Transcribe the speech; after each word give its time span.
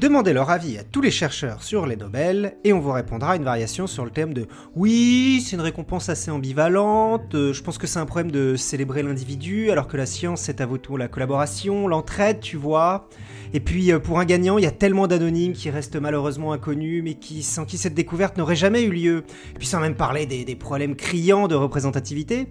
Demandez 0.00 0.32
leur 0.32 0.48
avis 0.48 0.78
à 0.78 0.84
tous 0.84 1.02
les 1.02 1.10
chercheurs 1.10 1.62
sur 1.62 1.84
les 1.84 1.96
Nobel 1.96 2.56
et 2.64 2.72
on 2.72 2.80
vous 2.80 2.92
répondra 2.92 3.32
à 3.32 3.36
une 3.36 3.44
variation 3.44 3.86
sur 3.86 4.04
le 4.04 4.10
thème 4.10 4.32
de 4.32 4.46
oui, 4.74 5.44
c'est 5.44 5.56
une 5.56 5.60
récompense 5.60 6.08
assez 6.08 6.30
ambivalente, 6.30 7.34
euh, 7.34 7.52
je 7.52 7.62
pense 7.62 7.76
que 7.76 7.86
c'est 7.86 7.98
un 7.98 8.06
problème 8.06 8.30
de 8.30 8.56
célébrer 8.56 9.02
l'individu 9.02 9.70
alors 9.70 9.88
que 9.88 9.96
la 9.96 10.06
science 10.06 10.40
c'est 10.40 10.60
avant 10.62 10.78
tout 10.78 10.96
la 10.96 11.08
collaboration, 11.08 11.88
l'entraide, 11.88 12.40
tu 12.40 12.56
vois. 12.56 13.08
Et 13.52 13.60
puis 13.60 13.92
euh, 13.92 13.98
pour 13.98 14.20
un 14.20 14.24
gagnant, 14.24 14.56
il 14.56 14.64
y 14.64 14.68
a 14.68 14.70
tellement 14.70 15.06
d'anonymes 15.06 15.52
qui 15.52 15.68
restent 15.68 15.96
malheureusement 15.96 16.52
inconnus 16.52 17.02
mais 17.04 17.14
qui 17.14 17.42
sans 17.42 17.64
qui 17.64 17.76
cette 17.76 17.94
découverte 17.94 18.38
n'aurait 18.38 18.56
jamais 18.56 18.84
eu 18.84 18.90
lieu. 18.90 19.24
Puis 19.58 19.66
sans 19.66 19.80
même 19.80 19.96
parler 19.96 20.24
des 20.24 20.56
problèmes 20.56 20.96
criants 20.96 21.48
de 21.48 21.56
représentativité. 21.56 22.46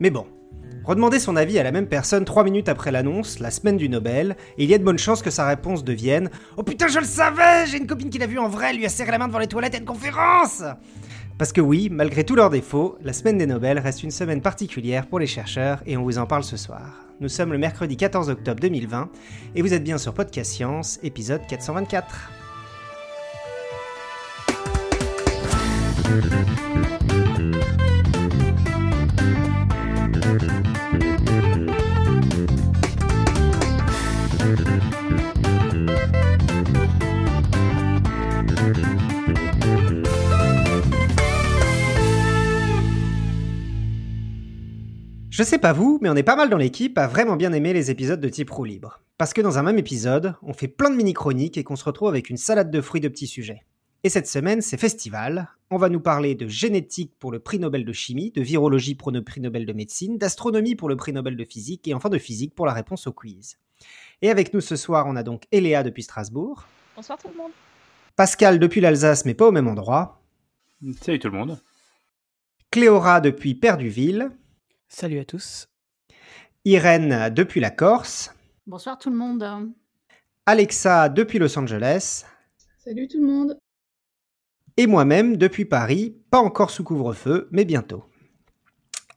Mais 0.00 0.10
bon, 0.10 0.26
Redemander 0.88 1.20
son 1.20 1.36
avis 1.36 1.58
à 1.58 1.62
la 1.62 1.70
même 1.70 1.86
personne 1.86 2.24
3 2.24 2.44
minutes 2.44 2.70
après 2.70 2.90
l'annonce, 2.90 3.40
la 3.40 3.50
semaine 3.50 3.76
du 3.76 3.90
Nobel, 3.90 4.38
et 4.56 4.64
il 4.64 4.70
y 4.70 4.72
a 4.72 4.78
de 4.78 4.84
bonnes 4.84 4.98
chances 4.98 5.20
que 5.20 5.28
sa 5.28 5.46
réponse 5.46 5.84
devienne 5.84 6.30
Oh 6.56 6.62
putain, 6.62 6.88
je 6.88 6.98
le 6.98 7.04
savais 7.04 7.66
J'ai 7.66 7.76
une 7.76 7.86
copine 7.86 8.08
qui 8.08 8.16
l'a 8.16 8.26
vu 8.26 8.38
en 8.38 8.48
vrai, 8.48 8.72
lui 8.72 8.86
a 8.86 8.88
serré 8.88 9.10
la 9.10 9.18
main 9.18 9.28
devant 9.28 9.38
les 9.38 9.48
toilettes 9.48 9.74
à 9.74 9.78
une 9.78 9.84
conférence 9.84 10.62
Parce 11.36 11.52
que 11.52 11.60
oui, 11.60 11.90
malgré 11.92 12.24
tous 12.24 12.36
leurs 12.36 12.48
défauts, 12.48 12.96
la 13.02 13.12
semaine 13.12 13.36
des 13.36 13.44
Nobel 13.44 13.78
reste 13.78 14.02
une 14.02 14.10
semaine 14.10 14.40
particulière 14.40 15.06
pour 15.06 15.18
les 15.18 15.26
chercheurs 15.26 15.82
et 15.84 15.98
on 15.98 16.04
vous 16.04 16.16
en 16.16 16.24
parle 16.24 16.42
ce 16.42 16.56
soir. 16.56 17.04
Nous 17.20 17.28
sommes 17.28 17.52
le 17.52 17.58
mercredi 17.58 17.98
14 17.98 18.30
octobre 18.30 18.60
2020 18.60 19.10
et 19.56 19.60
vous 19.60 19.74
êtes 19.74 19.84
bien 19.84 19.98
sur 19.98 20.14
Podcast 20.14 20.50
Science, 20.52 20.98
épisode 21.02 21.42
424. 21.46 22.30
Je 45.38 45.44
sais 45.44 45.58
pas 45.58 45.72
vous, 45.72 46.00
mais 46.02 46.10
on 46.10 46.16
est 46.16 46.24
pas 46.24 46.34
mal 46.34 46.50
dans 46.50 46.56
l'équipe 46.56 46.98
à 46.98 47.06
vraiment 47.06 47.36
bien 47.36 47.52
aimer 47.52 47.72
les 47.72 47.92
épisodes 47.92 48.20
de 48.20 48.28
type 48.28 48.50
roue 48.50 48.64
libre. 48.64 49.02
Parce 49.18 49.32
que 49.32 49.40
dans 49.40 49.56
un 49.56 49.62
même 49.62 49.78
épisode, 49.78 50.34
on 50.42 50.52
fait 50.52 50.66
plein 50.66 50.90
de 50.90 50.96
mini-chroniques 50.96 51.56
et 51.56 51.62
qu'on 51.62 51.76
se 51.76 51.84
retrouve 51.84 52.08
avec 52.08 52.28
une 52.28 52.36
salade 52.36 52.72
de 52.72 52.80
fruits 52.80 53.00
de 53.00 53.06
petits 53.06 53.28
sujets. 53.28 53.64
Et 54.02 54.08
cette 54.08 54.26
semaine, 54.26 54.62
c'est 54.62 54.76
festival. 54.76 55.48
On 55.70 55.76
va 55.76 55.90
nous 55.90 56.00
parler 56.00 56.34
de 56.34 56.48
génétique 56.48 57.12
pour 57.20 57.30
le 57.30 57.38
prix 57.38 57.60
Nobel 57.60 57.84
de 57.84 57.92
chimie, 57.92 58.32
de 58.32 58.42
virologie 58.42 58.96
pour 58.96 59.12
le 59.12 59.22
prix 59.22 59.40
Nobel 59.40 59.64
de 59.64 59.72
médecine, 59.72 60.18
d'astronomie 60.18 60.74
pour 60.74 60.88
le 60.88 60.96
prix 60.96 61.12
Nobel 61.12 61.36
de 61.36 61.44
physique 61.44 61.86
et 61.86 61.94
enfin 61.94 62.08
de 62.08 62.18
physique 62.18 62.56
pour 62.56 62.66
la 62.66 62.72
réponse 62.72 63.06
au 63.06 63.12
quiz. 63.12 63.58
Et 64.22 64.30
avec 64.30 64.52
nous 64.52 64.60
ce 64.60 64.74
soir, 64.74 65.06
on 65.06 65.14
a 65.14 65.22
donc 65.22 65.44
Eléa 65.52 65.84
depuis 65.84 66.02
Strasbourg. 66.02 66.66
Bonsoir 66.96 67.16
tout 67.16 67.28
le 67.28 67.36
monde. 67.36 67.52
Pascal 68.16 68.58
depuis 68.58 68.80
l'Alsace 68.80 69.24
mais 69.24 69.34
pas 69.34 69.46
au 69.46 69.52
même 69.52 69.68
endroit. 69.68 70.20
Salut 71.00 71.20
tout 71.20 71.30
le 71.30 71.38
monde. 71.38 71.60
Cléora 72.72 73.20
depuis 73.20 73.54
Perduville. 73.54 74.32
Salut 74.88 75.18
à 75.18 75.24
tous. 75.24 75.68
Irène 76.64 77.32
depuis 77.34 77.60
la 77.60 77.70
Corse. 77.70 78.34
Bonsoir 78.66 78.98
tout 78.98 79.10
le 79.10 79.16
monde. 79.16 79.46
Alexa 80.46 81.10
depuis 81.10 81.38
Los 81.38 81.58
Angeles. 81.58 82.24
Salut 82.78 83.06
tout 83.06 83.20
le 83.20 83.26
monde. 83.26 83.58
Et 84.78 84.86
moi-même 84.86 85.36
depuis 85.36 85.66
Paris, 85.66 86.16
pas 86.30 86.38
encore 86.38 86.70
sous 86.70 86.84
couvre-feu, 86.84 87.48
mais 87.52 87.66
bientôt. 87.66 88.04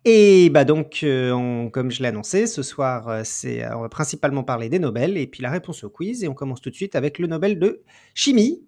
Et 0.03 0.49
bah 0.49 0.65
donc, 0.65 1.01
euh, 1.03 1.69
comme 1.69 1.89
je 1.89 2.01
l'ai 2.01 2.09
annoncé, 2.09 2.47
ce 2.47 2.63
soir, 2.63 3.07
euh, 3.07 3.21
c'est, 3.23 3.63
euh, 3.63 3.77
on 3.77 3.81
va 3.81 3.89
principalement 3.89 4.43
parler 4.43 4.67
des 4.67 4.79
Nobel 4.79 5.17
et 5.17 5.25
puis 5.25 5.41
la 5.41 5.51
réponse 5.51 5.85
au 5.85 5.89
quiz. 5.89 6.23
Et 6.23 6.27
on 6.27 6.33
commence 6.33 6.59
tout 6.59 6.69
de 6.69 6.75
suite 6.75 6.95
avec 6.95 7.17
le 7.17 7.27
Nobel 7.27 7.59
de 7.59 7.81
chimie. 8.13 8.67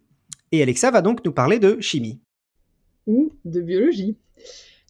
Et 0.54 0.62
Alexa 0.62 0.90
va 0.90 1.02
donc 1.02 1.26
nous 1.26 1.34
parler 1.34 1.60
de 1.60 1.82
chimie. 1.82 2.22
Ou 3.08 3.34
de 3.44 3.60
biologie. 3.60 4.18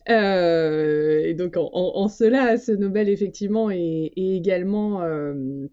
Euh, 0.10 1.22
et 1.24 1.34
donc 1.34 1.56
en, 1.56 2.08
cela, 2.08 2.58
ce 2.58 2.72
Nobel 2.72 3.10
effectivement 3.10 3.70
est, 3.70 4.12
également 4.16 5.02
euh, 5.02 5.68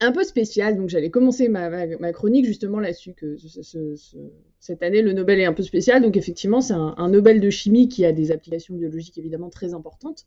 un 0.00 0.12
peu 0.12 0.24
spécial. 0.24 0.76
Donc 0.76 0.88
j'allais 0.88 1.10
commencer 1.10 1.48
ma, 1.48 2.12
chronique 2.12 2.44
justement 2.44 2.80
là-dessus 2.80 3.14
que 3.14 3.36
cette 4.60 4.82
année 4.82 5.02
le 5.02 5.12
Nobel 5.12 5.40
est 5.40 5.44
un 5.44 5.52
peu 5.52 5.62
spécial. 5.62 6.02
Donc 6.02 6.16
effectivement 6.16 6.60
c'est 6.60 6.74
un, 6.74 7.08
Nobel 7.08 7.40
de 7.40 7.50
chimie 7.50 7.88
qui 7.88 8.04
a 8.04 8.12
des 8.12 8.30
applications 8.30 8.74
biologiques 8.74 9.18
évidemment 9.18 9.50
très 9.50 9.74
importantes. 9.74 10.24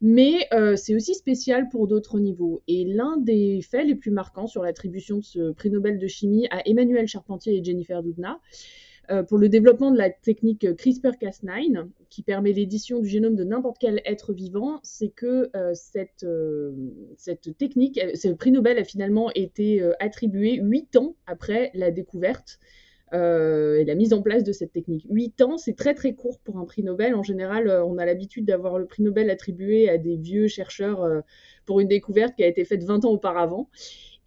Mais 0.00 0.46
euh, 0.52 0.76
c'est 0.76 0.94
aussi 0.94 1.14
spécial 1.14 1.68
pour 1.68 1.88
d'autres 1.88 2.20
niveaux. 2.20 2.62
Et 2.68 2.84
l'un 2.84 3.16
des 3.16 3.60
faits 3.62 3.84
les 3.84 3.96
plus 3.96 4.12
marquants 4.12 4.46
sur 4.46 4.62
l'attribution 4.62 5.18
de 5.18 5.24
ce 5.24 5.50
prix 5.50 5.70
Nobel 5.70 5.98
de 5.98 6.06
chimie 6.06 6.46
à 6.50 6.66
Emmanuel 6.68 7.08
Charpentier 7.08 7.58
et 7.58 7.64
Jennifer 7.64 8.02
Doudna, 8.02 8.38
pour 9.28 9.38
le 9.38 9.48
développement 9.48 9.90
de 9.90 9.98
la 9.98 10.10
technique 10.10 10.64
CRISPR-Cas9, 10.64 11.88
qui 12.10 12.22
permet 12.22 12.52
l'édition 12.52 13.00
du 13.00 13.08
génome 13.08 13.36
de 13.36 13.44
n'importe 13.44 13.78
quel 13.78 14.00
être 14.04 14.32
vivant, 14.32 14.80
c'est 14.82 15.08
que 15.08 15.50
euh, 15.54 15.74
euh, 16.24 16.72
cette 17.16 17.58
technique, 17.58 18.00
ce 18.14 18.28
prix 18.28 18.50
Nobel 18.50 18.78
a 18.78 18.84
finalement 18.84 19.30
été 19.34 19.82
attribué 20.00 20.56
huit 20.56 20.96
ans 20.96 21.16
après 21.26 21.70
la 21.74 21.90
découverte 21.90 22.58
et 23.10 23.84
la 23.86 23.94
mise 23.94 24.12
en 24.12 24.20
place 24.20 24.44
de 24.44 24.52
cette 24.52 24.72
technique. 24.72 25.06
Huit 25.08 25.40
ans, 25.40 25.56
c'est 25.56 25.74
très 25.74 25.94
très 25.94 26.14
court 26.14 26.38
pour 26.40 26.58
un 26.58 26.66
prix 26.66 26.82
Nobel. 26.82 27.14
En 27.14 27.22
général, 27.22 27.70
on 27.86 27.96
a 27.96 28.04
l'habitude 28.04 28.44
d'avoir 28.44 28.78
le 28.78 28.84
prix 28.84 29.02
Nobel 29.02 29.30
attribué 29.30 29.88
à 29.88 29.96
des 29.96 30.18
vieux 30.18 30.46
chercheurs 30.46 31.22
pour 31.64 31.80
une 31.80 31.88
découverte 31.88 32.34
qui 32.36 32.44
a 32.44 32.46
été 32.46 32.66
faite 32.66 32.84
20 32.84 33.06
ans 33.06 33.12
auparavant. 33.12 33.70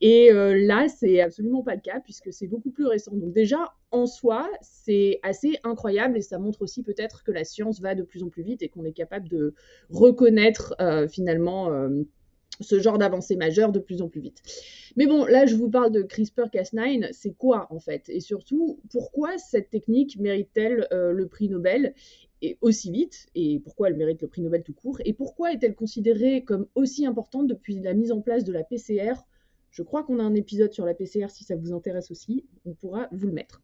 Et 0.01 0.31
euh, 0.31 0.57
là, 0.57 0.88
c'est 0.88 1.22
absolument 1.22 1.62
pas 1.62 1.75
le 1.75 1.81
cas 1.81 2.00
puisque 2.00 2.34
c'est 2.34 2.47
beaucoup 2.47 2.72
plus 2.72 2.88
récent. 2.88 3.16
Donc 3.16 3.34
déjà, 3.34 3.73
en 3.91 4.07
soi, 4.07 4.50
c'est 4.62 5.19
assez 5.22 5.59
incroyable 5.63 6.17
et 6.17 6.22
ça 6.22 6.39
montre 6.39 6.63
aussi 6.63 6.81
peut-être 6.81 7.23
que 7.23 7.31
la 7.31 7.44
science 7.44 7.79
va 7.81 7.94
de 7.94 8.01
plus 8.01 8.23
en 8.23 8.29
plus 8.29 8.41
vite 8.41 8.63
et 8.63 8.67
qu'on 8.67 8.84
est 8.84 8.94
capable 8.94 9.29
de 9.29 9.53
reconnaître 9.91 10.73
euh, 10.81 11.07
finalement 11.07 11.72
euh, 11.72 12.01
ce 12.61 12.79
genre 12.79 12.97
d'avancée 12.97 13.35
majeure 13.35 13.72
de 13.72 13.78
plus 13.78 14.01
en 14.01 14.09
plus 14.09 14.22
vite. 14.22 14.41
Mais 14.95 15.06
bon, 15.06 15.25
là, 15.25 15.45
je 15.45 15.56
vous 15.56 15.69
parle 15.69 15.91
de 15.91 16.01
CRISPR-Cas9. 16.01 17.09
C'est 17.11 17.34
quoi 17.34 17.67
en 17.69 17.79
fait? 17.79 18.09
Et 18.09 18.22
surtout, 18.22 18.79
pourquoi 18.90 19.38
cette 19.38 19.69
technique 19.69 20.17
mérite-t-elle 20.19 20.88
le 20.91 21.28
prix 21.28 21.47
Nobel? 21.47 21.94
Et 22.44 22.57
aussi 22.61 22.91
vite, 22.91 23.28
et 23.35 23.59
pourquoi 23.59 23.90
elle 23.90 23.97
mérite 23.97 24.19
le 24.23 24.28
prix 24.28 24.41
Nobel 24.41 24.63
tout 24.63 24.73
court, 24.73 25.00
et 25.06 25.13
pourquoi 25.13 25.53
est-elle 25.53 25.75
considérée 25.75 26.44
comme 26.44 26.66
aussi 26.73 27.06
importante 27.06 27.45
depuis 27.45 27.79
la 27.79 27.94
mise 27.94 28.11
en 28.11 28.19
place 28.19 28.44
de 28.44 28.51
la 28.51 28.63
PCR 28.63 29.13
je 29.72 29.84
crois 29.84 30.04
qu'on 30.04 30.20
a 30.20 30.24
un 30.24 30.36
épisode 30.36 30.74
sur 30.74 30.86
la 30.86 30.94
PCR 30.94 31.30
si 31.30 31.44
ça 31.44 31.56
vous 31.56 31.74
intéresse 31.74 32.12
aussi. 32.12 32.46
On 32.66 32.74
pourra 32.74 33.08
vous 33.12 33.28
le 33.28 33.34
mettre. 33.34 33.62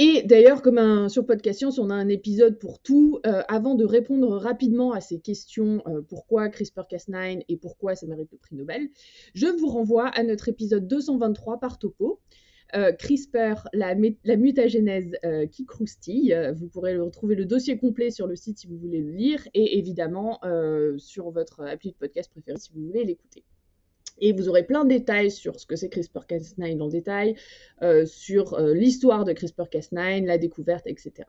Et 0.00 0.22
d'ailleurs, 0.22 0.62
comme 0.62 0.78
un, 0.78 1.08
sur 1.08 1.26
Podcast 1.26 1.58
Science, 1.58 1.80
on 1.80 1.90
a 1.90 1.94
un 1.94 2.08
épisode 2.08 2.60
pour 2.60 2.78
tout. 2.80 3.18
Euh, 3.26 3.42
avant 3.48 3.74
de 3.74 3.84
répondre 3.84 4.28
rapidement 4.36 4.92
à 4.92 5.00
ces 5.00 5.18
questions, 5.18 5.82
euh, 5.88 6.02
pourquoi 6.02 6.48
CRISPR-Cas9 6.48 7.42
et 7.48 7.56
pourquoi 7.56 7.96
ça 7.96 8.06
mérite 8.06 8.30
le 8.30 8.38
prix 8.38 8.54
Nobel, 8.54 8.88
je 9.34 9.46
vous 9.46 9.66
renvoie 9.66 10.06
à 10.06 10.22
notre 10.22 10.48
épisode 10.48 10.86
223 10.86 11.58
par 11.58 11.80
topo. 11.80 12.20
Euh, 12.76 12.92
CRISPR, 12.92 13.66
la, 13.72 13.96
la 14.24 14.36
mutagénèse 14.36 15.16
qui 15.50 15.66
croustille. 15.66 16.36
vous 16.54 16.68
pourrez 16.68 16.96
retrouver 16.96 17.34
le 17.34 17.44
dossier 17.44 17.76
complet 17.76 18.12
sur 18.12 18.28
le 18.28 18.36
site 18.36 18.58
si 18.58 18.68
vous 18.68 18.78
voulez 18.78 19.00
le 19.00 19.10
lire 19.10 19.42
et 19.54 19.78
évidemment 19.78 20.38
sur 20.98 21.30
votre 21.30 21.64
appli 21.64 21.90
de 21.90 21.96
podcast 21.96 22.30
préféré 22.30 22.58
si 22.58 22.70
vous 22.72 22.86
voulez 22.86 23.04
l'écouter. 23.04 23.42
Et 24.20 24.32
vous 24.32 24.48
aurez 24.48 24.64
plein 24.64 24.84
de 24.84 24.90
détails 24.90 25.30
sur 25.30 25.58
ce 25.58 25.66
que 25.66 25.76
c'est 25.76 25.88
CRISPR-Cas9 25.88 26.80
en 26.80 26.88
détail, 26.88 27.36
euh, 27.82 28.06
sur 28.06 28.54
euh, 28.54 28.74
l'histoire 28.74 29.24
de 29.24 29.32
CRISPR-Cas9, 29.32 30.24
la 30.24 30.38
découverte, 30.38 30.86
etc. 30.86 31.28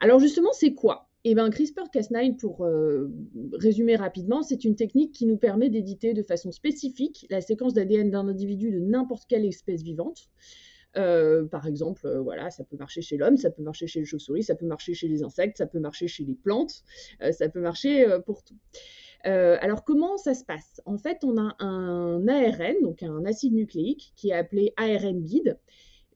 Alors 0.00 0.20
justement, 0.20 0.52
c'est 0.52 0.74
quoi? 0.74 1.08
Eh 1.24 1.34
bien, 1.34 1.48
CRISPR-Cas9, 1.50 2.36
pour 2.36 2.64
euh, 2.64 3.10
résumer 3.52 3.96
rapidement, 3.96 4.42
c'est 4.42 4.64
une 4.64 4.76
technique 4.76 5.12
qui 5.12 5.26
nous 5.26 5.36
permet 5.36 5.70
d'éditer 5.70 6.14
de 6.14 6.22
façon 6.22 6.52
spécifique 6.52 7.26
la 7.30 7.40
séquence 7.40 7.74
d'ADN 7.74 8.10
d'un 8.10 8.28
individu 8.28 8.70
de 8.70 8.78
n'importe 8.78 9.24
quelle 9.28 9.44
espèce 9.44 9.82
vivante. 9.82 10.30
par 10.94 11.66
exemple, 11.66 12.08
voilà, 12.22 12.50
ça 12.50 12.64
peut 12.64 12.76
marcher 12.76 13.02
chez 13.02 13.16
l'homme, 13.16 13.36
ça 13.36 13.50
peut 13.50 13.62
marcher 13.62 13.86
chez 13.86 14.00
le 14.00 14.06
chauve-souris, 14.06 14.44
ça 14.44 14.54
peut 14.54 14.66
marcher 14.66 14.94
chez 14.94 15.08
les 15.08 15.24
insectes, 15.24 15.58
ça 15.58 15.66
peut 15.66 15.80
marcher 15.80 16.06
chez 16.06 16.24
les 16.24 16.34
plantes, 16.34 16.84
ça 17.32 17.48
peut 17.48 17.60
marcher 17.60 18.06
pour 18.24 18.44
tout. 18.44 18.56
Euh, 19.26 19.56
alors 19.60 19.84
comment 19.84 20.16
ça 20.16 20.34
se 20.34 20.44
passe? 20.44 20.80
En 20.84 20.98
fait, 20.98 21.18
on 21.24 21.36
a 21.38 21.56
un 21.58 22.26
ARN, 22.28 22.74
donc 22.82 23.02
un 23.02 23.24
acide 23.24 23.54
nucléique, 23.54 24.12
qui 24.16 24.30
est 24.30 24.34
appelé 24.34 24.72
ARN 24.76 25.22
guide, 25.22 25.58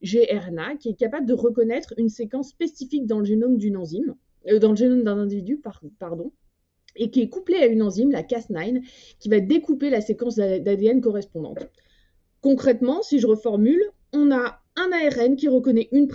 gRNA, 0.03 0.77
qui 0.77 0.91
est 0.91 0.95
capable 0.95 1.27
de 1.27 1.35
reconnaître 1.35 1.95
une 1.99 2.09
séquence 2.09 2.51
spécifique 2.51 3.07
dans 3.07 3.19
le 3.19 3.25
génome 3.25 3.57
d'une 3.57 3.77
enzyme, 3.77 4.15
euh, 4.49 4.59
dans 4.59 4.71
le 4.71 4.77
génome 4.77 5.03
d'un 5.03 5.19
individu, 5.19 5.61
pardon, 5.99 6.33
et 6.97 7.11
qui 7.11 7.21
est 7.21 7.29
couplé 7.29 7.57
à 7.57 7.67
une 7.67 7.83
enzyme, 7.83 8.11
la 8.11 8.23
Cas9, 8.23 8.83
qui 9.19 9.29
va 9.29 9.41
découper 9.41 9.91
la 9.91 10.01
séquence 10.01 10.37
d'ADN 10.37 11.01
correspondante. 11.01 11.69
Concrètement, 12.41 13.03
si 13.03 13.19
je 13.19 13.27
reformule, 13.27 13.83
on 14.13 14.31
a 14.33 14.61
un 14.77 14.91
ARN 14.93 15.37
qui 15.37 15.49
reconnaît 15.49 15.89
une, 15.93 16.09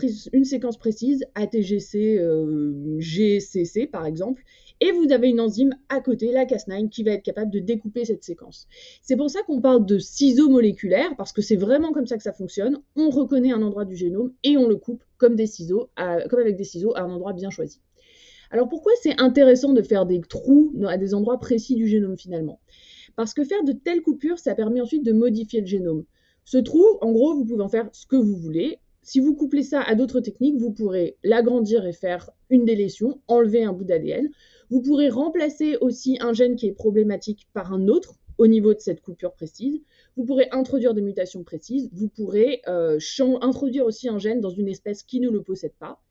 séquence 0.46 0.78
précise, 0.78 1.26
ATGC, 1.36 2.18
euh, 2.18 3.00
par 3.92 4.06
exemple, 4.06 4.44
et 4.86 4.92
vous 4.92 5.12
avez 5.12 5.30
une 5.30 5.40
enzyme 5.40 5.74
à 5.90 6.00
côté, 6.00 6.32
la 6.32 6.46
Cas9, 6.46 6.90
qui 6.90 7.02
va 7.02 7.14
être 7.14 7.24
capable 7.24 7.50
de 7.50 7.58
découper 7.58 8.06
cette 8.06 8.24
séquence. 8.24 8.68
C'est 9.02 9.16
pour 9.16 9.32
ça 9.32 9.42
qu'on 9.42 9.60
parle 9.60 9.84
de 9.84 9.98
ciseaux 9.98 10.48
moléculaires, 10.48 11.16
parce 11.18 11.34
que 11.34 11.42
c'est 11.42 11.56
vraiment 11.56 11.92
comme 11.92 12.06
ça 12.06 12.18
que 12.18 12.24
ça 12.24 12.34
fonctionne. 12.34 12.80
On 12.96 13.10
reconnaît 13.10 13.52
un 13.52 13.64
endroit 13.64 13.86
du 13.86 13.96
génome 13.96 14.32
et 14.44 14.58
on 14.58 14.68
le 14.68 14.76
coupe 14.76 15.04
comme 15.18 15.36
des 15.36 15.48
ciseaux, 15.48 15.90
comme 16.30 16.40
avec 16.40 16.56
des 16.56 16.64
ciseaux 16.64 16.96
à 16.96 17.02
un 17.02 17.10
endroit 17.10 17.34
bien 17.34 17.50
choisi. 17.50 17.82
Alors 18.52 18.70
pourquoi 18.70 18.92
c'est 19.02 19.20
intéressant 19.20 19.74
de 19.74 19.82
faire 19.82 20.06
des 20.06 20.22
trous 20.22 20.72
à 20.88 20.98
des 20.98 21.16
endroits 21.16 21.40
précis 21.40 21.74
du 21.74 21.88
génome 21.88 22.16
finalement? 22.16 22.60
Parce 23.16 23.34
que 23.34 23.44
faire 23.44 23.64
de 23.64 23.72
telles 23.72 24.04
coupures, 24.04 24.38
ça 24.38 24.54
permet 24.54 24.82
ensuite 24.82 25.04
de 25.04 25.14
modifier 25.14 25.62
le 25.62 25.68
génome. 25.68 26.04
Ce 26.44 26.60
trou, 26.60 26.86
en 27.02 27.12
gros, 27.12 27.34
vous 27.34 27.44
pouvez 27.44 27.64
en 27.64 27.70
faire 27.70 27.90
ce 27.92 28.06
que 28.06 28.18
vous 28.18 28.36
voulez. 28.36 28.78
Si 29.02 29.20
vous 29.20 29.36
couplez 29.36 29.64
ça 29.64 29.82
à 29.82 29.96
d'autres 29.96 30.20
techniques, 30.20 30.58
vous 30.58 30.72
pourrez 30.72 31.18
l'agrandir 31.24 31.86
et 31.86 31.94
faire 31.94 32.30
une 32.50 32.66
délétion, 32.66 33.22
enlever 33.28 33.64
un 33.64 33.74
bout 33.74 33.84
d'ADN. 33.84 34.30
Vous 34.70 34.82
pourrez 34.82 35.10
remplacer 35.10 35.78
aussi 35.82 36.18
un 36.22 36.34
gène 36.34 36.56
qui 36.56 36.68
est 36.68 36.74
problématique 36.74 37.48
par 37.54 37.74
un 37.74 37.88
autre 37.88 38.16
au 38.38 38.48
niveau 38.48 38.74
de 38.74 38.80
cette 38.80 39.02
coupure 39.02 39.34
précise. 39.34 39.82
Vous 40.18 40.26
pourrez 40.26 40.48
introduire 40.52 40.94
des 40.94 41.02
mutations 41.02 41.44
précises. 41.44 41.90
Vous 41.94 42.10
pourrez 42.10 42.62
euh, 42.68 43.00
introduire 43.42 43.86
aussi 43.86 44.10
un 44.10 44.18
gène 44.18 44.42
dans 44.42 44.50
une 44.50 44.68
espèce 44.68 45.04
qui 45.04 45.20
ne 45.20 45.30
le 45.30 45.42
possède 45.42 45.74
pas. 45.80 46.02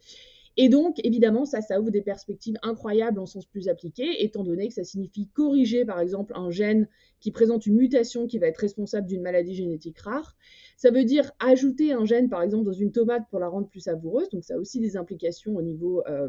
Et 0.56 0.68
donc, 0.68 1.00
évidemment, 1.02 1.44
ça, 1.44 1.60
ça 1.60 1.80
ouvre 1.80 1.90
des 1.90 2.02
perspectives 2.02 2.56
incroyables 2.62 3.18
en 3.18 3.26
sens 3.26 3.44
plus 3.44 3.68
appliqué, 3.68 4.22
étant 4.24 4.44
donné 4.44 4.68
que 4.68 4.74
ça 4.74 4.84
signifie 4.84 5.26
corriger, 5.28 5.84
par 5.84 5.98
exemple, 5.98 6.32
un 6.36 6.50
gène 6.50 6.88
qui 7.18 7.32
présente 7.32 7.66
une 7.66 7.74
mutation 7.74 8.28
qui 8.28 8.38
va 8.38 8.46
être 8.46 8.58
responsable 8.58 9.08
d'une 9.08 9.22
maladie 9.22 9.54
génétique 9.54 9.98
rare. 9.98 10.36
Ça 10.76 10.92
veut 10.92 11.04
dire 11.04 11.32
ajouter 11.40 11.92
un 11.92 12.04
gène, 12.04 12.28
par 12.28 12.40
exemple, 12.42 12.64
dans 12.64 12.72
une 12.72 12.92
tomate 12.92 13.24
pour 13.30 13.40
la 13.40 13.48
rendre 13.48 13.68
plus 13.68 13.80
savoureuse. 13.80 14.28
Donc, 14.30 14.44
ça 14.44 14.54
a 14.54 14.58
aussi 14.58 14.78
des 14.78 14.96
implications 14.96 15.56
au 15.56 15.62
niveau, 15.62 16.04
euh, 16.06 16.28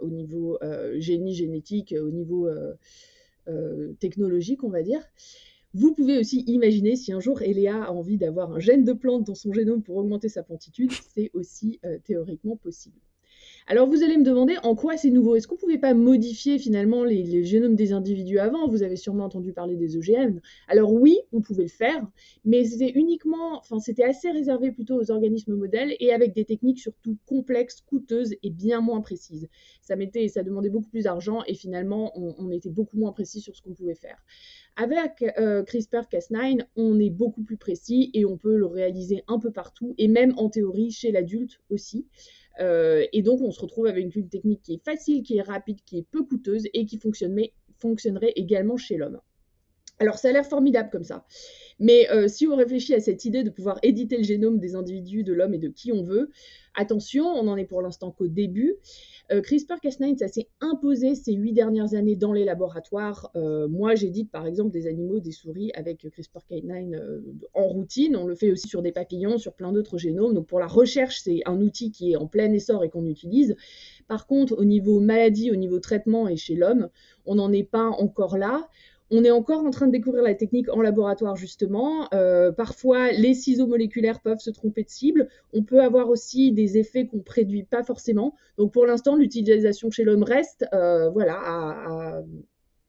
au 0.00 0.08
niveau 0.08 0.58
euh, 0.62 0.98
génie 0.98 1.34
génétique, 1.34 1.94
au 1.98 2.10
niveau 2.10 2.48
technologique, 4.00 4.64
on 4.64 4.70
va 4.70 4.82
dire. 4.82 5.00
Vous 5.72 5.94
pouvez 5.94 6.18
aussi 6.18 6.40
imaginer 6.46 6.96
si 6.96 7.12
un 7.12 7.20
jour 7.20 7.42
Eléa 7.42 7.84
a 7.84 7.90
envie 7.90 8.16
d'avoir 8.16 8.52
un 8.52 8.58
gène 8.58 8.84
de 8.84 8.92
plante 8.92 9.24
dans 9.24 9.34
son 9.34 9.52
génome 9.52 9.82
pour 9.82 9.96
augmenter 9.96 10.28
sa 10.28 10.42
plantitude, 10.42 10.90
c'est 11.14 11.30
aussi 11.34 11.80
théoriquement 12.04 12.56
possible. 12.56 12.98
Alors 13.68 13.88
vous 13.88 14.04
allez 14.04 14.16
me 14.16 14.22
demander 14.22 14.54
en 14.62 14.76
quoi 14.76 14.96
c'est 14.96 15.10
nouveau? 15.10 15.34
Est-ce 15.34 15.48
qu'on 15.48 15.56
ne 15.56 15.60
pouvait 15.60 15.78
pas 15.78 15.92
modifier 15.92 16.56
finalement 16.56 17.02
les, 17.02 17.42
génomes 17.42 17.74
des 17.74 17.92
individus 17.92 18.38
avant? 18.38 18.68
Vous 18.68 18.84
avez 18.84 18.94
sûrement 18.94 19.24
entendu 19.24 19.52
parler 19.52 19.74
des 19.74 19.96
OGM. 19.96 20.38
Alors 20.68 20.92
oui, 20.92 21.18
on 21.32 21.40
pouvait 21.40 21.64
le 21.64 21.68
faire, 21.68 22.06
mais 22.44 22.64
c'était 22.64 22.92
uniquement, 22.92 23.58
enfin 23.58 23.80
c'était 23.80 24.04
assez 24.04 24.30
réservé 24.30 24.70
plutôt 24.70 24.94
aux 24.94 25.10
organismes 25.10 25.56
modèles 25.56 25.96
et 25.98 26.12
avec 26.12 26.32
des 26.32 26.44
techniques 26.44 26.78
surtout 26.78 27.18
complexes, 27.26 27.80
coûteuses 27.80 28.36
et 28.44 28.50
bien 28.50 28.80
moins 28.80 29.00
précises. 29.00 29.48
Ça 29.82 29.96
mettait, 29.96 30.28
ça 30.28 30.44
demandait 30.44 30.70
beaucoup 30.70 30.88
plus 30.88 31.02
d'argent 31.02 31.42
et 31.48 31.54
finalement 31.54 32.12
on, 32.16 32.52
était 32.52 32.70
beaucoup 32.70 32.98
moins 32.98 33.10
précis 33.10 33.40
sur 33.40 33.56
ce 33.56 33.62
qu'on 33.62 33.74
pouvait 33.74 33.96
faire. 33.96 34.22
Avec 34.76 35.24
euh, 35.38 35.64
CRISPR-Cas9, 35.64 36.64
on 36.76 37.00
est 37.00 37.10
beaucoup 37.10 37.42
plus 37.42 37.56
précis 37.56 38.10
et 38.14 38.24
on 38.24 38.36
peut 38.36 38.56
le 38.56 38.66
réaliser 38.66 39.24
un 39.26 39.40
peu 39.40 39.50
partout 39.50 39.96
et 39.98 40.06
même 40.06 40.34
en 40.36 40.50
théorie 40.50 40.92
chez 40.92 41.10
l'adulte 41.10 41.58
aussi. 41.68 42.06
Euh, 42.60 43.06
et 43.12 43.22
donc, 43.22 43.40
on 43.40 43.50
se 43.50 43.60
retrouve 43.60 43.86
avec 43.86 44.14
une 44.14 44.28
technique 44.28 44.62
qui 44.62 44.74
est 44.74 44.84
facile, 44.84 45.22
qui 45.22 45.36
est 45.38 45.42
rapide, 45.42 45.78
qui 45.84 45.98
est 45.98 46.06
peu 46.10 46.24
coûteuse 46.24 46.66
et 46.72 46.86
qui 46.86 46.98
fonctionnerait 46.98 48.32
également 48.36 48.76
chez 48.76 48.96
l'homme. 48.96 49.20
Alors, 49.98 50.18
ça 50.18 50.28
a 50.28 50.32
l'air 50.32 50.46
formidable 50.46 50.90
comme 50.90 51.04
ça. 51.04 51.24
Mais 51.78 52.10
euh, 52.10 52.28
si 52.28 52.46
on 52.46 52.56
réfléchit 52.56 52.94
à 52.94 53.00
cette 53.00 53.24
idée 53.24 53.42
de 53.42 53.50
pouvoir 53.50 53.78
éditer 53.82 54.16
le 54.16 54.22
génome 54.22 54.58
des 54.58 54.74
individus, 54.74 55.24
de 55.24 55.32
l'homme 55.32 55.54
et 55.54 55.58
de 55.58 55.68
qui 55.68 55.92
on 55.92 56.02
veut, 56.02 56.30
attention, 56.74 57.26
on 57.26 57.44
n'en 57.44 57.56
est 57.56 57.64
pour 57.64 57.82
l'instant 57.82 58.10
qu'au 58.10 58.28
début. 58.28 58.76
Euh, 59.32 59.40
CRISPR-Cas9, 59.40 60.18
ça 60.18 60.28
s'est 60.28 60.48
imposé 60.60 61.14
ces 61.16 61.32
huit 61.32 61.52
dernières 61.52 61.94
années 61.94 62.14
dans 62.14 62.32
les 62.32 62.44
laboratoires. 62.44 63.30
Euh, 63.34 63.66
moi, 63.66 63.94
j'édite 63.94 64.30
par 64.30 64.46
exemple 64.46 64.70
des 64.70 64.86
animaux, 64.86 65.18
des 65.18 65.32
souris 65.32 65.72
avec 65.74 66.04
CRISPR-Cas9 66.04 66.94
euh, 66.94 67.20
en 67.54 67.66
routine. 67.66 68.16
On 68.16 68.26
le 68.26 68.36
fait 68.36 68.52
aussi 68.52 68.68
sur 68.68 68.82
des 68.82 68.92
papillons, 68.92 69.38
sur 69.38 69.54
plein 69.54 69.72
d'autres 69.72 69.98
génomes. 69.98 70.34
Donc 70.34 70.46
pour 70.46 70.60
la 70.60 70.68
recherche, 70.68 71.20
c'est 71.22 71.40
un 71.46 71.60
outil 71.60 71.90
qui 71.90 72.12
est 72.12 72.16
en 72.16 72.26
plein 72.26 72.52
essor 72.52 72.84
et 72.84 72.90
qu'on 72.90 73.06
utilise. 73.06 73.56
Par 74.06 74.26
contre, 74.26 74.56
au 74.56 74.64
niveau 74.64 75.00
maladie, 75.00 75.50
au 75.50 75.56
niveau 75.56 75.80
traitement 75.80 76.28
et 76.28 76.36
chez 76.36 76.54
l'homme, 76.54 76.88
on 77.24 77.36
n'en 77.36 77.52
est 77.52 77.64
pas 77.64 77.88
encore 77.88 78.38
là. 78.38 78.68
On 79.10 79.22
est 79.22 79.30
encore 79.30 79.64
en 79.64 79.70
train 79.70 79.86
de 79.86 79.92
découvrir 79.92 80.24
la 80.24 80.34
technique 80.34 80.68
en 80.68 80.80
laboratoire, 80.80 81.36
justement. 81.36 82.08
Euh, 82.12 82.50
parfois, 82.50 83.12
les 83.12 83.34
ciseaux 83.34 83.68
moléculaires 83.68 84.20
peuvent 84.20 84.40
se 84.40 84.50
tromper 84.50 84.82
de 84.82 84.90
cible. 84.90 85.28
On 85.52 85.62
peut 85.62 85.80
avoir 85.80 86.08
aussi 86.08 86.50
des 86.50 86.76
effets 86.76 87.06
qu'on 87.06 87.18
ne 87.18 87.22
préduit 87.22 87.62
pas 87.62 87.84
forcément. 87.84 88.34
Donc, 88.58 88.72
pour 88.72 88.84
l'instant, 88.84 89.14
l'utilisation 89.14 89.90
chez 89.90 90.02
l'homme 90.02 90.24
reste, 90.24 90.66
euh, 90.72 91.08
voilà, 91.10 92.24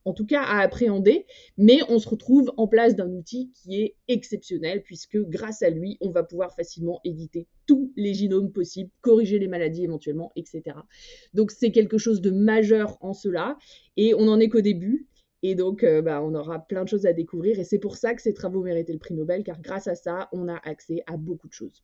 en 0.05 0.13
tout 0.13 0.25
cas 0.25 0.41
à 0.41 0.61
appréhender. 0.61 1.27
Mais 1.57 1.81
on 1.87 1.99
se 1.99 2.09
retrouve 2.09 2.51
en 2.57 2.67
place 2.67 2.95
d'un 2.95 3.11
outil 3.11 3.51
qui 3.53 3.81
est 3.81 3.95
exceptionnel, 4.07 4.81
puisque 4.81 5.19
grâce 5.19 5.61
à 5.61 5.69
lui, 5.69 5.97
on 6.01 6.09
va 6.09 6.23
pouvoir 6.23 6.55
facilement 6.55 6.99
éditer 7.03 7.45
tous 7.67 7.91
les 7.95 8.15
génomes 8.15 8.51
possibles, 8.51 8.89
corriger 9.01 9.37
les 9.37 9.47
maladies 9.47 9.83
éventuellement, 9.83 10.31
etc. 10.35 10.77
Donc, 11.35 11.51
c'est 11.51 11.71
quelque 11.71 11.99
chose 11.99 12.21
de 12.21 12.31
majeur 12.31 12.97
en 13.01 13.13
cela. 13.13 13.55
Et 13.97 14.15
on 14.15 14.25
n'en 14.25 14.39
est 14.39 14.49
qu'au 14.49 14.61
début. 14.61 15.05
Et 15.43 15.55
donc, 15.55 15.83
euh, 15.83 16.01
bah, 16.01 16.21
on 16.23 16.33
aura 16.33 16.59
plein 16.59 16.83
de 16.83 16.89
choses 16.89 17.05
à 17.05 17.13
découvrir. 17.13 17.59
Et 17.59 17.63
c'est 17.63 17.79
pour 17.79 17.95
ça 17.95 18.13
que 18.13 18.21
ces 18.21 18.33
travaux 18.33 18.63
méritaient 18.63 18.93
le 18.93 18.99
prix 18.99 19.13
Nobel, 19.13 19.43
car 19.43 19.61
grâce 19.61 19.87
à 19.87 19.95
ça, 19.95 20.29
on 20.31 20.47
a 20.47 20.57
accès 20.63 21.03
à 21.07 21.17
beaucoup 21.17 21.47
de 21.47 21.53
choses. 21.53 21.83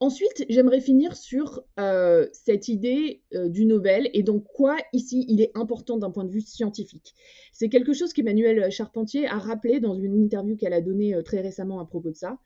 Ensuite, 0.00 0.46
j'aimerais 0.48 0.80
finir 0.80 1.16
sur 1.16 1.62
euh, 1.78 2.26
cette 2.32 2.66
idée 2.66 3.22
euh, 3.34 3.48
du 3.48 3.66
Nobel 3.66 4.10
et 4.14 4.24
donc 4.24 4.44
quoi 4.52 4.76
ici 4.92 5.24
il 5.28 5.40
est 5.40 5.52
important 5.54 5.96
d'un 5.96 6.10
point 6.10 6.24
de 6.24 6.30
vue 6.30 6.40
scientifique. 6.40 7.14
C'est 7.52 7.68
quelque 7.68 7.92
chose 7.92 8.12
qu'Emmanuel 8.12 8.68
Charpentier 8.72 9.28
a 9.28 9.38
rappelé 9.38 9.78
dans 9.78 9.94
une 9.94 10.16
interview 10.16 10.56
qu'elle 10.56 10.72
a 10.72 10.80
donnée 10.80 11.14
très 11.24 11.40
récemment 11.40 11.78
à 11.78 11.84
propos 11.84 12.10
de 12.10 12.16
ça. 12.16 12.38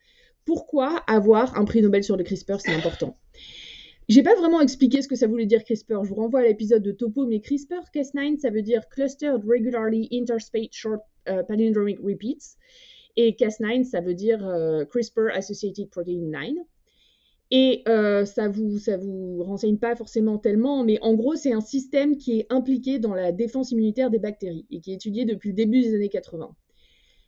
Pourquoi 0.45 0.99
avoir 1.07 1.57
un 1.57 1.65
prix 1.65 1.81
Nobel 1.81 2.05
sur 2.05 2.19
le 2.19 2.25
CRISPR, 2.25 2.61
c'est 2.61 2.75
important? 2.75 3.17
J'ai 4.09 4.23
pas 4.23 4.35
vraiment 4.37 4.61
expliqué 4.61 5.03
ce 5.03 5.09
que 5.09 5.17
ça 5.17 5.27
voulait 5.27 5.47
dire 5.47 5.65
CRISPR. 5.65 6.05
Je 6.05 6.09
vous 6.11 6.15
renvoie 6.15 6.41
à 6.41 6.43
l'épisode 6.45 6.83
de 6.83 6.93
Topo, 6.93 7.27
mais 7.27 7.41
CRISPR 7.41 7.83
Cas9, 7.93 8.39
ça 8.39 8.51
veut 8.51 8.63
dire 8.63 8.89
Clustered 8.89 9.43
Regularly 9.45 10.09
Interspaced 10.13 10.73
Short 10.73 11.01
uh, 11.29 11.43
Palindromic 11.49 11.99
Repeats. 11.99 12.57
Et 13.17 13.33
Cas9, 13.33 13.85
ça 13.85 14.01
veut 14.01 14.15
dire 14.15 14.47
euh, 14.47 14.85
CRISPR 14.85 15.31
Associated 15.35 15.91
Protein 15.91 16.21
9. 16.21 16.51
Et 17.51 17.83
euh, 17.89 18.25
ça 18.25 18.49
vous 18.49 18.79
ça 18.79 18.97
vous 18.97 19.43
renseigne 19.45 19.79
pas 19.79 19.95
forcément 19.95 20.39
tellement, 20.39 20.85
mais 20.85 20.99
en 21.01 21.15
gros, 21.15 21.37
c'est 21.37 21.53
un 21.53 21.61
système 21.61 22.17
qui 22.17 22.41
est 22.41 22.47
impliqué 22.51 22.99
dans 22.99 23.15
la 23.15 23.31
défense 23.31 23.71
immunitaire 23.71 24.11
des 24.11 24.19
bactéries 24.19 24.67
et 24.71 24.81
qui 24.81 24.91
est 24.91 24.97
étudié 24.97 25.25
depuis 25.25 25.51
le 25.51 25.55
début 25.55 25.81
des 25.81 25.95
années 25.95 26.09
80. 26.09 26.55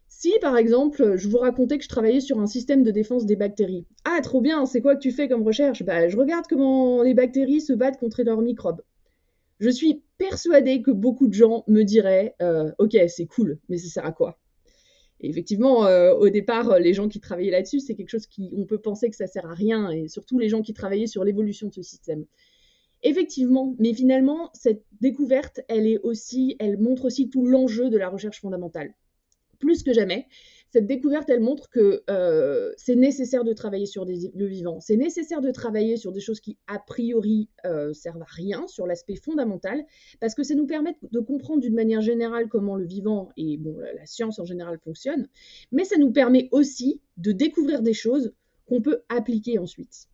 Si, 0.09 0.33
par 0.41 0.57
exemple, 0.57 1.17
je 1.17 1.29
vous 1.29 1.37
racontais 1.37 1.77
que 1.77 1.85
je 1.85 1.89
travaillais 1.89 2.21
sur 2.21 2.41
un 2.41 2.47
système 2.47 2.83
de 2.83 2.91
défense 2.91 3.27
des 3.27 3.37
bactéries. 3.37 3.87
Ah, 4.05 4.21
trop 4.23 4.41
bien, 4.41 4.65
c'est 4.65 4.81
quoi 4.81 4.97
que 4.97 5.01
tu 5.01 5.13
fais 5.13 5.29
comme 5.29 5.43
recherche? 5.43 5.83
Bah, 5.83 6.09
je 6.09 6.17
regarde 6.17 6.47
comment 6.49 7.03
les 7.03 7.15
bactéries 7.15 7.61
se 7.61 7.75
battent 7.75 7.99
contre 7.99 8.23
leurs 8.23 8.41
microbes. 8.41 8.83
Je 9.61 9.69
suis 9.69 10.03
persuadée 10.17 10.83
que 10.83 10.91
beaucoup 10.91 11.29
de 11.29 11.35
gens 11.35 11.63
me 11.69 11.83
diraient 11.83 12.35
euh, 12.41 12.73
Ok, 12.79 12.97
c'est 13.09 13.27
cool, 13.27 13.59
mais 13.69 13.77
ça 13.77 13.89
sert 13.89 14.07
à 14.07 14.13
quoi? 14.13 14.41
Effectivement, 15.21 15.87
euh, 15.87 16.15
au 16.15 16.31
départ, 16.31 16.79
les 16.79 16.95
gens 16.95 17.09
qui 17.09 17.21
travaillaient 17.21 17.51
là-dessus, 17.51 17.81
c'est 17.81 17.95
quelque 17.95 18.11
chose 18.11 18.27
qui, 18.27 18.51
on 18.57 18.65
peut 18.65 18.79
penser 18.79 19.11
que 19.11 19.17
ça 19.17 19.27
sert 19.27 19.47
à 19.47 19.55
rien, 19.55 19.91
et 19.91 20.09
surtout 20.09 20.39
les 20.39 20.49
gens 20.49 20.63
qui 20.63 20.73
travaillaient 20.73 21.07
sur 21.07 21.23
l'évolution 21.23 21.69
de 21.69 21.75
ce 21.75 21.83
système. 21.83 22.25
Effectivement, 23.03 23.77
mais 23.79 23.93
finalement, 23.93 24.51
cette 24.55 24.85
découverte, 25.01 25.61
elle 25.69 26.01
montre 26.79 27.05
aussi 27.05 27.29
tout 27.29 27.45
l'enjeu 27.45 27.91
de 27.91 27.99
la 27.99 28.09
recherche 28.09 28.41
fondamentale 28.41 28.95
plus 29.59 29.83
que 29.83 29.93
jamais, 29.93 30.27
cette 30.71 30.87
découverte, 30.87 31.31
elle 31.31 31.41
montre 31.41 31.71
que 31.71 32.03
euh, 32.11 32.73
c'est 32.77 32.95
nécessaire 32.95 33.43
de 33.43 33.55
travailler 33.55 33.87
sur 33.87 34.05
le 34.05 34.47
vivant. 34.47 34.81
C'est 34.81 34.97
nécessaire 34.97 35.41
de 35.41 35.51
travailler 35.51 35.97
sur 35.97 36.13
des 36.13 36.21
choses 36.21 36.41
qui, 36.41 36.59
a 36.67 36.79
priori, 36.79 37.49
euh, 37.65 37.95
servent 37.95 38.21
à 38.21 38.27
rien, 38.29 38.67
sur 38.67 38.87
l'aspect 38.87 39.17
fondamental, 39.17 39.83
parce 40.21 40.35
que 40.35 40.43
ça 40.43 40.55
nous 40.55 40.67
permet 40.67 40.95
de 41.11 41.21
comprendre 41.21 41.63
d'une 41.63 41.75
manière 41.75 42.03
générale 42.03 42.49
comment 42.49 42.77
le 42.77 42.85
vivant 42.85 43.31
et 43.39 43.57
bon, 43.57 43.79
la, 43.79 44.05
science 44.05 44.39
en 44.39 44.45
général 44.45 44.79
fonctionne, 44.79 45.29
mais 45.73 45.85
ça 45.85 45.97
nous 45.97 46.13
permet 46.13 46.49
aussi 46.53 47.01
de 47.17 47.33
découvrir 47.33 47.83
des 47.83 47.95
choses 47.95 48.35
qu'on 48.67 48.83
peut 48.83 49.03
appliquer 49.09 49.59
ensuite. 49.59 50.07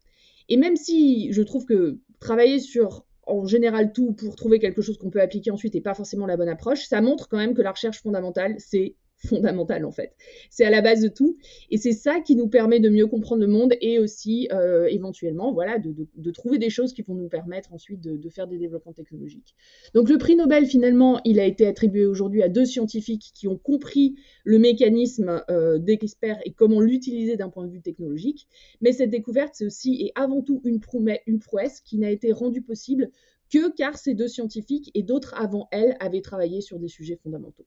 Et 0.49 0.57
même 0.57 0.77
si 0.77 1.33
je 1.33 1.43
trouve 1.43 1.65
que 1.65 1.99
travailler 2.21 2.61
sur 2.61 3.05
en 3.27 3.47
général 3.47 3.93
tout 3.93 4.13
pour 4.13 4.37
trouver 4.37 4.59
quelque 4.59 4.83
chose 4.83 4.99
qu'on 4.99 5.11
peut 5.11 5.21
appliquer 5.21 5.51
ensuite 5.51 5.75
et 5.75 5.81
pas 5.81 5.95
forcément 5.95 6.27
la 6.27 6.37
bonne 6.37 6.49
approche, 6.49 6.87
ça 6.87 7.01
montre 7.01 7.29
quand 7.29 7.39
même 7.39 7.55
que 7.55 7.63
la 7.63 7.73
recherche 7.73 8.03
fondamentale, 8.03 8.55
c'est 8.59 8.95
fondamentale 9.17 9.85
en 9.85 9.91
fait. 9.91 10.15
C'est 10.51 10.65
à 10.65 10.71
la 10.71 10.81
base 10.81 11.01
de 11.01 11.09
tout 11.09 11.37
et 11.71 11.79
c'est 11.79 11.93
ça 11.93 12.21
qui 12.21 12.37
nous 12.37 12.49
permet 12.49 12.81
de 12.81 12.89
mieux 12.89 13.07
comprendre 13.07 13.41
le 13.41 13.47
monde 13.47 13.75
et 13.81 13.99
aussi 13.99 14.49
euh, 14.53 14.87
éventuellement 14.87 15.53
voilà 15.53 15.79
de, 15.79 16.31
trouver 16.31 16.59
des 16.59 16.71
choses 16.71 16.93
qui 16.93 17.03
vont 17.03 17.15
nous 17.15 17.29
permettre 17.29 17.73
ensuite 17.73 18.01
de, 18.01 18.29
faire 18.29 18.47
des 18.47 18.59
développements 18.59 18.93
technologiques. 18.93 19.55
Donc 19.95 20.09
le 20.09 20.19
prix 20.19 20.37
Nobel 20.37 20.67
finalement 20.67 21.21
il 21.25 21.41
a 21.41 21.45
été 21.45 21.67
attribué 21.67 22.07
aujourd'hui 22.07 22.43
à 22.43 22.49
deux 22.49 22.65
scientifiques 22.65 23.33
qui 23.35 23.49
ont 23.49 23.57
compris 23.59 24.17
le 24.45 24.59
mécanisme 24.59 25.43
euh, 25.51 25.79
et 25.87 26.53
comment 26.53 26.81
l'utiliser 26.81 27.37
d'un 27.37 27.49
point 27.49 27.67
de 27.67 27.71
vue 27.71 27.83
technologique. 27.83 28.49
Mais 28.81 28.93
cette 28.93 29.11
découverte 29.11 29.55
c'est 29.55 29.67
aussi 29.67 30.03
et 30.03 30.13
avant 30.15 30.43
tout 30.43 30.61
une, 30.65 30.81
une 31.27 31.39
prouesse 31.39 31.81
qui 31.81 31.99
n'a 31.99 32.11
été 32.11 32.33
rendue 32.33 32.63
possible 32.63 33.11
que 33.53 33.73
car 33.75 33.97
ces 33.97 34.15
deux 34.15 34.29
scientifiques 34.29 34.91
et 34.95 35.03
d'autres 35.03 35.35
avant 35.37 35.69
elles 35.71 35.97
avaient 36.01 36.23
travaillé 36.23 36.61
sur 36.61 36.79
des 36.79 36.89
sujets 36.89 37.19
fondamentaux 37.23 37.67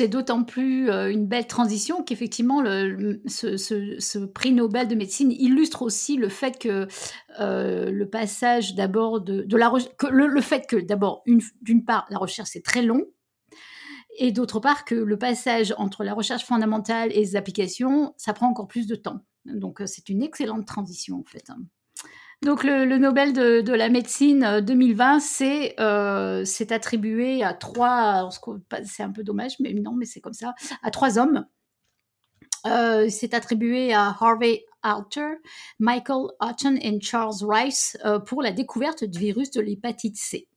c'est 0.00 0.08
d'autant 0.08 0.44
plus 0.44 0.88
euh, 0.88 1.12
une 1.12 1.26
belle 1.26 1.46
transition 1.46 2.02
qu'effectivement 2.02 2.64
ce, 2.64 4.24
prix 4.24 4.50
Nobel 4.50 4.88
de 4.88 4.94
médecine 4.94 5.30
illustre 5.30 5.82
aussi 5.82 6.16
le 6.16 6.30
fait 6.30 6.58
que 6.58 6.88
euh, 7.38 7.90
le 7.90 8.08
passage 8.08 8.74
d'abord 8.74 9.20
de, 9.20 9.44
la 9.54 9.70
le, 10.10 10.40
fait 10.40 10.66
que 10.66 10.76
d'abord 10.76 11.22
d'une 11.60 11.84
part 11.84 12.06
la 12.08 12.16
recherche 12.16 12.48
c'est 12.50 12.64
très 12.64 12.80
long 12.80 13.04
et 14.16 14.32
d'autre 14.32 14.58
part 14.58 14.86
que 14.86 14.94
le 14.94 15.18
passage 15.18 15.74
entre 15.76 16.02
la 16.02 16.14
recherche 16.14 16.46
fondamentale 16.46 17.12
et 17.12 17.20
les 17.20 17.36
applications 17.36 18.14
ça 18.16 18.32
prend 18.32 18.48
encore 18.48 18.68
plus 18.68 18.86
de 18.86 18.94
temps. 18.94 19.20
Donc 19.44 19.82
euh, 19.82 19.86
c'est 19.86 20.08
une 20.08 20.22
excellente 20.22 20.66
transition 20.66 21.18
en 21.20 21.24
fait. 21.24 21.50
Donc 22.42 22.64
le, 22.64 22.96
Nobel 22.96 23.34
de, 23.34 23.72
la 23.72 23.90
médecine 23.90 24.60
2020, 24.62 25.18
euh, 25.42 25.68
euh, 25.78 26.44
c'est 26.46 26.72
attribué 26.72 27.42
à 27.42 27.52
trois, 27.52 28.30
c'est 28.84 29.02
un 29.02 29.10
peu 29.10 29.22
dommage, 29.22 29.56
mais 29.60 29.74
non, 29.74 29.92
mais 29.92 30.06
c'est 30.06 30.20
comme 30.20 30.32
ça, 30.32 30.54
à 30.82 30.90
trois 30.90 31.18
hommes. 31.18 31.46
Euh, 32.66 33.08
c'est 33.10 33.34
attribué 33.34 33.92
à 33.92 34.16
Harvey 34.18 34.64
Alter, 34.82 35.34
Michael 35.78 36.28
Hutton 36.40 36.76
et 36.80 36.98
Charles 37.02 37.34
Rice 37.46 37.98
pour 38.26 38.40
la 38.40 38.52
découverte 38.52 39.04
du 39.04 39.18
virus 39.18 39.50
de 39.50 39.60
l'hépatite 39.60 40.16
C. 40.16 40.48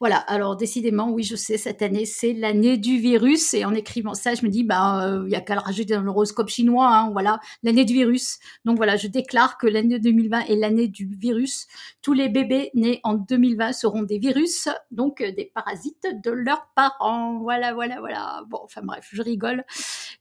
Voilà, 0.00 0.16
alors 0.16 0.56
décidément, 0.56 1.10
oui, 1.10 1.22
je 1.22 1.36
sais, 1.36 1.58
cette 1.58 1.82
année, 1.82 2.04
c'est 2.04 2.32
l'année 2.32 2.76
du 2.76 2.98
virus. 2.98 3.54
Et 3.54 3.64
en 3.64 3.74
écrivant 3.74 4.14
ça, 4.14 4.34
je 4.34 4.44
me 4.44 4.50
dis, 4.50 4.64
ben, 4.64 5.24
il 5.26 5.32
y 5.32 5.36
a 5.36 5.40
qu'à 5.40 5.54
le 5.54 5.60
rajouter 5.60 5.94
dans 5.94 6.02
l'horoscope 6.02 6.48
chinois, 6.48 6.88
hein, 6.88 7.10
voilà, 7.12 7.40
l'année 7.62 7.84
du 7.84 7.94
virus. 7.94 8.38
Donc 8.64 8.76
voilà, 8.76 8.96
je 8.96 9.08
déclare 9.08 9.58
que 9.58 9.66
l'année 9.66 9.98
2020 9.98 10.46
est 10.46 10.56
l'année 10.56 10.88
du 10.88 11.06
virus. 11.06 11.66
Tous 12.02 12.12
les 12.12 12.28
bébés 12.28 12.70
nés 12.74 13.00
en 13.02 13.14
2020 13.14 13.72
seront 13.72 14.02
des 14.02 14.18
virus, 14.18 14.68
donc 14.90 15.20
euh, 15.20 15.32
des 15.32 15.50
parasites 15.54 16.06
de 16.22 16.30
leurs 16.30 16.68
parents. 16.74 17.38
Voilà, 17.40 17.74
voilà, 17.74 18.00
voilà. 18.00 18.42
Bon, 18.48 18.60
enfin 18.62 18.82
bref, 18.82 19.08
je 19.12 19.22
rigole, 19.22 19.64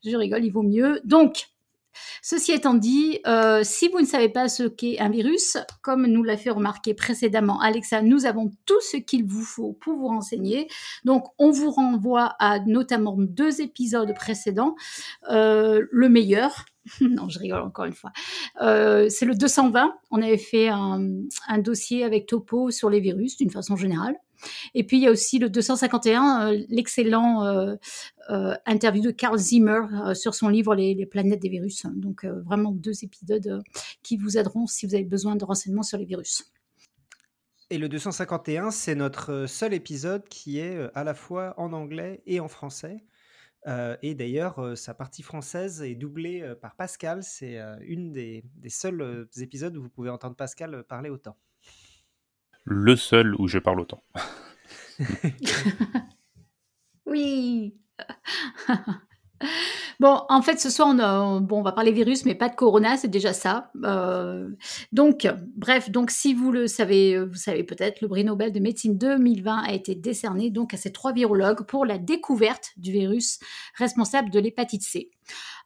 je 0.05 0.15
rigole, 0.15 0.45
il 0.45 0.51
vaut 0.51 0.63
mieux. 0.63 1.01
Donc, 1.03 1.52
Ceci 2.21 2.51
étant 2.51 2.73
dit, 2.73 3.19
euh, 3.27 3.61
si 3.63 3.87
vous 3.87 3.99
ne 3.99 4.05
savez 4.05 4.29
pas 4.29 4.49
ce 4.49 4.63
qu'est 4.63 4.99
un 4.99 5.09
virus, 5.09 5.57
comme 5.81 6.07
nous 6.07 6.23
l'a 6.23 6.37
fait 6.37 6.49
remarquer 6.49 6.93
précédemment 6.93 7.59
Alexa, 7.59 8.01
nous 8.01 8.25
avons 8.25 8.51
tout 8.65 8.81
ce 8.81 8.97
qu'il 8.97 9.25
vous 9.25 9.43
faut 9.43 9.73
pour 9.73 9.95
vous 9.95 10.07
renseigner. 10.07 10.67
Donc, 11.05 11.25
on 11.37 11.51
vous 11.51 11.71
renvoie 11.71 12.35
à 12.39 12.59
notamment 12.59 13.15
deux 13.17 13.61
épisodes 13.61 14.13
précédents. 14.15 14.75
Euh, 15.29 15.85
le 15.91 16.09
meilleur, 16.09 16.65
non, 17.01 17.29
je 17.29 17.39
rigole 17.39 17.61
encore 17.61 17.85
une 17.85 17.93
fois. 17.93 18.11
Euh, 18.61 19.07
c'est 19.09 19.25
le 19.25 19.35
220. 19.35 19.93
On 20.11 20.21
avait 20.21 20.37
fait 20.37 20.67
un, 20.67 20.99
dossier 21.59 22.03
avec 22.03 22.25
Topo 22.25 22.71
sur 22.71 22.89
les 22.89 22.99
virus 22.99 23.37
d'une 23.37 23.49
façon 23.49 23.75
générale. 23.75 24.15
Et 24.73 24.83
puis 24.83 24.97
il 24.97 25.03
y 25.03 25.07
a 25.07 25.11
aussi 25.11 25.39
le 25.39 25.49
251, 25.49 26.51
euh, 26.51 26.65
l'excellent 26.69 27.45
euh, 27.45 27.75
interview 28.65 29.01
de 29.01 29.11
Carl 29.11 29.37
Zimmer 29.37 29.81
sur 30.15 30.33
son 30.35 30.49
livre 30.49 30.75
les, 30.75 31.05
planètes 31.05 31.41
des 31.41 31.49
virus. 31.49 31.85
Donc 31.95 32.25
vraiment 32.25 32.71
deux 32.71 33.03
épisodes 33.03 33.61
qui 34.01 34.17
vous 34.17 34.37
aideront 34.37 34.65
si 34.65 34.85
vous 34.85 34.95
avez 34.95 35.03
besoin 35.03 35.35
de 35.35 35.43
renseignements 35.43 35.83
sur 35.83 35.97
les 35.97 36.05
virus. 36.05 36.43
Et 37.69 37.77
le 37.77 37.89
251, 37.89 38.71
c'est 38.71 38.95
notre 38.95 39.45
seul 39.47 39.73
épisode 39.73 40.27
qui 40.29 40.59
est 40.59 40.77
à 40.93 41.03
la 41.03 41.13
fois 41.13 41.53
en 41.57 41.73
anglais 41.73 42.21
et 42.25 42.39
en 42.39 42.47
français. 42.47 43.03
Euh, 43.67 43.95
et 44.01 44.13
d'ailleurs, 44.13 44.59
euh, 44.59 44.75
sa 44.75 44.93
partie 44.93 45.23
française 45.23 45.81
est 45.81 45.95
doublée 45.95 46.41
euh, 46.41 46.55
par 46.55 46.75
Pascal. 46.75 47.23
C'est 47.23 47.59
une 47.81 48.11
des 48.13 48.43
seuls 48.67 49.27
épisodes 49.37 49.75
où 49.77 49.81
vous 49.81 49.89
pouvez 49.89 50.09
entendre 50.09 50.35
Pascal 50.35 50.83
parler 50.83 51.09
autant. 51.09 51.37
Le 52.65 52.95
seul 52.95 53.35
où 53.39 53.47
je 53.47 53.59
parle 53.59 53.81
autant. 53.81 54.01
oui. 57.05 57.75
Bon, 59.99 60.21
en 60.29 60.41
fait, 60.41 60.59
ce 60.59 60.69
soir, 60.69 60.89
on, 60.89 61.41
bon, 61.41 61.59
on 61.59 61.61
va 61.61 61.71
parler 61.71 61.91
virus, 61.91 62.25
mais 62.25 62.35
pas 62.35 62.49
de 62.49 62.55
corona, 62.55 62.97
c'est 62.97 63.07
déjà 63.07 63.33
ça. 63.33 63.71
Euh, 63.83 64.49
donc, 64.91 65.27
bref, 65.55 65.91
donc 65.91 66.11
si 66.11 66.33
vous 66.33 66.51
le 66.51 66.67
savez, 66.67 67.23
vous 67.23 67.35
savez 67.35 67.63
peut-être, 67.63 68.01
le 68.01 68.07
prix 68.07 68.23
Nobel 68.23 68.51
de 68.51 68.59
médecine 68.59 68.97
2020 68.97 69.63
a 69.65 69.73
été 69.73 69.95
décerné 69.95 70.49
donc 70.49 70.73
à 70.73 70.77
ces 70.77 70.91
trois 70.91 71.13
virologues 71.13 71.65
pour 71.65 71.85
la 71.85 71.97
découverte 71.97 72.71
du 72.77 72.91
virus 72.91 73.39
responsable 73.77 74.29
de 74.29 74.39
l'hépatite 74.39 74.83
C. 74.83 75.09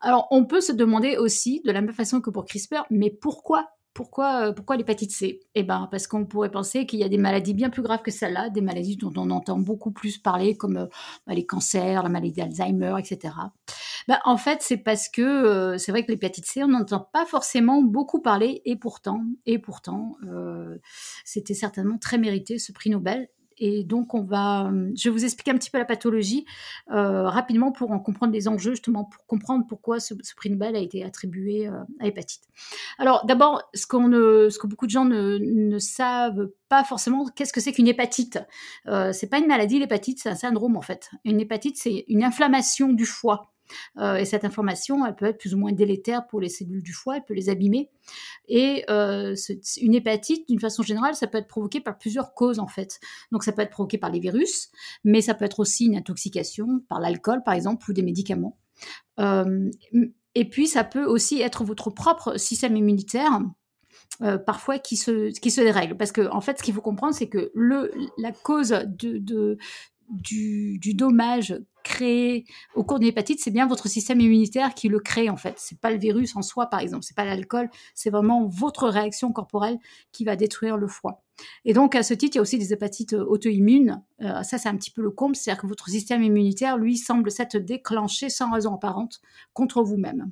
Alors, 0.01 0.27
on 0.32 0.46
peut 0.46 0.62
se 0.62 0.72
demander 0.72 1.18
aussi, 1.18 1.62
de 1.66 1.72
la 1.72 1.82
même 1.82 1.94
façon 1.94 2.22
que 2.22 2.30
pour 2.30 2.46
CRISPR, 2.46 2.86
mais 2.92 3.10
pourquoi 3.10 3.68
pourquoi, 3.98 4.50
euh, 4.50 4.54
pourquoi 4.54 4.77
l'hépatite 4.77 5.10
C? 5.10 5.39
Eh 5.56 5.63
ben, 5.63 5.88
parce 5.89 6.06
qu'on 6.06 6.24
pourrait 6.24 6.51
penser 6.51 6.86
qu'il 6.86 7.00
y 7.00 7.04
a 7.04 7.10
des 7.10 7.18
maladies 7.18 7.56
bien 7.56 7.72
plus 7.72 7.82
graves 7.82 8.04
que 8.04 8.12
celle-là, 8.12 8.51
des 8.51 8.62
maladies 8.62 8.96
dont 8.96 9.12
on 9.18 9.32
entend 9.32 9.58
beaucoup 9.58 9.89
plus 9.89 10.20
parler, 10.20 10.56
comme 10.56 10.77
euh, 10.77 10.86
bah, 11.25 11.34
les 11.34 11.48
cancers, 11.48 12.04
la 12.04 12.10
maladie 12.10 12.34
d'Alzheimer, 12.34 12.94
etc. 13.00 13.34
Ben, 14.08 14.20
en 14.24 14.38
fait, 14.38 14.60
c'est 14.62 14.77
parce 14.77 15.10
que 15.10 15.24
euh, 15.24 15.77
c'est 15.80 15.92
vrai 15.92 16.06
que 16.06 16.12
l'hépatite 16.12 16.46
C, 16.46 16.63
on 16.63 16.68
n'entend 16.68 17.10
pas 17.12 17.25
forcément 17.25 17.82
beaucoup 17.82 18.22
parler, 18.22 18.62
et 18.66 18.75
pourtant, 18.75 19.24
et 19.48 19.58
pourtant, 19.58 20.16
c'était 21.25 21.56
certainement 21.56 21.98
très 21.98 22.20
mérité 22.20 22.60
ce 22.60 22.72
prix 22.72 22.92
Nobel. 22.92 23.30
Et 23.58 23.84
donc, 23.84 24.14
on 24.14 24.24
va, 24.24 24.72
je 24.96 25.10
vais 25.10 25.14
vous 25.14 25.26
expliquer 25.26 25.52
un 25.52 25.58
petit 25.58 25.70
peu 25.70 25.78
la 25.78 25.86
pathologie 25.86 26.46
euh, 26.92 27.24
rapidement 27.24 27.72
pour 27.72 27.92
en 27.92 28.00
comprendre 28.00 28.34
les 28.34 28.48
enjeux, 28.48 28.72
justement, 28.72 29.06
pour 29.06 29.26
comprendre 29.26 29.66
pourquoi 29.68 30.00
ce, 30.00 30.14
prix 30.36 30.50
Nobel 30.50 30.76
a 30.76 30.80
été 30.80 31.04
attribué 31.04 31.68
euh, 31.68 31.72
à 32.00 32.06
l'hépatite. 32.06 32.44
Alors, 33.00 33.26
d'abord, 33.26 33.64
ce, 33.74 33.82
ce 33.82 34.60
que 34.60 34.68
beaucoup 34.68 34.86
de 34.86 34.92
gens 34.92 35.06
ne, 35.06 35.38
ne 35.40 35.80
savent 35.80 36.50
pas 36.70 36.84
forcément, 36.84 37.26
qu'est-ce 37.36 37.54
que 37.54 37.62
c'est 37.62 37.72
qu'une 37.72 37.88
hépatite? 37.88 38.40
Euh, 38.88 39.12
C'est 39.14 39.28
pas 39.28 39.40
une 39.40 39.48
maladie, 39.48 39.80
l'hépatite, 39.80 40.20
c'est 40.20 40.30
un 40.30 40.36
syndrome 40.36 40.76
en 40.76 40.82
fait. 40.82 41.10
Une 41.26 41.40
hépatite, 41.40 41.78
c'est 41.78 42.06
une 42.08 42.24
inflammation 42.24 42.94
du 42.94 43.06
foie. 43.06 43.54
Euh, 43.97 44.15
et 44.15 44.25
cette 44.25 44.45
information, 44.45 45.05
elle 45.05 45.15
peut 45.15 45.25
être 45.25 45.38
plus 45.38 45.53
ou 45.53 45.57
moins 45.57 45.71
délétère 45.71 46.27
pour 46.27 46.39
les 46.39 46.50
cellules 46.50 46.81
du 46.81 46.93
foie, 46.93 47.17
elle 47.17 47.25
peut 47.25 47.33
les 47.33 47.50
abîmer. 47.50 47.89
Et 48.47 48.86
euh, 48.89 49.36
une 49.81 49.95
hépatite, 49.95 50.47
d'une 50.47 50.59
façon 50.59 50.83
générale, 50.83 51.15
ça 51.15 51.27
peut 51.27 51.38
être 51.38 51.47
provoqué 51.47 51.81
par 51.81 51.97
plusieurs 51.97 52.33
causes 52.33 52.59
en 52.59 52.67
fait. 52.67 53.00
Donc 53.31 53.43
ça 53.43 53.51
peut 53.51 53.62
être 53.62 53.71
provoqué 53.71 53.97
par 53.97 54.12
les 54.12 54.19
virus, 54.19 54.69
mais 55.03 55.21
ça 55.21 55.33
peut 55.33 55.45
être 55.45 55.59
aussi 55.59 55.86
une 55.86 55.95
intoxication 55.95 56.81
par 56.89 57.00
l'alcool 57.00 57.43
par 57.43 57.53
exemple 57.53 57.89
ou 57.89 57.93
des 57.93 58.03
médicaments. 58.03 58.57
Euh, 59.19 59.69
et 60.36 60.45
puis 60.50 60.67
ça 60.67 60.83
peut 60.83 61.05
aussi 61.05 61.41
être 61.41 61.63
votre 61.63 61.89
propre 61.89 62.38
système 62.38 62.75
immunitaire 62.75 63.41
parfois 64.47 64.79
qui 64.79 64.97
se, 64.97 65.29
qui 65.39 65.51
se 65.51 65.62
dérègle. 65.62 65.95
Parce 65.95 66.12
que, 66.12 66.27
en 66.31 66.41
fait, 66.41 66.57
ce 66.57 66.63
qu'il 66.63 66.74
faut 66.74 66.81
comprendre, 66.81 67.13
c'est 67.13 67.29
que 67.29 67.51
le, 67.53 67.91
la 68.17 68.31
cause 68.31 68.69
de, 68.69 69.19
de, 69.19 69.59
du, 70.09 70.93
dommage 70.93 71.59
créé 71.88 72.46
au 72.75 72.84
cours 72.84 73.00
d'une 73.00 73.08
hépatite, 73.08 73.39
c'est 73.39 73.51
bien 73.51 73.65
votre 73.65 73.88
système 73.88 74.20
immunitaire 74.20 74.74
qui 74.74 74.89
le 74.89 75.00
crée 75.00 75.29
en 75.29 75.38
fait. 75.38 75.56
C'est 75.58 75.79
pas 75.79 75.89
le 75.89 75.98
virus 75.98 76.36
en 76.36 76.41
soi 76.41 76.67
par 76.67 76.82
exemple, 76.82 77.03
c'est 77.03 77.15
pas 77.15 77.24
l'alcool, 77.24 77.70
c'est 77.96 78.10
vraiment 78.10 78.46
votre 78.46 78.89
réaction 78.89 79.32
corporelle 79.32 79.77
qui 80.12 80.25
va 80.25 80.36
détruire 80.36 80.75
le 80.77 80.88
foie. 80.88 81.24
Et 81.63 81.74
donc 81.74 81.96
à 81.96 82.03
ce 82.03 82.13
titre, 82.13 82.36
il 82.36 82.38
y 82.38 82.39
a 82.39 82.41
aussi 82.41 82.58
des 82.58 82.74
hépatites 82.74 83.13
euh, 83.13 83.24
auto-immunes. 83.24 84.03
Euh, 84.22 84.44
ça 84.44 84.58
c'est 84.58 84.67
un 84.67 84.75
petit 84.75 84.91
peu 84.91 85.01
le 85.01 85.12
comble, 85.12 85.36
c'est-à-dire 85.36 85.62
que 85.62 85.67
votre 85.67 85.88
système 85.89 86.22
immunitaire 86.24 86.77
lui 86.77 86.98
semble 86.98 87.32
s'être 87.32 87.58
déclenché 87.58 88.29
sans 88.29 88.51
raison 88.51 88.75
apparente 88.75 89.22
contre 89.53 89.82
vous-même. 89.82 90.29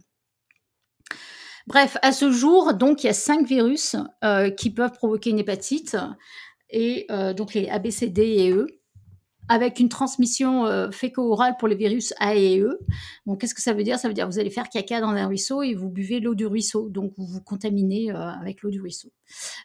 Bref, 1.68 1.98
à 2.02 2.12
ce 2.12 2.32
jour, 2.32 2.74
donc 2.74 3.04
il 3.04 3.08
y 3.08 3.10
a 3.10 3.14
cinq 3.14 3.48
virus 3.48 3.96
euh, 4.24 4.52
qui 4.52 4.70
peuvent 4.70 4.92
provoquer 4.92 5.30
une 5.32 5.40
hépatite 5.40 5.98
et 6.70 7.08
donc 7.38 7.54
les 7.54 7.70
ABCD 7.70 8.22
et 8.22 8.52
E 8.52 8.68
avec 9.48 9.80
une 9.80 9.90
transmission 9.90 10.66
euh, 10.66 10.90
féco-orale 10.92 11.56
pour 11.60 11.68
les 11.68 11.76
virus 11.76 12.14
A 12.20 12.36
et 12.36 12.60
E. 12.60 12.80
Donc, 13.26 13.42
qu'est-ce 13.42 13.54
que 13.54 13.62
ça 13.62 13.74
veut 13.74 13.84
dire? 13.84 14.00
Ça 14.00 14.08
veut 14.08 14.14
dire 14.14 14.26
que 14.26 14.32
vous 14.32 14.40
allez 14.40 14.50
faire 14.50 14.70
caca 14.70 15.02
dans 15.02 15.10
un 15.10 15.28
ruisseau 15.28 15.62
et 15.62 15.76
vous 15.76 15.90
buvez 15.90 16.20
l'eau 16.20 16.36
du 16.36 16.46
ruisseau. 16.46 16.90
Donc, 16.90 17.14
vous 17.18 17.26
vous 17.26 17.42
contaminez 17.42 18.12
euh, 18.12 18.16
avec 18.16 18.62
l'eau 18.62 18.72
du 18.72 18.82
ruisseau. 18.82 19.12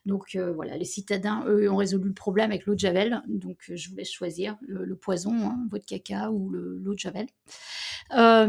Donc, 0.06 0.34
euh, 0.34 0.52
voilà, 0.52 0.76
les 0.76 0.84
citadins, 0.84 1.44
eux, 1.46 1.70
ont 1.70 1.76
résolu 1.76 2.08
le 2.08 2.14
problème 2.14 2.50
avec 2.50 2.66
l'eau 2.66 2.74
de 2.74 2.78
Javel. 2.78 3.22
Donc, 3.28 3.58
je 3.68 3.88
vous 3.90 3.96
laisse 3.96 4.10
choisir 4.10 4.56
le, 4.60 4.94
poison, 4.96 5.32
hein, 5.32 5.66
votre 5.70 5.86
caca 5.86 6.30
ou 6.30 6.50
l'eau 6.50 6.94
de 6.94 6.98
Javel. 6.98 7.26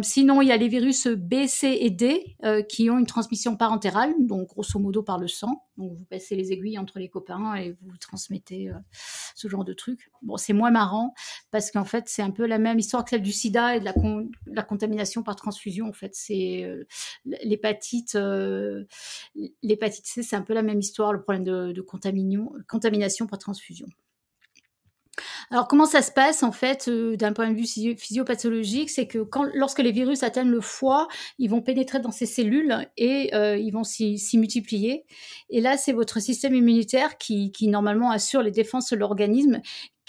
sinon, 0.04 0.42
il 0.42 0.48
y 0.48 0.52
a 0.52 0.58
les 0.58 0.68
virus 0.68 1.08
B, 1.08 1.46
C 1.48 1.78
et 1.80 1.90
D 1.90 2.36
qui 2.68 2.90
ont 2.90 3.00
une 3.00 3.06
transmission 3.06 3.56
parentérale, 3.56 4.14
donc 4.20 4.50
grosso 4.50 4.80
modo 4.80 5.04
par 5.04 5.18
le 5.18 5.28
sang. 5.28 5.64
Donc, 5.78 5.94
vous 5.94 6.06
passez 6.06 6.36
les 6.36 6.52
aiguilles 6.52 6.78
entre 6.78 7.00
les 7.00 7.10
copains 7.10 7.56
et 7.56 7.78
vous 7.82 7.98
transmettez 7.98 8.72
ce 9.36 9.48
genre 9.48 9.64
de 9.64 9.74
truc. 9.74 10.12
Bon, 10.22 10.38
c'est 10.38 10.54
moins 10.54 10.72
marrant. 10.72 11.14
Parce 11.52 11.72
qu'en 11.72 11.86
fait, 11.86 12.06
c'est 12.08 12.22
un 12.22 12.32
peu 12.32 12.46
la 12.46 12.58
même 12.58 12.80
histoire 12.80 13.04
que 13.04 13.12
celle 13.12 13.22
du 13.22 13.32
sida 13.32 13.76
et 13.76 13.80
de 13.80 13.86
la, 13.86 14.64
contamination 14.64 15.24
par 15.24 15.36
transfusion. 15.36 15.88
En 15.88 15.94
fait, 15.94 16.14
c'est 16.14 16.64
euh, 16.64 16.86
l'hépatite, 17.26 18.18
l'hépatite 19.64 20.06
C, 20.06 20.24
c'est 20.24 20.36
un 20.36 20.42
peu 20.42 20.54
la 20.54 20.64
même 20.64 20.80
histoire, 20.80 21.14
le 21.14 21.22
problème 21.22 21.44
de, 21.44 21.82
contamination 21.82 23.28
par 23.28 23.40
transfusion. 23.40 23.88
Alors 25.50 25.68
comment 25.68 25.86
ça 25.86 26.02
se 26.02 26.12
passe 26.12 26.44
en 26.44 26.52
fait 26.52 26.88
euh, 26.88 27.18
d'un 27.18 27.34
point 27.34 27.52
de 27.52 27.56
vue 27.56 27.96
physiopathologique? 27.96 28.90
C'est 28.90 29.08
que 29.08 29.28
lorsque 29.54 29.80
les 29.80 29.92
virus 29.92 30.24
atteignent 30.24 30.50
le 30.50 30.62
foie, 30.62 31.08
ils 31.38 31.50
vont 31.50 31.62
pénétrer 31.62 32.00
dans 32.00 32.12
ces 32.12 32.26
cellules 32.26 32.88
et 32.98 33.36
euh, 33.36 33.58
ils 33.58 33.72
vont 33.72 33.84
s'y 33.84 34.18
multiplier. 34.36 35.06
Et 35.50 35.60
là, 35.60 35.78
c'est 35.78 35.92
votre 35.92 36.22
système 36.22 36.56
immunitaire 36.56 37.18
qui 37.18 37.52
normalement 37.68 38.12
assure 38.12 38.42
les 38.42 38.52
défenses 38.52 38.92
de 38.92 38.96
l'organisme 38.96 39.62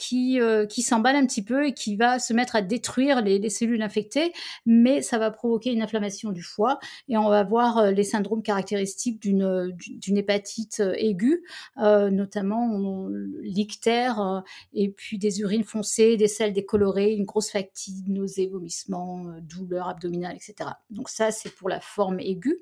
qui, 0.03 0.41
euh, 0.41 0.67
qui 0.67 0.83
s'emballe 0.83 1.15
un 1.15 1.25
petit 1.27 1.45
peu 1.45 1.69
et 1.69 1.75
qui 1.75 1.95
va 1.95 2.19
se 2.19 2.33
mettre 2.33 2.57
à 2.57 2.63
détruire 2.63 3.23
les, 3.23 3.49
cellules 3.51 3.83
infectées, 3.83 4.33
mais 4.67 5.01
ça 5.01 5.17
va 5.17 5.31
provoquer 5.31 5.71
une 5.71 5.81
inflammation 5.81 6.33
du 6.33 6.43
foie 6.43 6.81
et 7.09 7.17
on 7.17 7.29
va 7.29 7.45
voir 7.45 7.79
euh, 7.79 7.91
les 7.93 8.03
syndromes 8.03 8.43
caractéristiques 8.43 9.23
d'une, 9.23 9.73
d'une 9.77 10.17
hépatite 10.17 10.81
euh, 10.81 10.95
aiguë, 10.97 11.45
notamment 11.77 13.09
l'ictère 13.43 14.43
et 14.73 14.89
puis 14.91 15.19
des 15.19 15.41
urines 15.41 15.63
foncées, 15.63 16.17
des 16.17 16.27
selles 16.27 16.53
décolorées, 16.53 17.13
une 17.13 17.25
grosse 17.25 17.51
fatigue, 17.51 18.09
nausées, 18.09 18.49
vomissements, 18.49 19.27
douleurs 19.43 19.89
abdominales, 19.89 20.35
etc. 20.37 20.71
Donc 20.91 21.09
ça, 21.09 21.31
c'est 21.31 21.55
pour 21.55 21.69
la 21.69 21.81
forme 21.81 22.19
aiguë. 22.19 22.61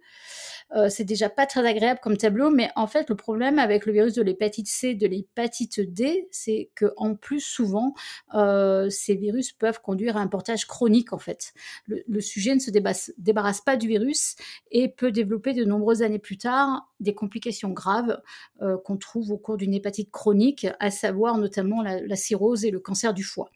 c'est 0.88 1.04
déjà 1.04 1.28
pas 1.30 1.46
très 1.46 1.66
agréable 1.66 2.00
comme 2.02 2.16
tableau, 2.16 2.50
mais 2.50 2.70
en 2.76 2.86
fait, 2.86 3.08
le 3.08 3.16
problème 3.16 3.58
avec 3.58 3.86
le 3.86 3.92
virus 3.92 4.14
de 4.14 4.22
l'hépatite 4.22 4.68
C, 4.68 4.94
de 4.94 5.06
l'hépatite 5.06 5.80
D, 5.80 6.28
c'est 6.30 6.70
que 6.74 6.86
plus 7.20 7.29
plus 7.30 7.38
souvent, 7.38 7.94
euh, 8.34 8.90
ces 8.90 9.14
virus 9.14 9.52
peuvent 9.52 9.80
conduire 9.80 10.16
à 10.16 10.20
un 10.20 10.26
portage 10.26 10.66
chronique 10.66 11.12
en 11.12 11.18
fait. 11.18 11.54
Le, 11.86 12.20
sujet 12.20 12.56
ne 12.56 12.58
se 12.58 12.72
débarrasse, 12.72 13.60
pas 13.60 13.76
du 13.76 13.86
virus 13.86 14.34
et 14.72 14.88
peut 14.88 15.12
développer 15.12 15.54
de 15.54 15.64
nombreuses 15.64 16.02
années 16.02 16.18
plus 16.18 16.38
tard 16.38 16.90
des 16.98 17.14
complications 17.14 17.70
graves 17.70 18.20
euh, 18.62 18.78
qu'on 18.78 18.96
trouve 18.96 19.30
au 19.30 19.38
cours 19.38 19.58
d'une 19.58 19.74
hépatite 19.74 20.10
chronique, 20.10 20.66
à 20.80 20.90
savoir 20.90 21.38
notamment 21.38 21.82
la, 21.82 22.16
cirrhose 22.16 22.64
et 22.64 22.72
le 22.72 22.80
cancer 22.80 23.14
du 23.14 23.22
foie. 23.22 23.48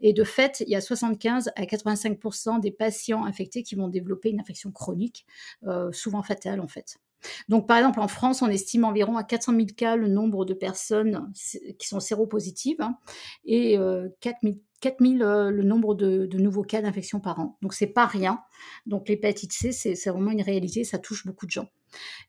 Et 0.00 0.14
de 0.14 0.24
fait, 0.24 0.64
il 0.66 0.70
y 0.70 0.74
a 0.74 0.80
75 0.80 1.50
à 1.54 1.64
85% 1.64 2.60
des 2.60 2.70
patients 2.70 3.26
infectés 3.26 3.62
qui 3.62 3.74
vont 3.74 3.88
développer 3.88 4.30
une 4.30 4.40
infection 4.40 4.72
chronique, 4.72 5.26
euh, 5.66 5.92
souvent 5.92 6.22
fatale 6.22 6.60
en 6.60 6.68
fait. 6.68 6.98
Donc, 7.48 7.66
par 7.66 7.78
exemple, 7.78 8.00
en 8.00 8.08
France, 8.08 8.42
on 8.42 8.48
estime 8.48 8.84
environ 8.84 9.16
à 9.16 9.24
400 9.24 9.52
000 9.54 9.66
cas 9.76 9.96
le 9.96 10.08
nombre 10.08 10.44
de 10.44 10.54
personnes 10.54 11.32
qui 11.78 11.88
sont 11.88 12.00
séropositives 12.00 12.80
hein, 12.80 12.98
et 13.44 13.78
4 14.20 14.38
000, 14.42 14.54
le 15.50 15.62
nombre 15.62 15.94
de, 15.94 16.28
nouveaux 16.38 16.62
cas 16.62 16.82
d'infection 16.82 17.20
par 17.20 17.40
an. 17.40 17.58
Donc, 17.62 17.74
c'est 17.74 17.88
pas 17.88 18.06
rien. 18.06 18.40
Donc, 18.86 19.08
l'hépatite 19.08 19.52
C, 19.52 19.72
c'est 19.72 20.10
vraiment 20.10 20.30
une 20.30 20.42
réalité, 20.42 20.84
ça 20.84 20.98
touche 20.98 21.26
beaucoup 21.26 21.46
de 21.46 21.50
gens. 21.50 21.68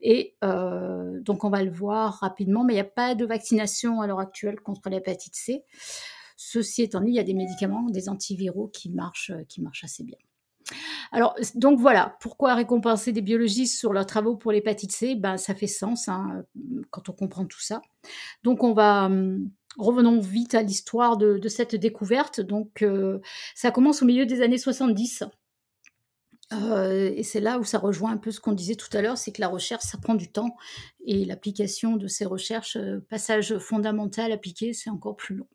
Et 0.02 0.36
euh, 0.44 1.20
donc, 1.22 1.44
on 1.44 1.50
va 1.50 1.64
le 1.64 1.72
voir 1.72 2.16
rapidement, 2.16 2.64
mais 2.64 2.74
il 2.74 2.78
n'y 2.78 2.82
a 2.82 2.86
pas 2.86 3.16
de 3.16 3.26
vaccination 3.26 4.02
à 4.02 4.08
l'heure 4.08 4.20
actuelle 4.20 4.60
contre 4.62 4.90
l'hépatite 4.90 5.36
C. 5.36 5.64
Ceci 6.38 6.84
étant 6.84 7.02
dit, 7.02 7.12
il 7.12 7.16
y 7.16 7.20
a 7.20 7.24
des 7.24 7.34
médicaments, 7.34 7.90
des 7.90 8.10
antiviraux 8.10 8.70
qui 8.70 8.90
marchent, 8.90 9.34
qui 9.50 9.62
marchent 9.62 9.84
assez 9.84 10.04
bien. 10.04 10.18
Alors, 11.12 11.36
donc 11.56 11.80
voilà, 11.80 12.18
pourquoi 12.20 12.54
récompenser 12.54 13.12
des 13.12 13.22
biologistes 13.22 13.78
sur 13.78 13.94
leurs 13.94 14.06
travaux 14.06 14.36
pour 14.36 14.52
l'hépatite 14.52 14.92
C? 14.92 15.16
Ben, 15.16 15.38
Ça 15.38 15.56
fait 15.56 15.68
sens 15.68 16.08
hein, 16.08 16.44
quand 16.92 17.10
on 17.10 17.14
comprend 17.14 17.46
tout 17.46 17.62
ça. 17.62 17.82
Donc, 18.44 18.64
on 18.64 18.74
va. 18.74 19.10
Revenons 19.78 20.20
vite 20.20 20.56
à 20.56 20.64
l'histoire 20.64 21.16
de, 21.18 21.48
cette 21.48 21.76
découverte. 21.76 22.42
Donc, 22.42 22.82
euh, 22.82 23.20
ça 23.56 23.72
commence 23.72 24.02
au 24.02 24.06
milieu 24.06 24.26
des 24.26 24.42
années 24.42 24.58
70. 24.58 25.24
Euh, 26.52 27.12
et 27.16 27.24
c'est 27.24 27.40
là 27.40 27.60
où 27.60 27.64
ça 27.64 27.78
rejoint 27.78 28.12
un 28.12 28.18
peu 28.18 28.32
ce 28.32 28.40
qu'on 28.40 28.54
disait 28.54 28.76
tout 28.76 28.90
à 28.98 29.02
l'heure, 29.02 29.18
c'est 29.18 29.32
que 29.32 29.42
la 29.42 29.48
recherche, 29.48 29.84
ça 29.84 29.98
prend 29.98 30.16
du 30.16 30.32
temps. 30.32 30.56
Et 31.06 31.26
l'application 31.26 31.96
de 31.96 32.08
ces 32.08 32.26
recherches, 32.26 32.76
euh, 32.78 33.00
passage 33.10 33.58
fondamental 33.60 34.32
appliqué, 34.32 34.74
c'est 34.74 34.90
encore 34.90 35.16
plus 35.16 35.36
long. 35.36 35.48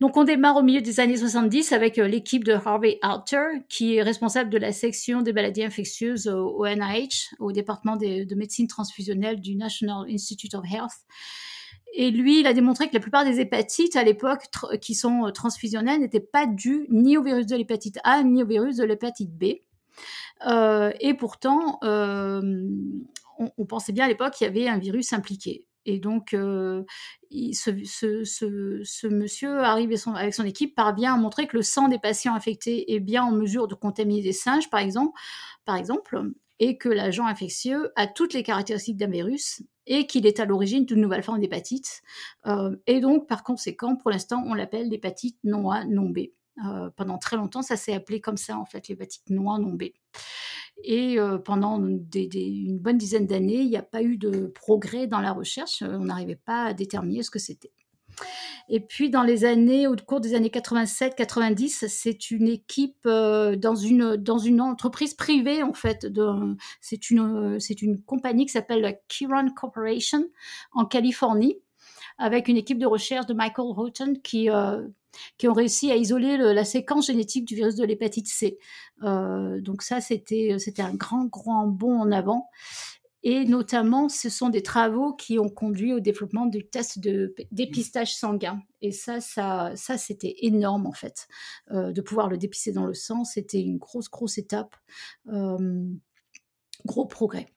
Donc 0.00 0.16
on 0.16 0.24
démarre 0.24 0.56
au 0.56 0.62
milieu 0.62 0.80
des 0.80 1.00
années 1.00 1.16
70 1.16 1.72
avec 1.72 1.98
euh, 1.98 2.06
l'équipe 2.06 2.44
de 2.44 2.52
Harvey 2.52 2.98
Alter, 3.02 3.46
qui 3.68 3.96
est 3.96 4.02
responsable 4.02 4.50
de 4.50 4.58
la 4.58 4.72
section 4.72 5.22
des 5.22 5.32
maladies 5.32 5.64
infectieuses 5.64 6.28
au, 6.28 6.66
NIH, 6.66 7.34
au 7.38 7.52
département 7.52 7.96
de, 7.96 8.34
médecine 8.34 8.66
transfusionnelle 8.66 9.40
du 9.40 9.56
National 9.56 10.06
Institute 10.10 10.54
of 10.54 10.64
Health. 10.70 10.92
Et 11.94 12.10
lui, 12.10 12.40
il 12.40 12.46
a 12.46 12.52
démontré 12.52 12.88
que 12.88 12.94
la 12.94 13.00
plupart 13.00 13.24
des 13.24 13.40
hépatites 13.40 13.96
à 13.96 14.04
l'époque 14.04 14.44
qui 14.80 14.94
sont 14.94 15.26
euh, 15.26 15.30
transfusionnelles 15.30 16.00
n'étaient 16.00 16.20
pas 16.20 16.46
dues 16.46 16.86
ni 16.90 17.16
au 17.16 17.22
virus 17.22 17.46
de 17.46 17.56
l'hépatite 17.56 17.98
A 18.04 18.22
ni 18.22 18.42
au 18.42 18.46
virus 18.46 18.76
de 18.76 18.84
l'hépatite 18.84 19.30
B. 19.30 19.44
Euh, 20.46 20.92
et 21.00 21.14
pourtant, 21.14 21.78
on, 21.82 23.66
pensait 23.66 23.92
bien 23.92 24.04
à 24.04 24.08
l'époque 24.08 24.34
qu'il 24.34 24.46
y 24.46 24.50
avait 24.50 24.68
un 24.68 24.78
virus 24.78 25.12
impliqué. 25.12 25.65
Et 25.86 25.98
donc, 26.00 26.30
ce, 26.32 26.82
monsieur 29.06 29.60
arrive 29.60 29.96
avec 30.14 30.34
son 30.34 30.44
équipe 30.44 30.74
parvient 30.74 31.14
à 31.14 31.16
montrer 31.16 31.46
que 31.46 31.56
le 31.56 31.62
sang 31.62 31.88
des 31.88 31.98
patients 31.98 32.34
infectés 32.34 32.94
est 32.94 33.00
bien 33.00 33.24
en 33.24 33.32
mesure 33.32 33.68
de 33.68 33.74
contaminer 33.74 34.20
des 34.20 34.32
singes, 34.32 34.68
par 34.68 34.80
exemple, 34.80 35.18
par 35.64 35.76
exemple 35.76 36.32
et 36.58 36.78
que 36.78 36.88
l'agent 36.88 37.26
infectieux 37.26 37.92
a 37.96 38.06
toutes 38.06 38.32
les 38.34 38.42
caractéristiques 38.42 38.96
d'un 38.96 39.10
virus 39.10 39.62
et 39.86 40.06
qu'il 40.06 40.26
est 40.26 40.40
à 40.40 40.44
l'origine 40.44 40.84
d'une 40.84 41.00
nouvelle 41.00 41.22
forme 41.22 41.40
d'hépatite. 41.40 42.02
Euh, 42.46 42.76
et 42.86 43.00
donc, 43.00 43.28
par 43.28 43.44
conséquent, 43.44 43.96
pour 43.96 44.10
l'instant, 44.10 44.42
on 44.46 44.54
l'appelle 44.54 44.88
l'hépatite 44.88 45.38
non 45.44 45.70
A, 45.70 45.84
non 45.84 46.08
B. 46.08 46.30
Euh, 46.64 46.90
pendant 46.96 47.18
très 47.18 47.36
longtemps, 47.36 47.62
ça 47.62 47.76
s'est 47.76 47.92
appelé 47.92 48.20
comme 48.20 48.38
ça, 48.38 48.58
en 48.58 48.64
fait, 48.64 48.88
l'hépatite 48.88 49.28
non 49.28 49.52
A, 49.52 49.58
non 49.58 49.74
B. 49.74 49.84
Et 50.84 51.18
euh, 51.18 51.38
pendant 51.38 51.78
une 51.78 52.78
bonne 52.78 52.98
dizaine 52.98 53.26
d'années, 53.26 53.60
il 53.60 53.68
n'y 53.68 53.76
a 53.76 53.82
pas 53.82 54.02
eu 54.02 54.16
de 54.16 54.46
progrès 54.46 55.06
dans 55.06 55.20
la 55.20 55.32
recherche. 55.32 55.82
Euh, 55.82 55.96
on 55.98 56.04
n'arrivait 56.04 56.36
pas 56.36 56.64
à 56.64 56.74
déterminer 56.74 57.22
ce 57.22 57.30
que 57.30 57.38
c'était. 57.38 57.72
Et 58.68 58.80
puis 58.80 59.10
dans 59.10 59.22
les 59.22 59.44
années, 59.44 59.86
au 59.86 59.94
cours 59.94 60.20
des 60.20 60.34
années 60.34 60.48
87-90, 60.48 61.86
c'est 61.88 62.30
une 62.30 62.48
équipe 62.48 63.04
euh, 63.06 63.56
dans 63.56 63.74
une 63.74 64.60
entreprise 64.60 65.14
privée 65.14 65.62
en 65.62 65.74
fait. 65.74 66.06
C'est 66.80 67.10
une 67.10 68.02
compagnie 68.06 68.46
qui 68.46 68.52
s'appelle 68.52 68.80
la 68.80 68.92
Kiron 68.92 69.50
Corporation 69.54 70.24
en 70.72 70.86
Californie, 70.86 71.58
avec 72.18 72.48
une 72.48 72.56
équipe 72.56 72.78
de 72.78 72.86
recherche 72.86 73.26
de 73.26 73.34
Michael 73.34 73.66
Houghton 73.76 74.14
qui 74.22 74.48
qui 75.38 75.48
ont 75.48 75.52
réussi 75.52 75.90
à 75.90 75.96
isoler 75.96 76.36
la 76.36 76.64
séquence 76.64 77.06
génétique 77.06 77.44
du 77.44 77.54
virus 77.54 77.76
de 77.76 77.84
l'hépatite 77.84 78.28
C. 78.28 78.58
Euh, 79.02 79.60
donc 79.60 79.82
ça, 79.82 80.00
c'était 80.00 80.56
un 80.78 80.94
grand, 80.94 81.26
grand 81.26 81.66
bond 81.66 82.00
en 82.00 82.12
avant. 82.12 82.48
Et 83.22 83.44
notamment, 83.44 84.08
ce 84.08 84.28
sont 84.28 84.50
des 84.50 84.62
travaux 84.62 85.12
qui 85.12 85.40
ont 85.40 85.48
conduit 85.48 85.92
au 85.92 85.98
développement 85.98 86.46
du 86.46 86.64
test 86.64 87.00
de 87.00 87.34
dépistage 87.50 88.14
sanguin. 88.14 88.62
Et 88.82 88.92
ça, 88.92 89.20
ça, 89.20 89.72
ça 89.74 89.98
c'était 89.98 90.36
énorme 90.42 90.86
en 90.86 90.92
fait. 90.92 91.26
Euh, 91.72 91.90
de 91.90 92.00
pouvoir 92.00 92.28
le 92.28 92.38
dépister 92.38 92.70
dans 92.70 92.86
le 92.86 92.94
sang, 92.94 93.24
c'était 93.24 93.60
une 93.60 93.78
grosse, 93.78 94.08
grosse 94.08 94.38
étape. 94.38 94.76
Euh, 95.32 95.88
gros 96.84 97.06
progrès. 97.06 97.48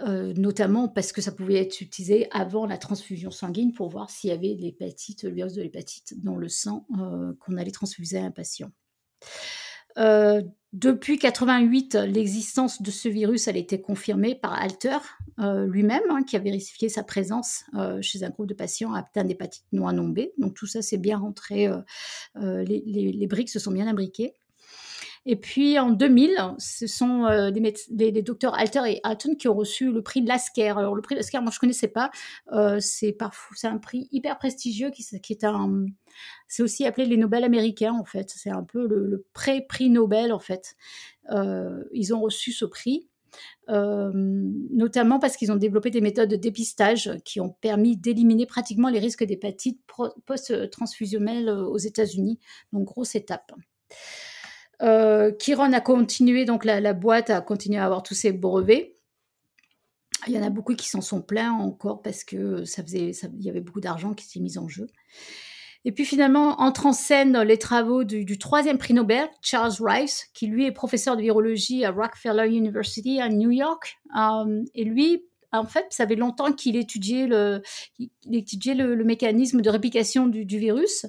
Euh, 0.00 0.32
notamment 0.36 0.88
parce 0.88 1.12
que 1.12 1.20
ça 1.20 1.30
pouvait 1.30 1.60
être 1.60 1.80
utilisé 1.80 2.26
avant 2.32 2.66
la 2.66 2.78
transfusion 2.78 3.30
sanguine 3.30 3.72
pour 3.72 3.88
voir 3.88 4.10
s'il 4.10 4.30
y 4.30 4.32
avait 4.32 4.56
l'hépatite, 4.58 5.22
le 5.22 5.30
virus 5.30 5.52
de 5.52 5.62
l'hépatite 5.62 6.14
dans 6.20 6.36
le 6.36 6.48
sang 6.48 6.84
euh, 6.98 7.32
qu'on 7.38 7.56
allait 7.56 7.70
transfuser 7.70 8.18
à 8.18 8.24
un 8.24 8.32
patient. 8.32 8.72
Euh, 9.96 10.42
depuis 10.72 11.20
88, 11.20 11.94
l'existence 11.94 12.82
de 12.82 12.90
ce 12.90 13.08
virus 13.08 13.46
a 13.46 13.52
été 13.52 13.80
confirmée 13.80 14.34
par 14.34 14.54
Alter 14.54 14.98
lui-même, 15.38 16.02
hein, 16.10 16.24
qui 16.24 16.34
a 16.34 16.40
vérifié 16.40 16.88
sa 16.88 17.04
présence 17.04 17.62
chez 18.00 18.24
un 18.24 18.30
groupe 18.30 18.48
de 18.48 18.54
patients 18.54 18.92
atteints 18.92 19.22
d'hépatite 19.22 19.64
non 19.70 20.08
B. 20.08 20.22
Donc 20.38 20.54
tout 20.54 20.66
ça, 20.66 20.82
c'est 20.82 20.98
bien 20.98 21.18
rentré, 21.18 21.70
les, 22.34 22.82
les, 22.86 23.26
briques 23.28 23.50
se 23.50 23.60
sont 23.60 23.70
bien 23.70 23.86
imbriquées. 23.86 24.34
Et 25.26 25.36
puis 25.36 25.78
en 25.78 25.90
2000, 25.90 26.54
ce 26.58 26.86
sont 26.86 27.24
euh, 27.24 27.50
des, 27.50 28.22
docteurs 28.22 28.54
Alter 28.58 28.82
et 28.86 29.00
Hatton 29.04 29.34
qui 29.36 29.48
ont 29.48 29.54
reçu 29.54 29.90
le 29.90 30.02
prix 30.02 30.20
Lasker. 30.20 30.76
Alors 30.76 30.94
le 30.94 31.00
prix 31.00 31.14
Lasker, 31.14 31.40
moi 31.40 31.50
je 31.52 31.58
connaissais 31.58 31.88
pas. 31.88 32.10
Euh, 32.52 32.78
c'est 32.80 33.16
un 33.64 33.78
prix 33.78 34.08
hyper 34.12 34.38
prestigieux 34.38 34.90
qui, 34.90 35.02
est 35.30 35.44
un 35.44 35.86
c'est 36.46 36.62
aussi 36.62 36.84
appelé 36.84 37.06
les 37.06 37.16
Nobel 37.16 37.42
américains 37.42 37.94
en 37.94 38.04
fait. 38.04 38.30
C'est 38.36 38.50
un 38.50 38.64
peu 38.64 38.86
le, 38.86 39.24
pré-prix 39.32 39.88
Nobel 39.88 40.32
en 40.32 40.38
fait. 40.38 40.76
Euh, 41.30 41.84
ils 41.92 42.14
ont 42.14 42.20
reçu 42.20 42.52
ce 42.52 42.66
prix. 42.66 43.08
notamment 43.68 45.18
parce 45.18 45.38
qu'ils 45.38 45.50
ont 45.52 45.56
développé 45.56 45.90
des 45.90 46.02
méthodes 46.02 46.28
de 46.28 46.36
dépistage 46.36 47.12
qui 47.24 47.40
ont 47.40 47.56
permis 47.62 47.96
d'éliminer 47.96 48.44
pratiquement 48.44 48.90
les 48.90 48.98
risques 48.98 49.24
d'hépatite 49.24 49.80
post-transfusionnelle 50.26 51.48
aux 51.48 51.78
États-Unis. 51.78 52.38
Donc, 52.74 52.84
grosse 52.84 53.14
étape. 53.14 53.52
Euh, 54.82 55.32
Kiron 55.32 55.72
a 55.72 55.80
continué, 55.80 56.44
donc 56.44 56.64
la, 56.64 56.92
boîte 56.92 57.30
a 57.30 57.40
continué 57.40 57.78
à 57.78 57.84
avoir 57.84 58.02
tous 58.02 58.14
ses 58.14 58.32
brevets. 58.32 58.94
Il 60.26 60.32
y 60.32 60.38
en 60.38 60.42
a 60.42 60.50
beaucoup 60.50 60.74
qui 60.74 60.88
s'en 60.88 61.00
sont 61.00 61.20
plaints 61.20 61.52
encore 61.52 62.00
parce 62.00 62.24
que 62.24 62.64
ça 62.64 62.82
faisait, 62.82 63.10
il 63.10 63.44
y 63.44 63.50
avait 63.50 63.60
beaucoup 63.60 63.80
d'argent 63.80 64.14
qui 64.14 64.24
s'est 64.24 64.40
mis 64.40 64.56
en 64.58 64.68
jeu. 64.68 64.86
Et 65.84 65.92
puis 65.92 66.06
finalement, 66.06 66.60
entre 66.62 66.86
en 66.86 66.94
scène 66.94 67.38
les 67.42 67.58
travaux 67.58 68.04
du, 68.04 68.38
troisième 68.38 68.78
prix 68.78 68.94
Nobel, 68.94 69.28
Charles 69.42 69.74
Rice, 69.80 70.30
qui 70.32 70.46
lui 70.46 70.64
est 70.64 70.72
professeur 70.72 71.16
de 71.16 71.22
virologie 71.22 71.84
à 71.84 71.90
Rockefeller 71.90 72.48
University 72.48 73.20
à 73.20 73.28
New 73.28 73.50
York. 73.50 73.98
Euh, 74.18 74.64
et 74.74 74.84
lui, 74.84 75.24
en 75.60 75.66
fait, 75.66 75.86
ça 75.90 76.06
fait 76.06 76.16
longtemps 76.16 76.52
qu'il 76.52 76.76
étudiait 76.76 77.26
le, 77.26 77.62
étudiait 78.30 78.74
le, 78.74 79.04
mécanisme 79.04 79.60
de 79.60 79.70
réplication 79.70 80.26
du, 80.26 80.44
virus. 80.58 81.06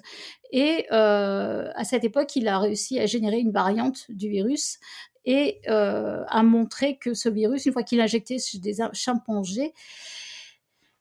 Et 0.52 0.86
euh, 0.92 1.70
à 1.76 1.84
cette 1.84 2.04
époque, 2.04 2.36
il 2.36 2.48
a 2.48 2.60
réussi 2.60 3.00
à 3.00 3.06
générer 3.06 3.40
une 3.40 3.52
variante 3.52 4.06
du 4.10 4.30
virus 4.30 4.80
et 5.26 5.60
euh, 5.68 6.24
a 6.28 6.44
montré 6.44 6.98
que 6.98 7.14
ce 7.14 7.30
virus, 7.30 7.66
une 7.66 7.74
fois 7.74 7.84
qu'il 7.84 8.00
injectait 8.00 8.38
sur 8.38 8.60
des 8.60 8.76
chimpanzés, 8.94 9.74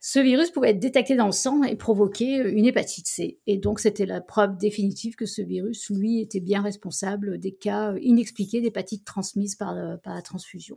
ce 0.07 0.19
virus 0.19 0.51
pouvait 0.51 0.73
être 0.73 0.81
détecté 0.81 1.17
dans 1.17 1.25
le 1.25 1.33
sang 1.33 1.63
et 1.63 1.77
provoquer 1.77 2.39
euh, 2.39 2.53
une 2.53 2.67
hépatite 2.67 3.07
C. 3.07 3.39
Et 3.47 3.57
donc, 3.57 3.81
c'était 3.81 4.05
la 4.05 4.21
preuve 4.21 4.59
définitive 4.59 5.15
que 5.15 5.25
ce 5.25 5.41
virus, 5.41 5.89
lui, 5.89 6.21
était 6.21 6.41
bien 6.41 6.61
responsable 6.61 7.39
des 7.39 7.53
cas 7.53 7.93
euh, 7.93 7.99
inexpliqués 8.03 8.61
d'hépatite 8.61 9.07
transmise 9.07 9.55
par, 9.55 9.71
euh, 9.71 9.97
la 10.05 10.21
transfusion. 10.21 10.77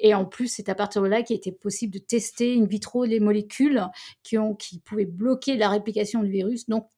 et 0.00 0.14
en 0.14 0.24
plus, 0.24 0.48
c'est 0.48 0.70
à 0.70 0.74
partir 0.74 1.02
de 1.02 1.08
là 1.08 1.22
qu'il 1.22 1.36
était 1.36 1.52
possible 1.52 1.92
de 1.92 1.98
tester 1.98 2.56
in 2.56 2.64
vitro 2.64 3.04
les 3.04 3.20
molécules 3.20 3.84
qui, 4.22 4.38
pouvaient 4.86 5.04
bloquer 5.04 5.58
la 5.58 5.68
réplication 5.68 6.22
du 6.22 6.30
virus. 6.30 6.66
Donc, 6.66 6.88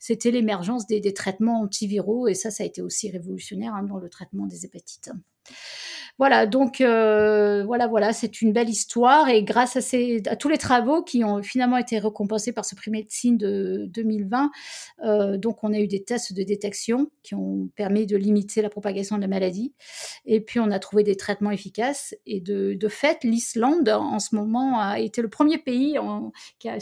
c'était 0.00 0.30
l'émergence 0.32 0.86
des, 0.88 1.00
des, 1.00 1.14
traitements 1.14 1.60
antiviraux 1.60 2.26
et 2.26 2.34
ça, 2.34 2.50
ça 2.50 2.64
a 2.64 2.66
été 2.66 2.82
aussi 2.82 3.08
révolutionnaire 3.10 3.74
hein, 3.74 3.84
dans 3.84 3.98
le 3.98 4.08
traitement 4.08 4.46
des 4.46 4.64
hépatites. 4.64 5.10
Voilà, 6.18 6.46
donc 6.46 6.80
euh, 6.80 7.62
voilà, 7.64 7.86
voilà, 7.86 8.12
c'est 8.12 8.42
une 8.42 8.52
belle 8.52 8.68
histoire 8.68 9.28
et 9.28 9.44
grâce 9.44 9.76
à, 9.76 10.36
tous 10.36 10.48
les 10.48 10.58
travaux 10.58 11.00
qui 11.04 11.22
ont 11.22 11.44
finalement 11.44 11.76
été 11.76 11.96
récompensés 12.00 12.52
par 12.52 12.64
ce 12.64 12.74
prix 12.74 12.90
médecine 12.90 13.36
de 13.38 13.86
2020, 13.90 14.50
euh, 15.04 15.36
donc 15.36 15.62
on 15.62 15.72
a 15.72 15.78
eu 15.78 15.86
des 15.86 16.02
tests 16.02 16.32
de 16.32 16.42
détection 16.42 17.08
qui 17.22 17.36
ont 17.36 17.68
permis 17.76 18.04
de 18.04 18.16
limiter 18.16 18.62
la 18.62 18.68
propagation 18.68 19.14
de 19.14 19.20
la 19.20 19.28
maladie. 19.28 19.74
Et 20.26 20.40
puis 20.40 20.58
on 20.58 20.72
a 20.72 20.80
trouvé 20.80 21.04
des 21.04 21.14
traitements 21.14 21.52
efficaces. 21.52 22.16
Et 22.26 22.40
de, 22.40 22.74
de 22.74 22.88
fait, 22.88 23.22
l'Islande 23.22 23.88
en 23.88 24.18
ce 24.18 24.34
moment 24.34 24.80
a 24.80 24.98
été 24.98 25.22
le 25.22 25.28
premier 25.28 25.58
pays 25.58 25.98
qui 26.58 26.68
a 26.68 26.78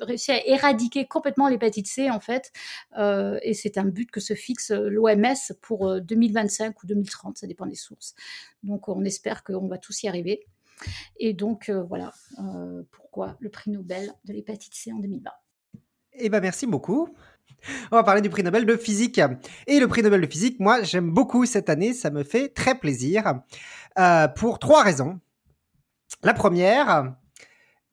réussi 0.00 0.32
à 0.32 0.46
éradiquer 0.46 1.06
complètement 1.06 1.48
l'hépatite 1.48 1.86
C 1.86 2.10
en 2.10 2.20
fait. 2.20 2.50
Euh, 2.96 3.38
et 3.42 3.52
c'est 3.52 3.76
un 3.76 3.84
but 3.84 4.10
que 4.10 4.20
se 4.20 4.32
fixe 4.32 4.70
l'OMS 4.70 5.34
pour 5.60 6.00
2025 6.00 6.82
ou 6.82 6.86
2030, 6.86 7.36
ça 7.36 7.46
dépend 7.46 7.66
des 7.66 7.74
sources. 7.74 8.14
Donc 8.62 8.88
on 8.88 9.04
espère 9.04 9.44
qu'on 9.44 9.68
va 9.68 9.78
tous 9.78 10.02
y 10.02 10.08
arriver. 10.08 10.46
Et 11.18 11.34
donc 11.34 11.68
euh, 11.68 11.82
voilà 11.82 12.12
euh, 12.38 12.82
pourquoi 12.90 13.36
le 13.40 13.50
prix 13.50 13.70
Nobel 13.70 14.12
de 14.24 14.32
l'hépatite 14.32 14.74
C 14.74 14.92
en 14.92 14.98
2020. 14.98 15.30
Eh 16.14 16.28
ben 16.28 16.40
merci 16.40 16.66
beaucoup. 16.66 17.08
On 17.92 17.96
va 17.96 18.04
parler 18.04 18.22
du 18.22 18.30
prix 18.30 18.42
Nobel 18.42 18.64
de 18.64 18.76
physique. 18.76 19.20
Et 19.66 19.80
le 19.80 19.88
prix 19.88 20.02
Nobel 20.02 20.20
de 20.20 20.26
physique, 20.26 20.60
moi 20.60 20.82
j'aime 20.82 21.10
beaucoup 21.10 21.44
cette 21.44 21.68
année, 21.68 21.92
ça 21.92 22.10
me 22.10 22.24
fait 22.24 22.48
très 22.48 22.78
plaisir 22.78 23.40
euh, 23.98 24.28
pour 24.28 24.58
trois 24.58 24.82
raisons. 24.82 25.20
La 26.22 26.34
première, 26.34 27.14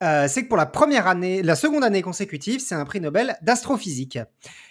c'est 0.01 0.43
que 0.43 0.47
pour 0.47 0.57
la 0.57 0.65
première 0.65 1.07
année, 1.07 1.41
la 1.41 1.55
seconde 1.55 1.83
année 1.83 2.01
consécutive, 2.01 2.59
c'est 2.59 2.75
un 2.75 2.85
prix 2.85 3.01
Nobel 3.01 3.37
d'astrophysique. 3.41 4.19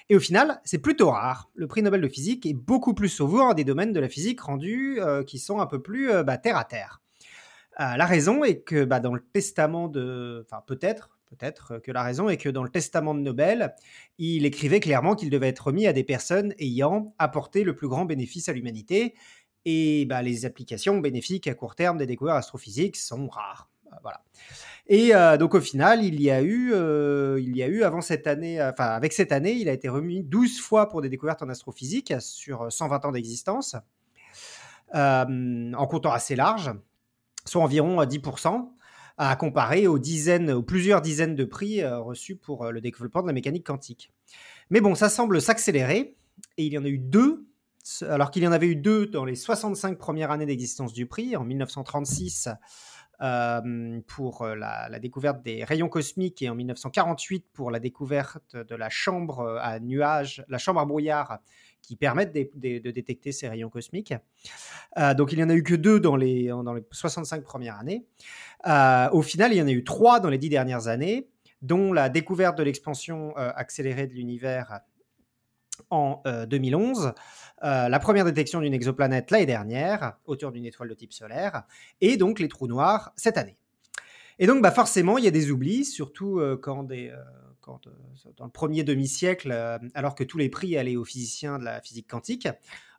Et 0.09 0.15
au 0.15 0.21
final, 0.21 0.61
c'est 0.65 0.79
plutôt 0.79 1.11
rare. 1.11 1.51
Le 1.55 1.67
prix 1.67 1.83
Nobel 1.83 2.01
de 2.01 2.09
physique 2.09 2.47
est 2.47 2.55
beaucoup 2.55 2.95
plus 2.95 3.09
souvent 3.09 3.55
des 3.55 3.65
domaines 3.65 3.93
de 3.93 4.01
la 4.01 4.09
physique 4.09 4.41
rendus 4.41 5.01
euh, 5.01 5.25
qui 5.25 5.39
sont 5.39 5.59
un 5.59 5.67
peu 5.67 5.83
plus 5.83 6.11
euh, 6.11 6.23
bah, 6.23 6.39
terre 6.39 6.57
à 6.57 6.65
terre. 6.65 7.03
Euh, 7.81 7.97
la 7.97 8.07
raison 8.07 8.45
est 8.45 8.61
que 8.61 8.85
bah, 8.85 9.01
dans 9.01 9.15
le 9.15 9.21
testament 9.33 9.89
de... 9.89 10.47
Enfin, 10.47 10.63
peut-être, 10.65 11.19
peut-être 11.27 11.79
que 11.79 11.91
la 11.91 12.05
raison 12.05 12.29
est 12.29 12.37
que 12.37 12.49
dans 12.49 12.63
le 12.63 12.71
testament 12.71 13.15
de 13.15 13.21
Nobel, 13.21 13.75
il 14.19 14.47
écrivait 14.47 14.81
clairement 14.81 15.17
qu'il 15.17 15.29
devait 15.29 15.49
être 15.49 15.67
remis 15.67 15.89
à 15.89 15.93
des 15.93 16.05
personnes 16.05 16.55
ayant 16.61 17.13
apporté 17.19 17.65
le 17.65 17.75
plus 17.75 17.89
grand 17.89 18.05
bénéfice 18.05 18.49
à 18.49 18.53
l'humanité. 18.53 19.15
Et 19.65 20.05
bah, 20.07 20.23
les 20.23 20.47
applications 20.47 20.99
bénéfiques 20.99 21.49
à 21.49 21.55
court 21.55 21.75
terme 21.75 21.99
des 21.99 22.07
découvertes 22.07 22.39
astrophysiques 22.39 22.97
sont 22.97 23.27
rares. 23.27 23.69
Voilà. 24.03 24.23
Et 24.89 25.15
euh, 25.15 25.37
donc 25.37 25.55
au 25.55 25.61
final, 25.61 26.05
il 26.05 26.21
y 26.21 26.31
a 26.31 26.43
eu, 26.43 26.73
euh, 26.73 27.41
il 27.41 27.57
y 27.57 27.63
a 27.63 27.67
eu 27.67 27.83
avant 27.83 28.01
cette 28.01 28.27
année, 28.27 28.63
enfin 28.63 28.87
avec 28.87 29.13
cette 29.13 29.33
année, 29.33 29.53
il 29.53 29.69
a 29.69 29.73
été 29.73 29.89
remis 29.89 30.23
12 30.23 30.61
fois 30.61 30.89
pour 30.89 31.03
des 31.03 31.09
découvertes 31.09 31.43
en 31.43 31.49
astrophysique 31.49 32.15
sur 32.21 32.71
120 32.71 33.05
ans 33.05 33.13
d'existence, 33.13 33.77
euh, 34.95 35.73
en 35.73 35.87
comptant 35.87 36.13
assez 36.13 36.37
large, 36.37 36.73
soit 37.45 37.63
environ 37.63 38.03
10%, 38.05 38.71
à 39.19 39.35
comparer 39.35 39.87
aux 39.87 39.99
dizaines, 39.99 40.51
aux 40.51 40.63
plusieurs 40.63 41.01
dizaines 41.01 41.35
de 41.35 41.45
prix 41.45 41.85
reçus 41.85 42.37
pour 42.37 42.71
le 42.71 42.81
développement 42.81 43.23
de 43.23 43.27
la 43.27 43.33
mécanique 43.33 43.67
quantique. 43.67 44.13
Mais 44.71 44.81
bon, 44.81 44.95
ça 44.95 45.09
semble 45.09 45.41
s'accélérer, 45.41 46.17
et 46.59 46.65
il 46.65 46.73
y 46.73 46.79
en 46.79 46.85
a 46.85 46.89
eu 46.89 46.99
deux 46.99 47.47
alors 48.03 48.31
qu'il 48.31 48.43
y 48.43 48.49
en 48.49 48.53
avait 48.53 48.67
eu 48.67 48.77
deux 48.77 49.07
dans 49.07 49.25
les 49.25 49.37
65 49.37 49.97
premières 49.97 50.31
années 50.31 50.47
d'existence 50.47 50.93
du 50.93 51.07
prix, 51.07 51.37
en 51.37 51.45
1936 51.45 52.49
euh, 53.23 54.01
pour 54.07 54.43
euh, 54.43 54.55
la, 54.55 54.99
découverte 54.99 55.43
des 55.43 55.65
rayons 55.65 55.89
cosmiques 55.89 56.43
et 56.43 56.51
en 56.51 56.55
1948 56.55 57.47
pour 57.55 57.71
la 57.71 57.81
découverte 57.81 58.55
de 58.55 58.75
la 58.75 58.91
chambre 58.91 59.41
euh, 59.41 59.59
à 59.63 59.81
nuages, 59.81 60.45
la 60.49 60.59
chambre 60.59 60.81
à 60.81 60.85
brouillard 60.85 61.39
qui 61.81 61.97
permettent 61.97 62.35
de, 62.35 62.91
détecter 62.91 63.33
ces 63.33 63.49
rayons 63.49 63.71
cosmiques. 63.71 64.13
donc 65.17 65.33
il 65.33 65.37
n'y 65.39 65.45
en 65.45 65.49
a 65.49 65.55
eu 65.55 65.63
que 65.63 65.75
deux 65.75 66.01
dans 66.01 66.17
les, 66.17 66.49
dans 66.49 66.75
les 66.75 66.83
65 66.91 67.43
premières 67.45 67.79
années. 67.79 68.05
au 69.13 69.23
final, 69.23 69.53
il 69.53 69.57
y 69.57 69.63
en 69.63 69.69
a 69.69 69.71
eu 69.71 69.85
trois 69.85 70.19
dans 70.19 70.29
les 70.29 70.39
dix 70.39 70.49
dernières 70.49 70.89
années, 70.89 71.29
dont 71.63 71.93
la 71.93 72.09
découverte 72.09 72.59
de 72.59 72.65
l'expansion 72.65 73.37
accélérée 73.37 74.09
de 74.09 74.15
l'univers 74.15 74.81
en 75.91 76.23
2011, 76.49 77.13
euh, 77.65 77.89
la 77.89 77.99
première 77.99 78.25
détection 78.25 78.61
d'une 78.61 78.75
exoplanète 78.75 79.31
l'année 79.31 79.47
dernière, 79.47 80.19
autour 80.27 80.53
d'une 80.53 80.67
étoile 80.67 80.89
de 80.89 80.95
type 80.95 81.13
solaire, 81.13 81.63
et 82.01 82.17
donc 82.17 82.39
les 82.39 82.49
trous 82.49 82.67
noirs 82.67 83.13
cette 83.17 83.39
année. 83.39 83.57
Et 84.39 84.47
donc 84.47 84.63
bah 84.63 84.71
forcément, 84.71 85.17
il 85.17 85.25
y 85.25 85.29
a 85.29 85.31
des 85.31 85.51
oublis, 85.51 85.87
surtout 85.87 86.39
euh, 86.39 86.59
quand, 86.61 86.83
des, 86.83 87.09
euh, 87.09 87.17
quand 87.61 87.89
dans 88.37 88.45
le 88.45 88.51
premier 88.51 88.85
demi-siècle, 88.85 89.53
alors 89.95 90.15
que 90.15 90.25
tous 90.25 90.39
les 90.39 90.49
prix 90.49 90.77
allaient 90.77 90.97
aux 90.97 91.05
physiciens 91.05 91.59
de 91.59 91.65
la 91.65 91.81
physique 91.81 92.09
quantique. 92.09 92.49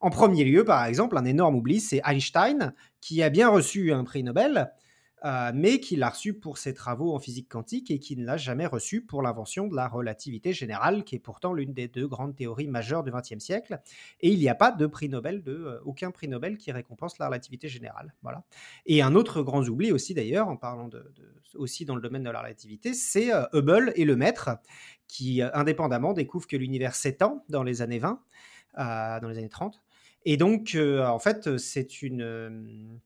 En 0.02 0.10
premier 0.10 0.44
lieu, 0.44 0.64
par 0.64 0.84
exemple, 0.86 1.18
un 1.18 1.26
énorme 1.26 1.56
oubli, 1.56 1.80
c'est 1.80 2.02
Einstein, 2.06 2.74
qui 3.00 3.22
a 3.22 3.30
bien 3.30 3.50
reçu 3.50 3.94
un 3.94 4.04
prix 4.04 4.24
Nobel, 4.24 4.72
euh, 5.26 5.52
mais 5.52 5.80
qui 5.80 5.96
l'a 5.96 6.10
reçu 6.10 6.36
pour 6.36 6.60
ses 6.60 6.76
travaux 6.76 7.16
en 7.16 7.20
physique 7.20 7.50
quantique 7.50 7.90
et 7.90 7.98
qui 7.98 8.16
ne 8.16 8.24
l'a 8.24 8.38
jamais 8.38 8.68
reçu 8.68 9.02
pour 9.02 9.24
l'invention 9.24 9.68
de 9.68 9.76
la 9.76 9.88
relativité 9.88 10.54
générale, 10.54 11.04
qui 11.04 11.16
est 11.16 11.20
pourtant 11.20 11.54
l'une 11.54 11.74
des 11.74 11.88
deux 11.88 12.08
grandes 12.08 12.36
théories 12.36 12.68
majeures 12.68 13.04
du 13.04 13.12
XXe 13.12 13.40
siècle. 13.40 13.82
Et 14.22 14.30
il 14.30 14.38
n'y 14.38 14.48
a 14.48 14.54
pas 14.54 14.72
de 14.72 14.86
prix 14.86 15.10
Nobel, 15.10 15.42
euh, 15.48 15.80
aucun 15.86 16.12
prix 16.12 16.28
Nobel 16.28 16.58
qui 16.58 16.72
récompense 16.72 17.18
la 17.18 17.28
relativité 17.28 17.68
générale. 17.68 18.14
Voilà. 18.22 18.44
Et 18.86 19.02
un 19.02 19.16
autre 19.16 19.42
grand 19.42 19.68
oubli 19.68 19.92
aussi 19.92 20.14
d'ailleurs, 20.14 20.50
en 20.50 20.56
parlant 20.56 20.88
de, 20.88 21.12
aussi 21.56 21.84
dans 21.84 21.96
le 21.96 22.02
domaine 22.02 22.24
de 22.24 22.30
la 22.30 22.42
relativité, 22.42 22.94
c'est 22.94 23.34
euh, 23.34 23.46
Hubble 23.54 23.94
et 23.96 24.06
le 24.06 24.16
maître, 24.16 24.52
qui 25.08 25.42
indépendamment 25.42 26.14
découvrent 26.14 26.48
que 26.48 26.58
l'univers 26.58 26.94
s'étend 26.94 27.44
dans 27.50 27.64
les 27.64 27.82
années 27.82 28.00
20, 28.00 28.22
dans 28.76 29.30
les 29.30 29.38
années 29.38 29.50
30. 29.50 29.82
Et 30.26 30.36
donc, 30.36 30.78
en 30.78 31.18
fait, 31.18 31.58
c'est 31.58 32.02
une 32.02 33.00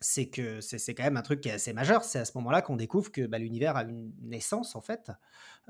c'est 0.00 0.28
que 0.28 0.60
c'est 0.60 0.94
quand 0.94 1.02
même 1.02 1.16
un 1.16 1.22
truc 1.22 1.40
qui 1.40 1.48
est 1.48 1.52
assez 1.52 1.72
majeur. 1.72 2.04
C'est 2.04 2.20
à 2.20 2.24
ce 2.24 2.36
moment-là 2.38 2.62
qu'on 2.62 2.76
découvre 2.76 3.10
que 3.10 3.26
bah, 3.26 3.38
l'univers 3.38 3.76
a 3.76 3.82
une 3.82 4.12
naissance, 4.22 4.76
en 4.76 4.80
fait. 4.80 5.10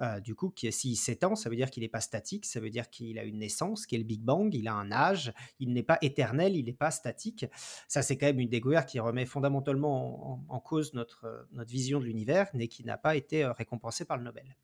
Euh, 0.00 0.20
du 0.20 0.34
coup, 0.34 0.52
s'il 0.70 0.96
s'étend, 0.96 1.34
ça 1.34 1.48
veut 1.48 1.56
dire 1.56 1.70
qu'il 1.70 1.82
n'est 1.82 1.88
pas 1.88 2.00
statique, 2.00 2.44
ça 2.44 2.60
veut 2.60 2.70
dire 2.70 2.90
qu'il 2.90 3.18
a 3.18 3.24
une 3.24 3.38
naissance, 3.38 3.86
qui 3.86 3.94
est 3.94 3.98
le 3.98 4.04
Big 4.04 4.20
Bang, 4.20 4.54
il 4.54 4.68
a 4.68 4.74
un 4.74 4.92
âge, 4.92 5.32
il 5.58 5.72
n'est 5.72 5.82
pas 5.82 5.98
éternel, 6.02 6.56
il 6.56 6.66
n'est 6.66 6.72
pas 6.72 6.90
statique. 6.90 7.46
Ça, 7.88 8.02
c'est 8.02 8.16
quand 8.16 8.26
même 8.26 8.40
une 8.40 8.48
découverte 8.48 8.88
qui 8.88 9.00
remet 9.00 9.26
fondamentalement 9.26 10.44
en, 10.48 10.60
cause 10.60 10.92
notre, 10.92 11.46
notre 11.52 11.70
vision 11.70 11.98
de 11.98 12.04
l'univers, 12.04 12.48
mais 12.52 12.68
qui 12.68 12.84
n'a 12.84 12.98
pas 12.98 13.16
été 13.16 13.44
euh, 13.44 13.52
récompensée 13.52 14.04
par 14.04 14.18
le 14.18 14.24
Nobel. 14.24 14.56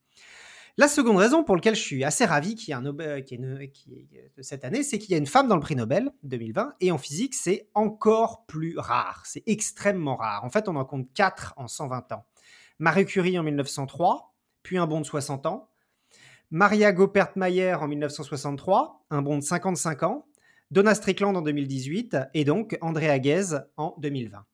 La 0.77 0.89
seconde 0.89 1.19
raison 1.19 1.45
pour 1.45 1.55
laquelle 1.55 1.77
je 1.77 1.83
suis 1.83 2.03
assez 2.03 2.25
ravi 2.25 2.57
qu'il 2.57 2.71
y 2.71 2.73
ait 2.73 2.75
un 2.75 2.81
Nobel 2.81 3.25
qui 3.25 3.35
est, 3.37 4.43
cette 4.43 4.65
année, 4.65 4.83
c'est 4.83 4.99
qu'il 4.99 5.13
y 5.13 5.15
a 5.15 5.19
une 5.19 5.27
femme 5.27 5.47
dans 5.47 5.55
le 5.55 5.61
prix 5.61 5.77
Nobel 5.77 6.11
2020 6.25 6.75
et 6.81 6.91
en 6.91 6.99
physique, 6.99 7.35
c'est 7.35 7.69
encore 7.75 8.45
plus 8.47 8.77
rare. 8.77 9.23
C'est 9.25 9.45
extrêmement 9.47 10.17
rare. 10.17 10.45
En 10.45 10.51
fait, 10.51 10.69
on 10.69 10.75
en 10.75 10.85
compte 10.85 11.07
4 11.15 11.55
en 11.59 11.69
120 11.69 12.11
ans. 12.11 12.27
Marie 12.81 13.07
Curie 13.07 13.39
en 13.39 13.45
1903, 13.45 14.35
puis 14.65 14.77
un 14.77 14.89
bond 14.89 15.01
de 15.01 15.07
60 15.07 15.47
ans. 15.47 15.69
Maria 16.51 16.93
Goppert-Mayer 16.93 17.75
en 17.75 17.87
1963, 17.87 19.07
un 19.11 19.23
bond 19.23 19.39
de 19.39 19.45
55 19.45 20.03
ans. 20.03 20.27
Donna 20.73 20.97
Strickland 20.97 21.37
en 21.37 21.43
2018 21.43 22.17
et 22.35 22.45
donc 22.45 22.77
Andrea 22.81 23.13
Aguez 23.13 23.59
en 23.77 23.95
2020. 23.99 24.45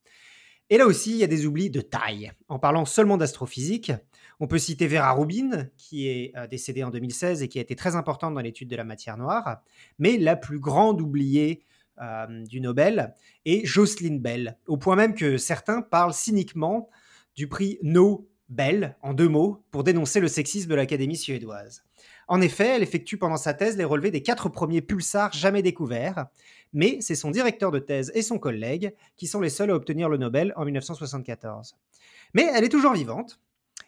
Et 0.70 0.78
là 0.78 0.86
aussi, 0.86 1.10
il 1.10 1.16
y 1.16 1.24
a 1.24 1.26
des 1.26 1.46
oublis 1.46 1.68
de 1.68 1.80
taille. 1.80 2.30
En 2.48 2.60
parlant 2.60 2.84
seulement 2.84 3.16
d'astrophysique, 3.16 3.92
on 4.38 4.46
peut 4.46 4.58
citer 4.58 4.86
Vera 4.86 5.12
Rubin, 5.12 5.66
qui 5.76 6.08
est 6.08 6.32
euh, 6.36 6.46
décédée 6.46 6.84
en 6.84 6.90
2016 6.90 7.42
et 7.42 7.48
qui 7.48 7.58
a 7.58 7.62
été 7.62 7.74
très 7.74 7.96
importante 7.96 8.34
dans 8.34 8.40
l'étude 8.40 8.68
de 8.68 8.76
la 8.76 8.84
matière 8.84 9.18
noire. 9.18 9.62
Mais 9.98 10.16
la 10.16 10.36
plus 10.36 10.60
grande 10.60 11.00
oubliée 11.00 11.64
euh, 12.00 12.44
du 12.46 12.60
Nobel 12.60 13.14
est 13.44 13.66
Jocelyn 13.66 14.18
Bell, 14.18 14.56
au 14.68 14.76
point 14.76 14.94
même 14.94 15.14
que 15.14 15.36
certains 15.36 15.82
parlent 15.82 16.14
cyniquement 16.14 16.88
du 17.34 17.48
prix 17.48 17.78
Nobel, 17.82 18.96
en 19.02 19.12
deux 19.12 19.28
mots, 19.28 19.64
pour 19.72 19.82
dénoncer 19.82 20.20
le 20.20 20.28
sexisme 20.28 20.70
de 20.70 20.76
l'Académie 20.76 21.16
suédoise. 21.16 21.82
En 22.30 22.40
effet, 22.40 22.76
elle 22.76 22.84
effectue 22.84 23.18
pendant 23.18 23.36
sa 23.36 23.54
thèse 23.54 23.76
les 23.76 23.82
relevés 23.82 24.12
des 24.12 24.22
quatre 24.22 24.48
premiers 24.48 24.82
pulsars 24.82 25.32
jamais 25.32 25.62
découverts, 25.62 26.26
mais 26.72 26.98
c'est 27.00 27.16
son 27.16 27.32
directeur 27.32 27.72
de 27.72 27.80
thèse 27.80 28.12
et 28.14 28.22
son 28.22 28.38
collègue 28.38 28.94
qui 29.16 29.26
sont 29.26 29.40
les 29.40 29.50
seuls 29.50 29.72
à 29.72 29.74
obtenir 29.74 30.08
le 30.08 30.16
Nobel 30.16 30.52
en 30.54 30.64
1974. 30.64 31.74
Mais 32.34 32.48
elle 32.54 32.62
est 32.62 32.68
toujours 32.68 32.92
vivante, 32.92 33.40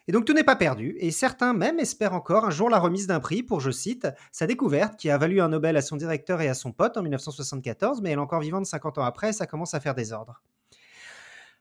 et 0.09 0.11
donc 0.11 0.25
tout 0.25 0.33
n'est 0.33 0.43
pas 0.43 0.57
perdu, 0.57 0.97
et 0.99 1.11
certains 1.11 1.53
même 1.53 1.79
espèrent 1.79 2.13
encore 2.13 2.43
un 2.43 2.49
jour 2.49 2.69
la 2.69 2.79
remise 2.79 3.07
d'un 3.07 3.21
prix 3.21 3.43
pour, 3.43 3.61
je 3.61 3.71
cite, 3.71 4.09
sa 4.33 4.45
découverte 4.45 4.99
qui 4.99 5.09
a 5.09 5.17
valu 5.17 5.39
un 5.39 5.47
Nobel 5.47 5.77
à 5.77 5.81
son 5.81 5.95
directeur 5.95 6.41
et 6.41 6.49
à 6.49 6.53
son 6.53 6.73
pote 6.73 6.97
en 6.97 7.01
1974, 7.01 8.01
mais 8.01 8.09
elle 8.09 8.17
est 8.17 8.21
encore 8.21 8.41
vivante 8.41 8.65
50 8.65 8.97
ans 8.97 9.05
après, 9.05 9.31
ça 9.31 9.47
commence 9.47 9.73
à 9.73 9.79
faire 9.79 9.95
désordre. 9.95 10.41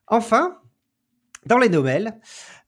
Enfin, 0.08 0.58
dans 1.46 1.58
les 1.58 1.68
Nobel 1.68 2.20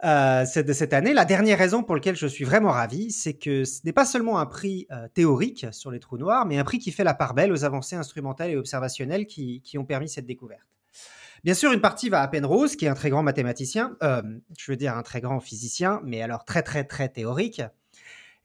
euh, 0.05 0.45
de 0.45 0.73
cette 0.73 0.93
année, 0.93 1.13
la 1.13 1.25
dernière 1.25 1.59
raison 1.59 1.83
pour 1.83 1.95
laquelle 1.95 2.17
je 2.17 2.27
suis 2.27 2.45
vraiment 2.45 2.71
ravi, 2.71 3.11
c'est 3.11 3.35
que 3.35 3.65
ce 3.65 3.81
n'est 3.85 3.93
pas 3.93 4.05
seulement 4.05 4.39
un 4.39 4.47
prix 4.47 4.87
euh, 4.91 5.09
théorique 5.15 5.67
sur 5.73 5.91
les 5.91 6.01
trous 6.01 6.19
noirs, 6.19 6.47
mais 6.47 6.59
un 6.59 6.65
prix 6.65 6.79
qui 6.79 6.91
fait 6.91 7.05
la 7.05 7.15
part 7.15 7.35
belle 7.35 7.53
aux 7.53 7.65
avancées 7.65 7.97
instrumentales 7.97 8.51
et 8.51 8.57
observationnelles 8.57 9.27
qui 9.27 9.77
ont 9.79 9.85
permis 9.85 10.09
cette 10.09 10.27
découverte. 10.27 10.67
Bien 11.45 11.53
sûr, 11.53 11.73
une 11.73 11.83
partie 11.83 12.09
va 12.09 12.23
à 12.23 12.29
Penrose, 12.29 12.75
qui 12.75 12.87
est 12.87 12.89
un 12.89 12.95
très 12.95 13.11
grand 13.11 13.23
mathématicien, 13.23 13.99
euh, 14.03 14.23
je 14.57 14.73
veux 14.73 14.77
dire 14.77 14.97
un 14.97 15.03
très 15.03 15.21
grand 15.21 15.41
physicien, 15.41 16.01
mais 16.03 16.23
alors 16.23 16.47
très 16.47 16.63
très 16.63 16.85
très 16.85 17.11
théorique. 17.11 17.61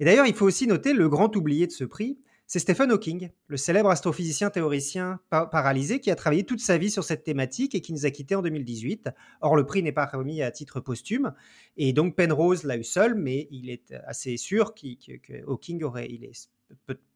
Et 0.01 0.05
d'ailleurs, 0.05 0.25
il 0.25 0.33
faut 0.33 0.45
aussi 0.45 0.67
noter 0.67 0.91
le 0.91 1.07
grand 1.07 1.33
oublié 1.37 1.65
de 1.65 1.71
ce 1.71 1.85
prix, 1.85 2.19
c'est 2.51 2.57
Stephen 2.57 2.89
Hawking, 2.89 3.29
le 3.45 3.57
célèbre 3.57 3.91
astrophysicien 3.91 4.49
théoricien 4.49 5.19
paralysé 5.29 5.99
qui 5.99 6.09
a 6.09 6.15
travaillé 6.15 6.45
toute 6.45 6.61
sa 6.61 6.79
vie 6.79 6.89
sur 6.89 7.03
cette 7.03 7.23
thématique 7.23 7.75
et 7.75 7.81
qui 7.81 7.93
nous 7.93 8.07
a 8.07 8.09
quittés 8.09 8.33
en 8.33 8.41
2018. 8.41 9.09
Or, 9.41 9.55
le 9.55 9.67
prix 9.67 9.83
n'est 9.83 9.91
pas 9.91 10.07
remis 10.07 10.41
à 10.41 10.49
titre 10.49 10.79
posthume, 10.79 11.35
et 11.77 11.93
donc 11.93 12.15
Penrose 12.15 12.63
l'a 12.63 12.75
eu 12.75 12.83
seul, 12.83 13.13
mais 13.13 13.47
il 13.51 13.69
est 13.69 13.93
assez 14.07 14.35
sûr 14.37 14.73
que, 14.73 15.45
Hawking 15.45 15.83
aurait, 15.83 16.07
il 16.09 16.25
est 16.25 16.49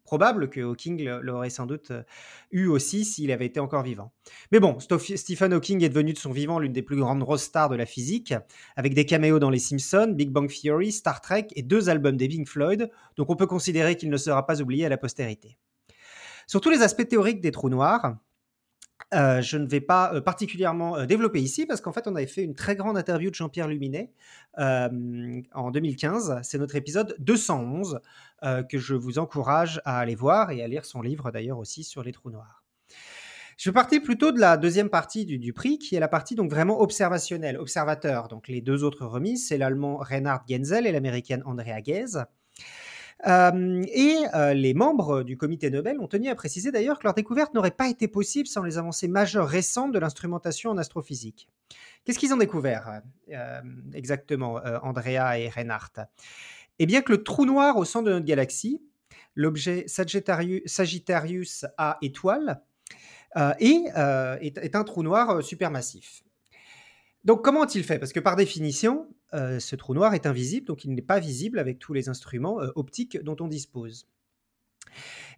probable 0.04 0.50
que 0.50 0.62
Hawking 0.62 1.04
l'aurait 1.22 1.50
sans 1.50 1.66
doute 1.66 1.92
euh, 1.92 2.04
eu 2.52 2.68
aussi 2.68 3.06
s'il 3.06 3.32
avait 3.32 3.46
été 3.46 3.60
encore 3.60 3.84
vivant. 3.84 4.12
Mais 4.52 4.60
bon, 4.60 4.78
Stephen 4.80 5.54
Hawking 5.54 5.84
est 5.84 5.90
devenu 5.90 6.14
de 6.14 6.18
son 6.18 6.32
vivant 6.32 6.60
l'une 6.60 6.74
des 6.74 6.82
plus 6.82 6.98
grandes 6.98 7.24
stars 7.38 7.70
de 7.70 7.76
la 7.76 7.86
physique, 7.86 8.34
avec 8.76 8.94
des 8.94 9.06
caméos 9.06 9.40
dans 9.40 9.50
Les 9.50 9.60
Simpsons, 9.60 10.14
Big 10.14 10.30
Bang 10.30 10.52
Theory, 10.52 10.92
Star 10.92 11.22
Trek 11.22 11.48
et 11.56 11.64
deux 11.64 11.90
albums 11.90 12.18
des 12.18 12.28
Pink 12.28 12.48
Floyd, 12.48 12.92
donc 13.16 13.30
on 13.30 13.36
peut 13.36 13.48
considérer 13.48 13.96
qu'il 13.96 14.10
ne 14.10 14.18
sera 14.18 14.46
pas 14.46 14.62
oublié 14.62 14.86
à 14.86 14.90
la 14.90 14.98
postérité. 14.98 15.58
Sur 16.48 16.62
tous 16.62 16.70
les 16.70 16.82
aspects 16.82 17.08
théoriques 17.08 17.42
des 17.42 17.52
trous 17.52 17.70
noirs, 17.70 18.18
euh, 19.14 19.42
je 19.42 19.58
ne 19.58 19.68
vais 19.68 19.82
pas 19.82 20.14
euh, 20.14 20.22
particulièrement 20.22 20.98
euh, 20.98 21.06
développer 21.06 21.42
ici 21.42 21.66
parce 21.66 21.82
qu'en 21.82 21.92
fait, 21.92 22.08
on 22.08 22.16
avait 22.16 22.28
fait 22.28 22.44
une 22.44 22.56
très 22.56 22.76
grande 22.76 22.98
interview 22.98 23.30
de 23.30 23.36
Jean-Pierre 23.36 23.68
Luminet 23.68 24.12
en 24.58 25.72
2015. 25.72 26.40
C'est 26.44 26.58
notre 26.58 26.76
épisode 26.76 27.16
211 27.20 28.00
que 28.70 28.78
je 28.78 28.94
vous 28.94 29.20
encourage 29.20 29.82
à 29.86 30.00
aller 30.00 30.16
voir 30.16 30.52
et 30.52 30.62
à 30.62 30.68
lire 30.68 30.86
son 30.86 31.02
livre 31.02 31.32
d'ailleurs 31.32 31.58
aussi 31.58 31.84
sur 31.84 32.04
les 32.04 32.12
trous 32.12 32.30
noirs. 32.30 32.64
Je 33.58 33.70
vais 33.70 33.74
partir 33.74 34.02
plutôt 34.02 34.32
de 34.32 34.40
la 34.40 34.58
deuxième 34.58 34.90
partie 34.90 35.26
du, 35.26 35.38
du, 35.38 35.54
prix, 35.54 35.78
qui 35.78 35.96
est 35.96 36.00
la 36.00 36.08
partie 36.08 36.36
donc 36.36 36.50
vraiment 36.50 36.82
observationnelle, 36.82 37.58
observateur. 37.58 38.28
Donc 38.28 38.48
les 38.48 38.62
deux 38.62 38.84
autres 38.84 39.06
remises, 39.06 39.48
c'est 39.48 39.58
l'allemand 39.58 39.98
Reinhard 39.98 40.44
Genzel 40.50 40.86
et 40.88 40.92
l'américaine 40.92 41.44
Andrea 41.46 41.82
Ghez. 41.84 42.26
Euh, 43.26 43.82
et 43.88 44.18
euh, 44.34 44.54
les 44.54 44.74
membres 44.74 45.24
du 45.24 45.38
comité 45.38 45.70
Nobel 45.70 46.00
ont 46.00 46.08
tenu 46.08 46.30
à 46.30 46.36
préciser 46.36 46.72
d'ailleurs 46.72 47.00
que 47.00 47.06
leur 47.06 47.14
découverte 47.14 47.54
n'aurait 47.54 47.72
pas 47.72 47.88
été 47.88 48.08
possible 48.08 48.48
sans 48.48 48.64
les 48.64 48.78
avancées 48.78 49.08
majeures 49.08 49.48
récentes 49.48 49.94
de 49.94 50.00
l'instrumentation 50.00 50.72
en 50.72 50.78
astrophysique. 50.78 51.48
Qu'est-ce 52.04 52.20
qu'ils 52.20 52.34
ont 52.34 52.38
découvert 52.38 53.02
euh, 53.32 53.62
exactement, 53.94 54.60
Andrea 54.82 55.40
et 55.40 55.50
Reinhardt? 55.50 56.08
Eh 56.80 56.86
bien 56.86 57.02
que 57.02 57.14
le 57.14 57.24
trou 57.24 57.46
noir 57.46 57.78
au 57.78 57.86
centre 57.86 58.06
de 58.06 58.12
notre 58.12 58.26
galaxie, 58.26 58.82
l'objet 59.36 59.86
Sagittarius, 59.88 61.66
A 61.78 61.98
étoile, 62.02 62.62
est, 63.60 63.86
est, 64.42 64.76
un 64.76 64.84
trou 64.84 65.02
noir 65.02 65.42
supermassif. 65.42 66.24
Donc 67.24 67.44
comment 67.44 67.62
ont-ils 67.62 67.84
fait? 67.84 68.00
Parce 68.00 68.12
que 68.12 68.20
par 68.20 68.36
définition, 68.36 69.08
euh, 69.34 69.60
ce 69.60 69.76
trou 69.76 69.94
noir 69.94 70.14
est 70.14 70.26
invisible, 70.26 70.68
donc 70.68 70.84
il 70.84 70.94
n'est 70.94 71.02
pas 71.02 71.20
visible 71.20 71.58
avec 71.58 71.80
tous 71.80 71.94
les 71.94 72.10
instruments 72.10 72.62
euh, 72.62 72.70
optiques 72.76 73.18
dont 73.24 73.38
on 73.40 73.48
dispose. 73.48 74.08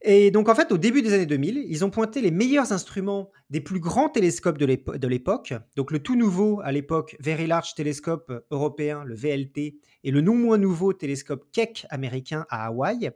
Et 0.01 0.31
donc 0.31 0.49
en 0.49 0.55
fait, 0.55 0.71
au 0.71 0.77
début 0.77 1.01
des 1.01 1.13
années 1.13 1.27
2000, 1.27 1.63
ils 1.67 1.85
ont 1.85 1.89
pointé 1.91 2.21
les 2.21 2.31
meilleurs 2.31 2.73
instruments 2.73 3.31
des 3.49 3.61
plus 3.61 3.79
grands 3.79 4.09
télescopes 4.09 4.57
de 4.57 5.07
l'époque, 5.07 5.53
donc 5.75 5.91
le 5.91 5.99
tout 5.99 6.15
nouveau 6.15 6.59
à 6.63 6.71
l'époque 6.71 7.15
Very 7.19 7.47
Large 7.47 7.75
Telescope 7.75 8.45
européen, 8.51 9.03
le 9.03 9.15
VLT, 9.15 9.77
et 10.03 10.11
le 10.11 10.21
non 10.21 10.35
moins 10.35 10.57
nouveau 10.57 10.91
télescope 10.91 11.45
Keck 11.53 11.85
américain 11.89 12.45
à 12.49 12.65
Hawaï. 12.65 13.11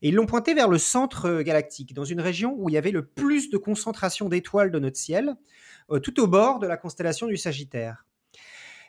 Et 0.00 0.08
ils 0.08 0.14
l'ont 0.14 0.26
pointé 0.26 0.54
vers 0.54 0.68
le 0.68 0.78
centre 0.78 1.26
euh, 1.26 1.42
galactique, 1.42 1.92
dans 1.92 2.04
une 2.04 2.20
région 2.20 2.54
où 2.56 2.68
il 2.68 2.72
y 2.72 2.78
avait 2.78 2.90
le 2.92 3.04
plus 3.04 3.50
de 3.50 3.58
concentration 3.58 4.28
d'étoiles 4.28 4.70
de 4.70 4.78
notre 4.78 4.96
ciel, 4.96 5.34
tout 6.02 6.20
au 6.20 6.26
bord 6.26 6.58
de 6.58 6.66
la 6.66 6.78
constellation 6.78 7.26
du 7.26 7.36
Sagittaire. 7.36 8.06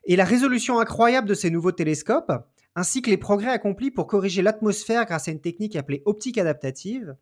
Et 0.05 0.15
la 0.15 0.25
résolution 0.25 0.79
incroyable 0.79 1.27
de 1.27 1.33
ces 1.33 1.49
nouveaux 1.49 1.71
télescopes, 1.71 2.33
ainsi 2.75 3.01
que 3.01 3.09
les 3.09 3.17
progrès 3.17 3.51
accomplis 3.51 3.91
pour 3.91 4.07
corriger 4.07 4.41
l'atmosphère 4.41 5.05
grâce 5.05 5.27
à 5.27 5.31
une 5.31 5.41
technique 5.41 5.75
appelée 5.75 6.03
optique 6.05 6.37
adaptative, 6.37 7.15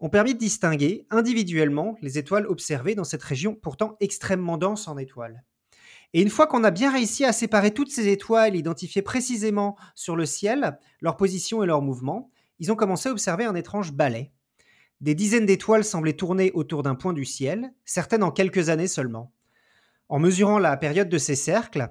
ont 0.00 0.10
permis 0.10 0.34
de 0.34 0.38
distinguer 0.38 1.06
individuellement 1.10 1.96
les 2.02 2.18
étoiles 2.18 2.46
observées 2.46 2.94
dans 2.94 3.04
cette 3.04 3.22
région 3.22 3.54
pourtant 3.54 3.96
extrêmement 4.00 4.58
dense 4.58 4.88
en 4.88 4.98
étoiles. 4.98 5.44
Et 6.12 6.22
une 6.22 6.30
fois 6.30 6.46
qu'on 6.46 6.64
a 6.64 6.70
bien 6.70 6.92
réussi 6.92 7.24
à 7.24 7.32
séparer 7.32 7.70
toutes 7.70 7.90
ces 7.90 8.08
étoiles, 8.08 8.56
identifier 8.56 9.02
précisément 9.02 9.76
sur 9.94 10.16
le 10.16 10.26
ciel 10.26 10.78
leur 11.00 11.16
position 11.16 11.62
et 11.62 11.66
leur 11.66 11.82
mouvement, 11.82 12.30
ils 12.58 12.72
ont 12.72 12.76
commencé 12.76 13.08
à 13.08 13.12
observer 13.12 13.44
un 13.44 13.54
étrange 13.54 13.92
balai. 13.92 14.32
Des 15.00 15.14
dizaines 15.14 15.46
d'étoiles 15.46 15.84
semblaient 15.84 16.14
tourner 16.14 16.50
autour 16.52 16.82
d'un 16.82 16.94
point 16.94 17.12
du 17.12 17.24
ciel, 17.24 17.72
certaines 17.84 18.22
en 18.22 18.30
quelques 18.30 18.68
années 18.68 18.88
seulement. 18.88 19.32
En 20.08 20.18
mesurant 20.18 20.58
la 20.58 20.76
période 20.76 21.08
de 21.08 21.18
ces 21.18 21.36
cercles, 21.36 21.90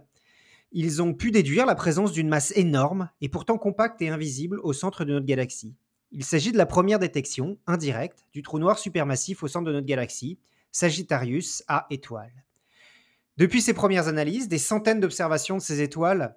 ils 0.72 1.02
ont 1.02 1.14
pu 1.14 1.32
déduire 1.32 1.66
la 1.66 1.76
présence 1.76 2.12
d'une 2.12 2.30
masse 2.30 2.54
énorme 2.56 3.10
et 3.22 3.30
pourtant 3.30 3.58
compacte 3.58 4.02
et 4.02 4.10
invisible 4.10 4.60
au 4.64 4.74
centre 4.74 5.06
de 5.06 5.14
notre 5.14 5.26
galaxie. 5.26 5.76
Il 6.12 6.24
s'agit 6.24 6.52
de 6.52 6.58
la 6.58 6.66
première 6.66 7.00
détection, 7.00 7.58
indirecte, 7.68 8.26
du 8.34 8.42
trou 8.42 8.60
noir 8.60 8.80
supermassif 8.80 9.44
au 9.44 9.48
centre 9.48 9.68
de 9.68 9.74
notre 9.74 9.86
galaxie, 9.86 10.40
Sagittarius 10.72 11.64
A 11.68 11.88
étoile. 11.90 12.44
Depuis 13.38 13.62
ces 13.62 13.74
premières 13.74 14.08
analyses, 14.08 14.48
des 14.48 14.58
centaines 14.58 15.00
d'observations 15.00 15.58
de 15.58 15.62
ces 15.62 15.82
étoiles 15.82 16.36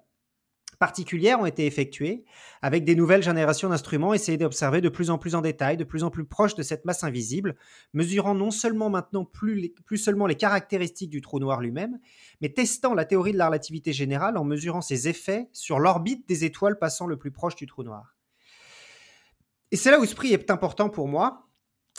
particulières 0.77 1.39
ont 1.39 1.45
été 1.45 1.65
effectuées, 1.65 2.25
avec 2.61 2.85
des 2.85 2.95
nouvelles 2.95 3.23
générations 3.23 3.69
d'instruments 3.69 4.13
essayés 4.13 4.37
d'observer 4.37 4.81
de 4.81 4.89
plus 4.89 5.09
en 5.09 5.17
plus 5.17 5.35
en 5.35 5.41
détail, 5.41 5.77
de 5.77 5.83
plus 5.83 6.03
en 6.03 6.09
plus 6.09 6.25
proche 6.25 6.55
de 6.55 6.63
cette 6.63 6.85
masse 6.85 7.03
invisible, 7.03 7.55
mesurant 7.93 8.35
non 8.35 8.51
seulement 8.51 8.89
maintenant 8.89 9.25
plus, 9.25 9.73
plus 9.85 9.97
seulement 9.97 10.27
les 10.27 10.35
caractéristiques 10.35 11.09
du 11.09 11.21
trou 11.21 11.39
noir 11.39 11.61
lui-même, 11.61 11.99
mais 12.41 12.49
testant 12.49 12.93
la 12.93 13.05
théorie 13.05 13.33
de 13.33 13.37
la 13.37 13.47
relativité 13.47 13.93
générale 13.93 14.37
en 14.37 14.43
mesurant 14.43 14.81
ses 14.81 15.07
effets 15.07 15.49
sur 15.53 15.79
l'orbite 15.79 16.27
des 16.27 16.45
étoiles 16.45 16.77
passant 16.79 17.07
le 17.07 17.17
plus 17.17 17.31
proche 17.31 17.55
du 17.55 17.65
trou 17.65 17.83
noir. 17.83 18.15
Et 19.71 19.75
c'est 19.75 19.89
là 19.89 19.99
où 19.99 20.05
ce 20.05 20.15
prix 20.15 20.33
est 20.33 20.51
important 20.51 20.89
pour 20.89 21.07
moi, 21.07 21.49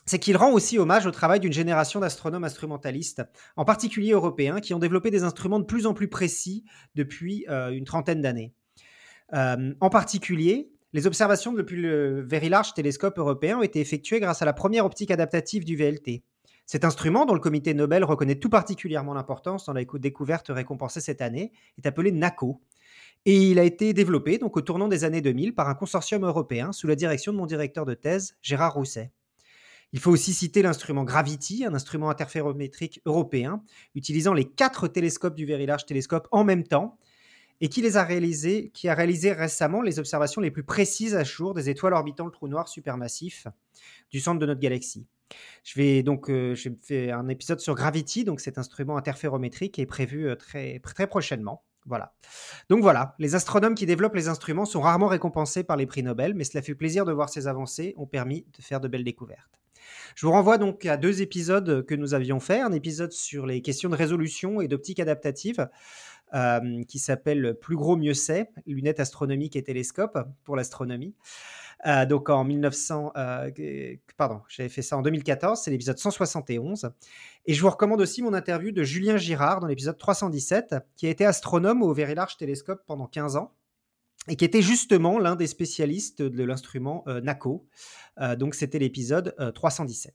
c'est 0.06 0.18
qu'il 0.18 0.36
rend 0.36 0.52
aussi 0.52 0.78
hommage 0.78 1.06
au 1.06 1.10
travail 1.10 1.40
d'une 1.40 1.52
génération 1.52 2.00
d'astronomes 2.00 2.44
instrumentalistes, 2.44 3.22
en 3.56 3.64
particulier 3.64 4.12
européens, 4.12 4.60
qui 4.60 4.74
ont 4.74 4.78
développé 4.78 5.10
des 5.10 5.24
instruments 5.24 5.60
de 5.60 5.64
plus 5.64 5.86
en 5.86 5.94
plus 5.94 6.08
précis 6.08 6.64
depuis 6.94 7.46
euh, 7.48 7.70
une 7.70 7.84
trentaine 7.84 8.20
d'années. 8.20 8.54
Euh, 9.32 9.74
en 9.80 9.90
particulier, 9.90 10.70
les 10.92 11.06
observations 11.06 11.52
depuis 11.52 11.80
le 11.80 12.22
Very 12.22 12.48
Large 12.48 12.74
Télescope 12.74 13.18
européen 13.18 13.58
ont 13.58 13.62
été 13.62 13.80
effectuées 13.80 14.20
grâce 14.20 14.42
à 14.42 14.44
la 14.44 14.52
première 14.52 14.84
optique 14.84 15.10
adaptative 15.10 15.64
du 15.64 15.76
VLT. 15.76 16.22
Cet 16.66 16.84
instrument, 16.84 17.26
dont 17.26 17.34
le 17.34 17.40
comité 17.40 17.74
Nobel 17.74 18.04
reconnaît 18.04 18.36
tout 18.36 18.48
particulièrement 18.48 19.12
l'importance 19.12 19.66
dans 19.66 19.72
la 19.72 19.84
découverte 19.84 20.48
récompensée 20.48 21.00
cette 21.00 21.20
année, 21.20 21.52
est 21.78 21.86
appelé 21.86 22.10
NACO. 22.12 22.60
Et 23.26 23.50
il 23.50 23.58
a 23.58 23.64
été 23.64 23.92
développé 23.92 24.38
donc 24.38 24.56
au 24.56 24.60
tournant 24.60 24.88
des 24.88 25.04
années 25.04 25.20
2000 25.20 25.54
par 25.54 25.68
un 25.68 25.74
consortium 25.74 26.24
européen 26.24 26.72
sous 26.72 26.86
la 26.86 26.94
direction 26.94 27.32
de 27.32 27.38
mon 27.38 27.46
directeur 27.46 27.84
de 27.84 27.94
thèse, 27.94 28.36
Gérard 28.40 28.74
Rousset. 28.74 29.10
Il 29.92 30.00
faut 30.00 30.10
aussi 30.10 30.32
citer 30.32 30.62
l'instrument 30.62 31.04
Gravity, 31.04 31.64
un 31.64 31.74
instrument 31.74 32.10
interférométrique 32.10 33.00
européen, 33.06 33.62
utilisant 33.94 34.34
les 34.34 34.44
quatre 34.44 34.88
télescopes 34.88 35.36
du 35.36 35.46
Very 35.46 35.66
Large 35.66 35.86
Telescope 35.86 36.28
en 36.32 36.44
même 36.44 36.64
temps, 36.64 36.98
et 37.60 37.68
qui, 37.68 37.82
les 37.82 37.96
a, 37.96 38.04
réalisé, 38.04 38.70
qui 38.74 38.88
a 38.88 38.94
réalisé 38.94 39.32
récemment 39.32 39.82
les 39.82 39.98
observations 39.98 40.40
les 40.40 40.50
plus 40.50 40.64
précises 40.64 41.14
à 41.14 41.24
jour 41.24 41.54
des 41.54 41.70
étoiles 41.70 41.94
orbitant 41.94 42.26
le 42.26 42.32
trou 42.32 42.48
noir 42.48 42.68
supermassif 42.68 43.46
du 44.10 44.20
centre 44.20 44.38
de 44.38 44.46
notre 44.46 44.60
galaxie. 44.60 45.06
Je 45.62 45.78
vais 45.80 46.02
donc 46.02 46.30
euh, 46.30 46.54
fait 46.82 47.10
un 47.10 47.28
épisode 47.28 47.60
sur 47.60 47.74
Gravity, 47.74 48.24
donc 48.24 48.40
cet 48.40 48.58
instrument 48.58 48.96
interférométrique 48.96 49.78
est 49.78 49.86
prévu 49.86 50.28
euh, 50.28 50.36
très, 50.36 50.78
très 50.80 51.06
prochainement. 51.06 51.62
Voilà. 51.86 52.14
Donc 52.70 52.80
voilà, 52.80 53.14
les 53.18 53.34
astronomes 53.34 53.74
qui 53.74 53.84
développent 53.84 54.14
les 54.14 54.28
instruments 54.28 54.64
sont 54.64 54.80
rarement 54.80 55.06
récompensés 55.06 55.64
par 55.64 55.76
les 55.76 55.84
prix 55.86 56.02
Nobel, 56.02 56.32
mais 56.34 56.44
cela 56.44 56.62
fait 56.62 56.74
plaisir 56.74 57.04
de 57.04 57.12
voir 57.12 57.28
ces 57.28 57.46
avancées 57.46 57.92
ont 57.98 58.06
permis 58.06 58.46
de 58.56 58.62
faire 58.62 58.80
de 58.80 58.88
belles 58.88 59.04
découvertes. 59.04 59.60
Je 60.14 60.24
vous 60.24 60.32
renvoie 60.32 60.56
donc 60.56 60.86
à 60.86 60.96
deux 60.96 61.20
épisodes 61.20 61.84
que 61.84 61.94
nous 61.94 62.14
avions 62.14 62.40
fait, 62.40 62.60
un 62.60 62.72
épisode 62.72 63.12
sur 63.12 63.46
les 63.46 63.60
questions 63.60 63.90
de 63.90 63.96
résolution 63.96 64.62
et 64.62 64.68
d'optique 64.68 65.00
adaptative, 65.00 65.68
qui 66.88 66.98
s'appelle 66.98 67.56
Plus 67.60 67.76
gros, 67.76 67.96
mieux 67.96 68.14
c'est, 68.14 68.50
lunettes 68.66 69.00
astronomiques 69.00 69.56
et 69.56 69.62
télescopes 69.62 70.18
pour 70.44 70.56
l'astronomie. 70.56 71.14
Euh, 71.86 72.06
donc 72.06 72.30
en 72.30 72.44
1900, 72.44 73.12
euh, 73.16 73.50
pardon, 74.16 74.40
j'avais 74.48 74.68
fait 74.68 74.82
ça 74.82 74.96
en 74.96 75.02
2014, 75.02 75.60
c'est 75.60 75.70
l'épisode 75.70 75.98
171. 75.98 76.90
Et 77.46 77.54
je 77.54 77.60
vous 77.60 77.70
recommande 77.70 78.00
aussi 78.00 78.22
mon 78.22 78.32
interview 78.32 78.70
de 78.70 78.82
Julien 78.82 79.16
Girard 79.16 79.60
dans 79.60 79.66
l'épisode 79.66 79.98
317, 79.98 80.76
qui 80.96 81.06
a 81.06 81.10
été 81.10 81.26
astronome 81.26 81.82
au 81.82 81.92
Very 81.92 82.14
Large 82.14 82.36
Telescope 82.36 82.82
pendant 82.86 83.06
15 83.06 83.36
ans 83.36 83.52
et 84.28 84.36
qui 84.36 84.46
était 84.46 84.62
justement 84.62 85.18
l'un 85.18 85.36
des 85.36 85.46
spécialistes 85.46 86.22
de 86.22 86.44
l'instrument 86.44 87.04
NACO. 87.06 87.66
donc 88.38 88.54
c'était 88.54 88.78
l'épisode 88.78 89.34
317. 89.54 90.14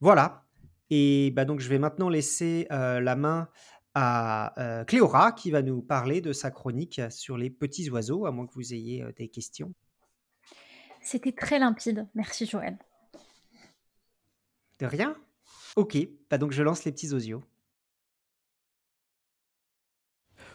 Voilà. 0.00 0.44
Et 0.90 1.30
bah, 1.30 1.44
donc 1.44 1.60
je 1.60 1.68
vais 1.68 1.78
maintenant 1.78 2.08
laisser 2.08 2.66
la 2.68 3.14
main 3.14 3.48
à 3.94 4.84
Cléora 4.86 5.32
qui 5.32 5.50
va 5.50 5.62
nous 5.62 5.82
parler 5.82 6.20
de 6.20 6.32
sa 6.32 6.50
chronique 6.50 7.00
sur 7.10 7.36
les 7.36 7.50
petits 7.50 7.90
oiseaux, 7.90 8.26
à 8.26 8.30
moins 8.30 8.46
que 8.46 8.54
vous 8.54 8.72
ayez 8.74 9.04
des 9.16 9.28
questions. 9.28 9.72
C'était 11.00 11.32
très 11.32 11.58
limpide. 11.58 12.06
Merci 12.14 12.46
Joël. 12.46 12.78
De 14.78 14.86
rien? 14.86 15.16
Ok, 15.76 15.96
bah 16.30 16.38
donc 16.38 16.52
je 16.52 16.62
lance 16.62 16.84
les 16.84 16.92
petits 16.92 17.12
osios. 17.12 17.42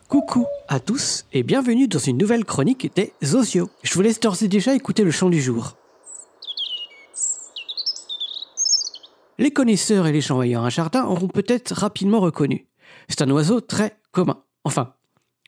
Coucou 0.08 0.46
à 0.70 0.80
tous 0.80 1.26
et 1.34 1.44
bienvenue 1.44 1.88
dans 1.88 2.00
une 2.00 2.18
nouvelle 2.18 2.46
chronique 2.46 2.96
des 2.96 3.14
osios. 3.36 3.70
Je 3.84 3.94
vous 3.94 4.02
laisse 4.02 4.20
d'ores 4.20 4.42
et 4.42 4.48
déjà 4.48 4.74
écouter 4.74 5.04
le 5.04 5.12
chant 5.12 5.30
du 5.30 5.42
jour. 5.42 5.76
Les 9.38 9.52
connaisseurs 9.52 10.08
et 10.08 10.12
les 10.12 10.22
gens 10.22 10.42
ayant 10.42 10.64
un 10.64 10.70
jardin 10.70 11.06
auront 11.06 11.28
peut-être 11.28 11.74
rapidement 11.74 12.20
reconnu. 12.20 12.67
C'est 13.08 13.22
un 13.22 13.30
oiseau 13.32 13.62
très 13.62 13.98
commun. 14.12 14.44
Enfin, 14.64 14.94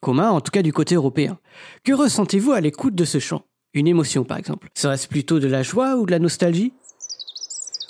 commun 0.01 0.29
en 0.29 0.41
tout 0.41 0.51
cas 0.51 0.61
du 0.61 0.73
côté 0.73 0.95
européen. 0.95 1.39
Que 1.83 1.93
ressentez-vous 1.93 2.51
à 2.51 2.61
l'écoute 2.61 2.95
de 2.95 3.05
ce 3.05 3.19
chant? 3.19 3.43
Une 3.73 3.87
émotion, 3.87 4.23
par 4.23 4.37
exemple. 4.37 4.69
Serait-ce 4.73 5.07
plutôt 5.07 5.39
de 5.39 5.47
la 5.47 5.61
joie 5.61 5.97
ou 5.97 6.05
de 6.05 6.11
la 6.11 6.19
nostalgie? 6.19 6.73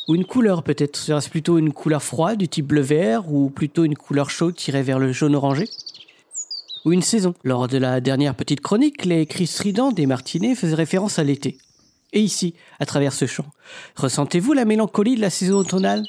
Ou 0.07 0.15
une 0.15 0.25
couleur, 0.25 0.63
peut-être? 0.63 0.97
Serait-ce 0.97 1.29
plutôt 1.29 1.57
une 1.57 1.71
couleur 1.71 2.01
froide, 2.01 2.39
du 2.39 2.47
type 2.47 2.67
bleu-vert, 2.67 3.31
ou 3.31 3.49
plutôt 3.49 3.85
une 3.85 3.95
couleur 3.95 4.29
chaude 4.29 4.55
tirée 4.55 4.81
vers 4.81 4.97
le 4.99 5.13
jaune-orangé 5.13 5.69
Ou 6.83 6.91
une 6.91 7.03
saison? 7.03 7.35
Lors 7.43 7.67
de 7.67 7.77
la 7.77 8.01
dernière 8.01 8.35
petite 8.35 8.61
chronique, 8.61 9.05
les 9.05 9.25
cris 9.27 9.47
stridents 9.47 9.91
des 9.91 10.07
martinets 10.07 10.55
faisaient 10.55 10.75
référence 10.75 11.19
à 11.19 11.23
l'été. 11.23 11.59
Et 12.11 12.21
ici, 12.21 12.55
à 12.79 12.87
travers 12.87 13.13
ce 13.13 13.27
chant, 13.27 13.45
ressentez-vous 13.95 14.53
la 14.53 14.65
mélancolie 14.65 15.15
de 15.15 15.21
la 15.21 15.29
saison 15.29 15.57
automnale? 15.57 16.03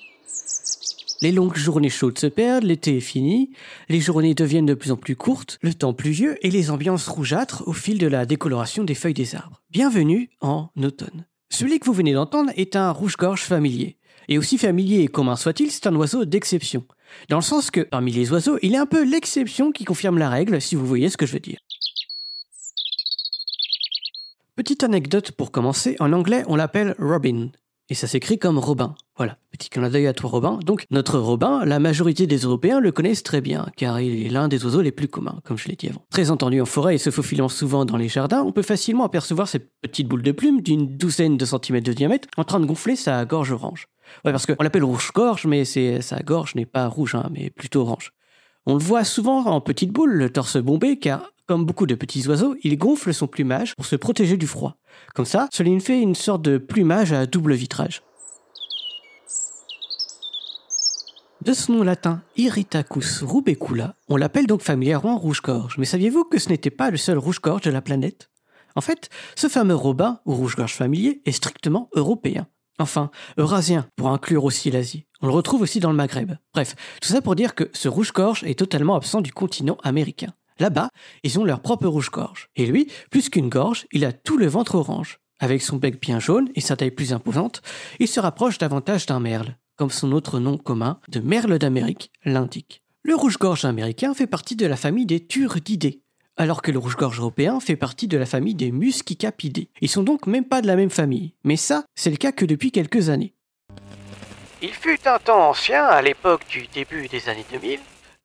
Les 1.23 1.33
longues 1.33 1.57
journées 1.57 1.91
chaudes 1.91 2.19
se 2.19 2.27
perdent, 2.27 2.65
l'été 2.65 2.97
est 2.97 3.01
fini, 3.01 3.51
les 3.89 4.01
journées 4.01 4.35
deviennent 4.35 4.67
de 4.67 4.75
plus 4.75 4.91
en 4.91 4.97
plus 4.97 5.17
courtes, 5.17 5.59
le 5.61 5.75
temps 5.75 5.93
pluvieux 5.93 6.37
et 6.45 6.51
les 6.51 6.71
ambiances 6.71 7.09
rougeâtres 7.09 7.63
au 7.67 7.73
fil 7.73 7.99
de 7.99 8.07
la 8.07 8.27
décoloration 8.27 8.85
des 8.85 8.95
feuilles 8.95 9.15
des 9.15 9.35
arbres. 9.35 9.61
Bienvenue 9.71 10.31
en 10.41 10.71
automne. 10.83 11.27
Celui 11.51 11.79
que 11.81 11.87
vous 11.87 11.93
venez 11.93 12.15
d'entendre 12.15 12.53
est 12.57 12.77
un 12.77 12.91
rouge-gorge 12.91 13.43
familier. 13.43 13.97
Et 14.29 14.39
aussi 14.39 14.59
familier 14.59 15.01
et 15.01 15.09
commun 15.09 15.37
soit-il, 15.37 15.71
c'est 15.71 15.87
un 15.87 15.97
oiseau 15.97 16.25
d'exception. 16.25 16.85
Dans 17.29 17.39
le 17.39 17.43
sens 17.43 17.71
que, 17.71 17.81
parmi 17.81 18.13
les 18.13 18.31
oiseaux, 18.31 18.59
il 18.63 18.75
est 18.75 18.79
un 18.79 18.87
peu 18.87 19.03
l'exception 19.03 19.73
qui 19.73 19.85
confirme 19.85 20.19
la 20.19 20.31
règle, 20.31 20.61
si 20.61 20.77
vous 20.77 20.87
voyez 20.87 21.11
ce 21.11 21.17
que 21.17 21.27
je 21.27 21.33
veux 21.33 21.41
dire. 21.41 21.59
Petite 24.55 24.85
anecdote 24.85 25.33
pour 25.33 25.51
commencer, 25.51 25.97
en 26.01 26.13
anglais 26.13 26.45
on 26.47 26.55
l'appelle 26.55 26.95
Robin, 26.99 27.51
et 27.91 27.95
ça 27.95 28.07
s'écrit 28.07 28.39
comme 28.39 28.59
Robin. 28.59 28.95
Voilà, 29.17 29.37
petit 29.51 29.69
clin 29.69 29.91
d'œil 29.91 30.07
à 30.07 30.15
toi 30.15 30.31
Robin. 30.31 30.59
Donc 30.65 30.87
notre 30.91 31.19
Robin, 31.19 31.65
la 31.67 31.81
majorité 31.81 32.27
des 32.27 32.39
Européens 32.39 32.81
le 32.81 32.93
connaissent 32.93 33.25
très 33.25 33.41
bien, 33.41 33.67
car 33.77 34.01
il 34.01 34.27
est 34.27 34.31
l'un 34.31 34.49
des 34.49 34.65
oiseaux 34.65 34.81
les 34.81 34.93
plus 34.93 35.09
communs, 35.09 35.41
comme 35.45 35.59
je 35.59 35.69
l'ai 35.69 35.75
dit 35.75 35.89
avant. 35.89 36.03
Très 36.09 36.31
entendu 36.31 36.61
en 36.61 36.67
forêt 36.67 36.95
et 36.95 36.99
se 36.99 37.11
faufilant 37.11 37.49
souvent 37.49 37.85
dans 37.85 37.97
les 37.97 38.09
jardins, 38.09 38.43
on 38.43 38.53
peut 38.53 38.63
facilement 38.63 39.05
apercevoir 39.05 39.49
cette 39.49 39.71
petite 39.83 40.09
boule 40.09 40.23
de 40.23 40.33
plume 40.33 40.63
d'une 40.63 40.97
douzaine 40.97 41.37
de 41.37 41.45
centimètres 41.45 41.87
de 41.87 41.93
diamètre 41.93 42.29
en 42.37 42.45
train 42.45 42.61
de 42.61 42.67
gonfler 42.67 42.97
sa 42.97 43.25
gorge 43.25 43.51
orange. 43.51 43.89
Ouais, 44.25 44.33
parce 44.33 44.47
qu'on 44.47 44.63
l'appelle 44.63 44.85
rouge-gorge, 44.85 45.47
mais 45.47 45.65
sa 45.65 46.21
gorge 46.21 46.55
n'est 46.55 46.67
pas 46.67 46.87
rouge, 46.87 47.15
hein, 47.15 47.29
mais 47.33 47.51
plutôt 47.51 47.83
orange. 47.83 48.13
On 48.67 48.75
le 48.75 48.83
voit 48.83 49.05
souvent 49.05 49.45
en 49.47 49.61
petite 49.61 49.91
boule, 49.91 50.13
le 50.13 50.31
torse 50.31 50.57
bombé, 50.59 50.99
car 50.99 51.33
comme 51.47 51.65
beaucoup 51.65 51.87
de 51.87 51.97
petits 51.97 52.29
oiseaux, 52.29 52.55
il 52.63 52.79
gonfle 52.79 53.13
son 53.13 53.27
plumage 53.27 53.75
pour 53.75 53.85
se 53.85 53.97
protéger 53.97 54.37
du 54.37 54.47
froid. 54.47 54.77
Comme 55.15 55.25
ça, 55.25 55.49
cela 55.53 55.71
lui 55.71 55.81
fait 55.81 56.01
une 56.01 56.15
sorte 56.15 56.43
de 56.43 56.59
plumage 56.59 57.13
à 57.13 57.27
double 57.27 57.55
vitrage. 57.55 58.03
De 61.43 61.55
son 61.55 61.73
nom 61.73 61.83
latin 61.83 62.23
Irritacus 62.37 63.23
rubecula, 63.23 63.97
on 64.09 64.17
l'appelle 64.17 64.47
donc 64.47 64.63
familièrement 64.63 65.17
rouge-gorge. 65.17 65.79
Mais 65.79 65.87
saviez-vous 65.87 66.25
que 66.25 66.39
ce 66.39 66.51
n'était 66.51 66.71
pas 66.71 66.91
le 66.91 66.99
seul 66.99 67.19
rouge-gorge 67.19 67.63
de 67.63 67.71
la 67.71 67.81
planète? 67.81 68.31
En 68.77 68.81
fait, 68.81 69.09
ce 69.35 69.49
fameux 69.49 69.75
robin, 69.75 70.21
ou 70.27 70.35
rouge-gorge 70.35 70.75
familier, 70.75 71.23
est 71.25 71.33
strictement 71.33 71.89
européen. 71.95 72.47
Enfin, 72.79 73.11
eurasien, 73.39 73.89
pour 73.97 74.11
inclure 74.11 74.45
aussi 74.45 74.71
l'Asie. 74.71 75.07
On 75.21 75.27
le 75.27 75.33
retrouve 75.33 75.63
aussi 75.63 75.81
dans 75.81 75.91
le 75.91 75.97
Maghreb. 75.97 76.33
Bref, 76.55 76.75
tout 77.01 77.09
ça 77.09 77.21
pour 77.21 77.37
dire 77.37 77.55
que 77.55 77.71
ce 77.73 77.89
rouge-gorge 77.89 78.45
est 78.45 78.59
totalement 78.59 78.97
absent 78.97 79.21
du 79.21 79.33
continent 79.33 79.79
américain. 79.83 80.33
Là-bas, 80.59 80.89
ils 81.23 81.39
ont 81.39 81.45
leur 81.45 81.61
propre 81.61 81.87
rouge-gorge. 81.87 82.49
Et 82.57 82.67
lui, 82.67 82.91
plus 83.11 83.29
qu'une 83.29 83.49
gorge, 83.49 83.87
il 83.93 84.05
a 84.05 84.13
tout 84.13 84.39
le 84.39 84.47
ventre 84.47 84.75
orange. 84.75 85.21
Avec 85.39 85.63
son 85.63 85.77
bec 85.77 86.01
bien 86.01 86.21
jaune 86.21 86.49
et 86.55 86.61
sa 86.61 86.77
taille 86.77 86.91
plus 86.91 87.13
imposante, 87.13 87.63
il 87.99 88.09
se 88.09 88.21
rapproche 88.21 88.59
davantage 88.59 89.07
d'un 89.07 89.21
merle 89.21 89.57
comme 89.81 89.89
son 89.89 90.13
autre 90.13 90.41
nom 90.41 90.59
commun, 90.59 91.01
de 91.09 91.21
merle 91.21 91.59
d'Amérique, 91.59 92.13
l'indique. 92.27 92.83
Le 93.03 93.15
rouge-gorge 93.15 93.65
américain 93.65 94.13
fait 94.13 94.27
partie 94.27 94.55
de 94.55 94.67
la 94.67 94.77
famille 94.77 95.07
des 95.07 95.27
turdidés, 95.27 96.03
alors 96.37 96.61
que 96.61 96.71
le 96.71 96.79
rouge-gorge 96.79 97.19
européen 97.19 97.61
fait 97.61 97.77
partie 97.77 98.07
de 98.07 98.19
la 98.19 98.27
famille 98.27 98.55
des 98.55 98.73
muscicapidés. 98.73 99.71
Ils 99.81 99.89
sont 99.89 100.03
donc 100.03 100.27
même 100.27 100.45
pas 100.45 100.61
de 100.61 100.67
la 100.67 100.77
même 100.77 100.91
famille, 100.91 101.33
mais 101.45 101.57
ça, 101.57 101.87
c'est 101.95 102.11
le 102.11 102.19
cas 102.19 102.31
que 102.31 102.45
depuis 102.45 102.73
quelques 102.73 103.09
années. 103.09 103.33
Il 104.63 104.75
fut 104.75 104.99
un 105.07 105.19
temps 105.19 105.49
ancien, 105.49 105.85
à 105.85 106.03
l'époque 106.03 106.43
du 106.51 106.67
début 106.75 107.09
des 107.09 107.29
années 107.29 107.47
2000, 107.51 107.79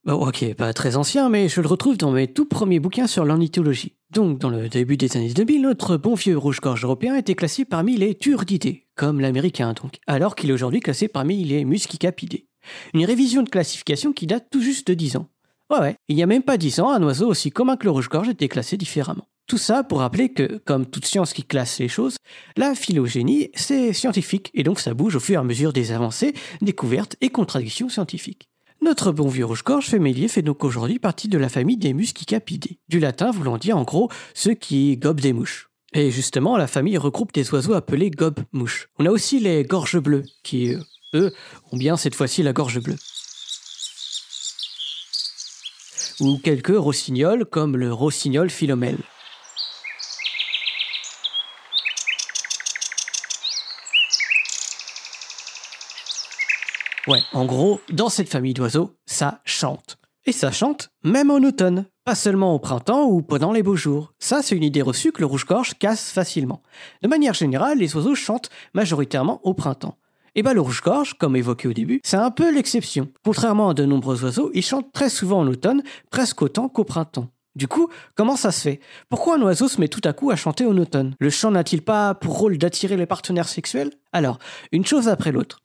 ok, 0.08 0.54
pas 0.54 0.74
très 0.74 0.98
ancien, 0.98 1.30
mais 1.30 1.48
je 1.48 1.62
le 1.62 1.68
retrouve 1.68 1.98
dans 1.98 2.12
mes 2.12 2.28
tout 2.28 2.46
premiers 2.46 2.80
bouquins 2.80 3.08
sur 3.08 3.26
l'ornithologie. 3.26 3.96
Donc, 4.12 4.38
dans 4.38 4.50
le 4.50 4.70
début 4.70 4.98
des 4.98 5.18
années 5.18 5.34
2000, 5.34 5.62
notre 5.62 5.98
bon 5.98 6.14
vieux 6.14 6.38
rouge-gorge 6.38 6.84
européen 6.84 7.16
était 7.16 7.36
classé 7.36 7.66
parmi 7.66 7.98
les 7.98 8.16
turdidés, 8.16 8.86
comme 8.96 9.20
l'américain 9.20 9.74
donc, 9.74 9.98
alors 10.08 10.36
qu'il 10.36 10.50
est 10.50 10.54
aujourd'hui 10.54 10.80
classé 10.80 11.08
parmi 11.08 11.44
les 11.44 11.66
muscicapidés. 11.66 12.48
Une 12.94 13.06
révision 13.06 13.42
de 13.42 13.50
classification 13.50 14.14
qui 14.14 14.28
date 14.28 14.48
tout 14.52 14.62
juste 14.62 14.88
de 14.88 14.94
10 14.94 15.18
ans. 15.18 15.30
Ouais, 15.72 15.80
ouais, 15.80 15.96
il 16.08 16.16
n'y 16.16 16.24
a 16.24 16.28
même 16.28 16.44
pas 16.44 16.58
10 16.58 16.82
ans, 16.82 16.92
un 16.92 17.02
oiseau 17.02 17.28
aussi 17.28 17.50
commun 17.50 17.78
que 17.78 17.86
le 17.86 17.92
rouge-gorge 17.92 18.30
était 18.30 18.50
classé 18.50 18.78
différemment. 18.78 19.28
Tout 19.48 19.60
ça 19.60 19.84
pour 19.84 20.00
rappeler 20.00 20.30
que, 20.30 20.58
comme 20.66 20.88
toute 20.88 21.06
science 21.06 21.34
qui 21.34 21.44
classe 21.44 21.78
les 21.78 21.88
choses, 21.88 22.18
la 22.58 22.74
phylogénie, 22.74 23.52
c'est 23.54 23.94
scientifique, 23.94 24.50
et 24.56 24.64
donc 24.64 24.80
ça 24.80 24.96
bouge 24.96 25.16
au 25.16 25.20
fur 25.20 25.36
et 25.36 25.38
à 25.38 25.44
mesure 25.44 25.72
des 25.72 25.92
avancées, 25.92 26.34
découvertes 26.62 27.16
et 27.22 27.30
contradictions 27.30 27.90
scientifiques. 27.90 28.50
Notre 28.82 29.12
bon 29.12 29.28
vieux 29.28 29.46
rouge-gorge 29.46 29.86
fémélier 29.86 30.28
fait 30.28 30.42
donc 30.42 30.64
aujourd'hui 30.64 30.98
partie 30.98 31.28
de 31.28 31.38
la 31.38 31.50
famille 31.50 31.78
des 31.78 31.94
muscicapidés, 31.94 32.80
du 32.90 33.00
latin 33.00 33.30
voulant 33.30 33.58
dire 33.60 33.78
en 33.78 33.84
gros 33.84 34.10
ceux 34.34 34.56
qui 34.56 34.98
gobent 34.98 35.22
des 35.22 35.34
mouches. 35.34 35.70
Et 35.94 36.10
justement, 36.10 36.58
la 36.58 36.68
famille 36.68 36.98
regroupe 36.98 37.32
des 37.32 37.50
oiseaux 37.54 37.74
appelés 37.74 38.10
gobe-mouches. 38.10 38.90
On 38.98 39.06
a 39.06 39.12
aussi 39.12 39.40
les 39.40 39.64
gorges 39.64 40.00
bleues, 40.00 40.24
qui, 40.44 40.74
euh, 40.74 40.82
eux, 41.14 41.34
ont 41.72 41.78
bien 41.78 41.98
cette 41.98 42.16
fois-ci 42.16 42.44
la 42.44 42.52
gorge 42.52 42.82
bleue. 42.82 42.98
Ou 46.20 46.38
quelques 46.40 46.76
rossignols, 46.76 47.46
comme 47.46 47.78
le 47.78 47.94
rossignol 47.94 48.50
philomèle. 48.50 48.98
Ouais, 57.08 57.22
en 57.34 57.46
gros, 57.46 57.82
dans 57.92 58.10
cette 58.10 58.30
famille 58.30 58.56
d'oiseaux, 58.56 58.96
ça 59.06 59.40
chante. 59.46 59.98
Et 60.26 60.32
ça 60.32 60.52
chante 60.52 60.90
même 61.04 61.30
en 61.30 61.38
automne, 61.38 61.86
pas 62.04 62.16
seulement 62.16 62.56
au 62.56 62.60
printemps 62.60 63.06
ou 63.06 63.22
pendant 63.22 63.52
les 63.52 63.62
beaux 63.62 63.76
jours. 63.76 64.14
Ça, 64.18 64.42
c'est 64.42 64.56
une 64.56 64.64
idée 64.64 64.82
reçue 64.82 65.12
que 65.12 65.20
le 65.20 65.28
rouge-gorge 65.28 65.76
casse 65.78 66.10
facilement. 66.10 66.64
De 67.04 67.08
manière 67.08 67.36
générale, 67.36 67.78
les 67.78 67.96
oiseaux 67.96 68.16
chantent 68.16 68.50
majoritairement 68.74 69.40
au 69.44 69.54
printemps. 69.54 69.98
Et 70.34 70.42
bah 70.42 70.56
le 70.56 70.62
rouge-gorge, 70.62 71.14
comme 71.14 71.36
évoqué 71.36 71.68
au 71.68 71.74
début, 71.74 72.02
c'est 72.04 72.18
un 72.18 72.32
peu 72.32 72.52
l'exception. 72.52 73.10
Contrairement 73.24 73.70
à 73.70 73.74
de 73.76 73.86
nombreux 73.86 74.24
oiseaux, 74.24 74.50
il 74.56 74.64
chante 74.64 74.92
très 74.92 75.10
souvent 75.10 75.42
en 75.42 75.48
automne, 75.48 75.84
presque 76.10 76.42
autant 76.42 76.70
qu'au 76.70 76.84
printemps. 76.86 77.30
Du 77.56 77.68
coup, 77.68 77.90
comment 78.16 78.36
ça 78.36 78.52
se 78.52 78.62
fait? 78.62 78.80
Pourquoi 79.10 79.36
un 79.36 79.42
oiseau 79.44 79.68
se 79.68 79.80
met 79.80 79.88
tout 79.88 80.02
à 80.04 80.12
coup 80.12 80.32
à 80.32 80.36
chanter 80.36 80.66
en 80.66 80.76
automne? 80.76 81.16
Le 81.20 81.30
chant 81.30 81.52
n'a-t-il 81.52 81.84
pas 81.84 82.16
pour 82.16 82.40
rôle 82.40 82.58
d'attirer 82.58 82.98
les 82.98 83.06
partenaires 83.06 83.48
sexuels? 83.48 83.92
Alors, 84.12 84.40
une 84.72 84.86
chose 84.86 85.08
après 85.08 85.32
l'autre. 85.32 85.60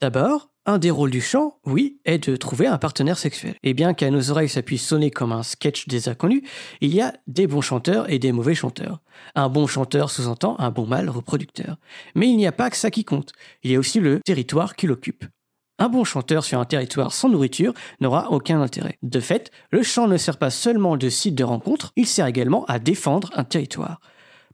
D'abord, 0.00 0.49
un 0.66 0.78
des 0.78 0.90
rôles 0.90 1.10
du 1.10 1.20
chant, 1.20 1.58
oui, 1.64 1.98
est 2.04 2.28
de 2.28 2.36
trouver 2.36 2.66
un 2.66 2.78
partenaire 2.78 3.18
sexuel. 3.18 3.54
Et 3.62 3.74
bien 3.74 3.94
qu'à 3.94 4.10
nos 4.10 4.30
oreilles 4.30 4.48
ça 4.48 4.62
puisse 4.62 4.86
sonner 4.86 5.10
comme 5.10 5.32
un 5.32 5.42
sketch 5.42 5.88
des 5.88 6.08
inconnus, 6.08 6.42
il 6.80 6.94
y 6.94 7.00
a 7.00 7.14
des 7.26 7.46
bons 7.46 7.60
chanteurs 7.60 8.10
et 8.10 8.18
des 8.18 8.32
mauvais 8.32 8.54
chanteurs. 8.54 9.00
Un 9.34 9.48
bon 9.48 9.66
chanteur 9.66 10.10
sous-entend 10.10 10.56
un 10.58 10.70
bon 10.70 10.86
mâle 10.86 11.08
reproducteur. 11.08 11.76
Mais 12.14 12.28
il 12.28 12.36
n'y 12.36 12.46
a 12.46 12.52
pas 12.52 12.70
que 12.70 12.76
ça 12.76 12.90
qui 12.90 13.04
compte, 13.04 13.32
il 13.62 13.70
y 13.70 13.76
a 13.76 13.78
aussi 13.78 14.00
le 14.00 14.20
territoire 14.20 14.76
qu'il 14.76 14.92
occupe. 14.92 15.24
Un 15.78 15.88
bon 15.88 16.04
chanteur 16.04 16.44
sur 16.44 16.60
un 16.60 16.66
territoire 16.66 17.10
sans 17.10 17.30
nourriture 17.30 17.72
n'aura 18.00 18.30
aucun 18.30 18.60
intérêt. 18.60 18.98
De 19.02 19.18
fait, 19.18 19.50
le 19.70 19.82
chant 19.82 20.08
ne 20.08 20.18
sert 20.18 20.36
pas 20.36 20.50
seulement 20.50 20.98
de 20.98 21.08
site 21.08 21.34
de 21.34 21.44
rencontre, 21.44 21.92
il 21.96 22.06
sert 22.06 22.26
également 22.26 22.66
à 22.66 22.78
défendre 22.78 23.30
un 23.34 23.44
territoire. 23.44 24.00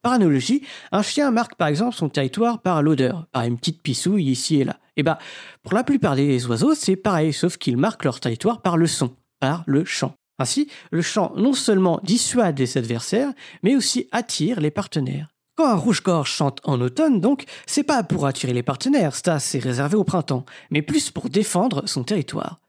Par 0.03 0.13
analogie, 0.13 0.63
un 0.93 1.03
chien 1.03 1.31
marque 1.31 1.57
par 1.57 1.69
exemple 1.69 1.97
son 1.97 2.09
territoire 2.09 2.61
par 2.61 2.83
l'odeur, 2.83 3.27
par 3.33 3.45
une 3.45 3.59
petite 3.59 3.83
pissouille 3.83 4.27
ici 4.31 4.61
et 4.61 4.65
là. 4.65 4.79
Et 4.97 5.03
bah, 5.03 5.19
pour 5.63 5.75
la 5.75 5.85
plupart 5.85 6.17
des 6.17 6.47
oiseaux, 6.47 6.75
c'est 6.75 6.97
pareil, 6.97 7.33
sauf 7.33 7.57
qu'ils 7.57 7.77
marquent 7.77 8.05
leur 8.05 8.21
territoire 8.21 8.63
par 8.63 8.77
le 8.77 8.87
son, 8.87 9.15
par 9.41 9.65
le 9.67 9.85
chant. 9.85 10.15
Ainsi, 10.39 10.69
le 10.91 11.03
chant 11.03 11.33
non 11.37 11.55
seulement 11.55 12.01
dissuade 12.03 12.59
les 12.59 12.79
adversaires, 12.79 13.33
mais 13.63 13.75
aussi 13.75 14.09
attire 14.13 14.61
les 14.61 14.71
partenaires. 14.71 15.29
Quand 15.57 15.69
un 15.69 15.75
rouge-gorge 15.75 16.31
chante 16.31 16.61
en 16.65 16.81
automne, 16.83 17.21
donc, 17.21 17.45
c'est 17.67 17.83
pas 17.83 18.03
pour 18.03 18.27
attirer 18.27 18.53
les 18.53 18.63
partenaires, 18.63 19.15
ça 19.15 19.39
c'est 19.39 19.59
réservé 19.59 19.97
au 19.97 20.05
printemps, 20.05 20.45
mais 20.71 20.83
plus 20.83 21.11
pour 21.11 21.31
défendre 21.31 21.85
son 21.87 22.05
territoire. 22.05 22.61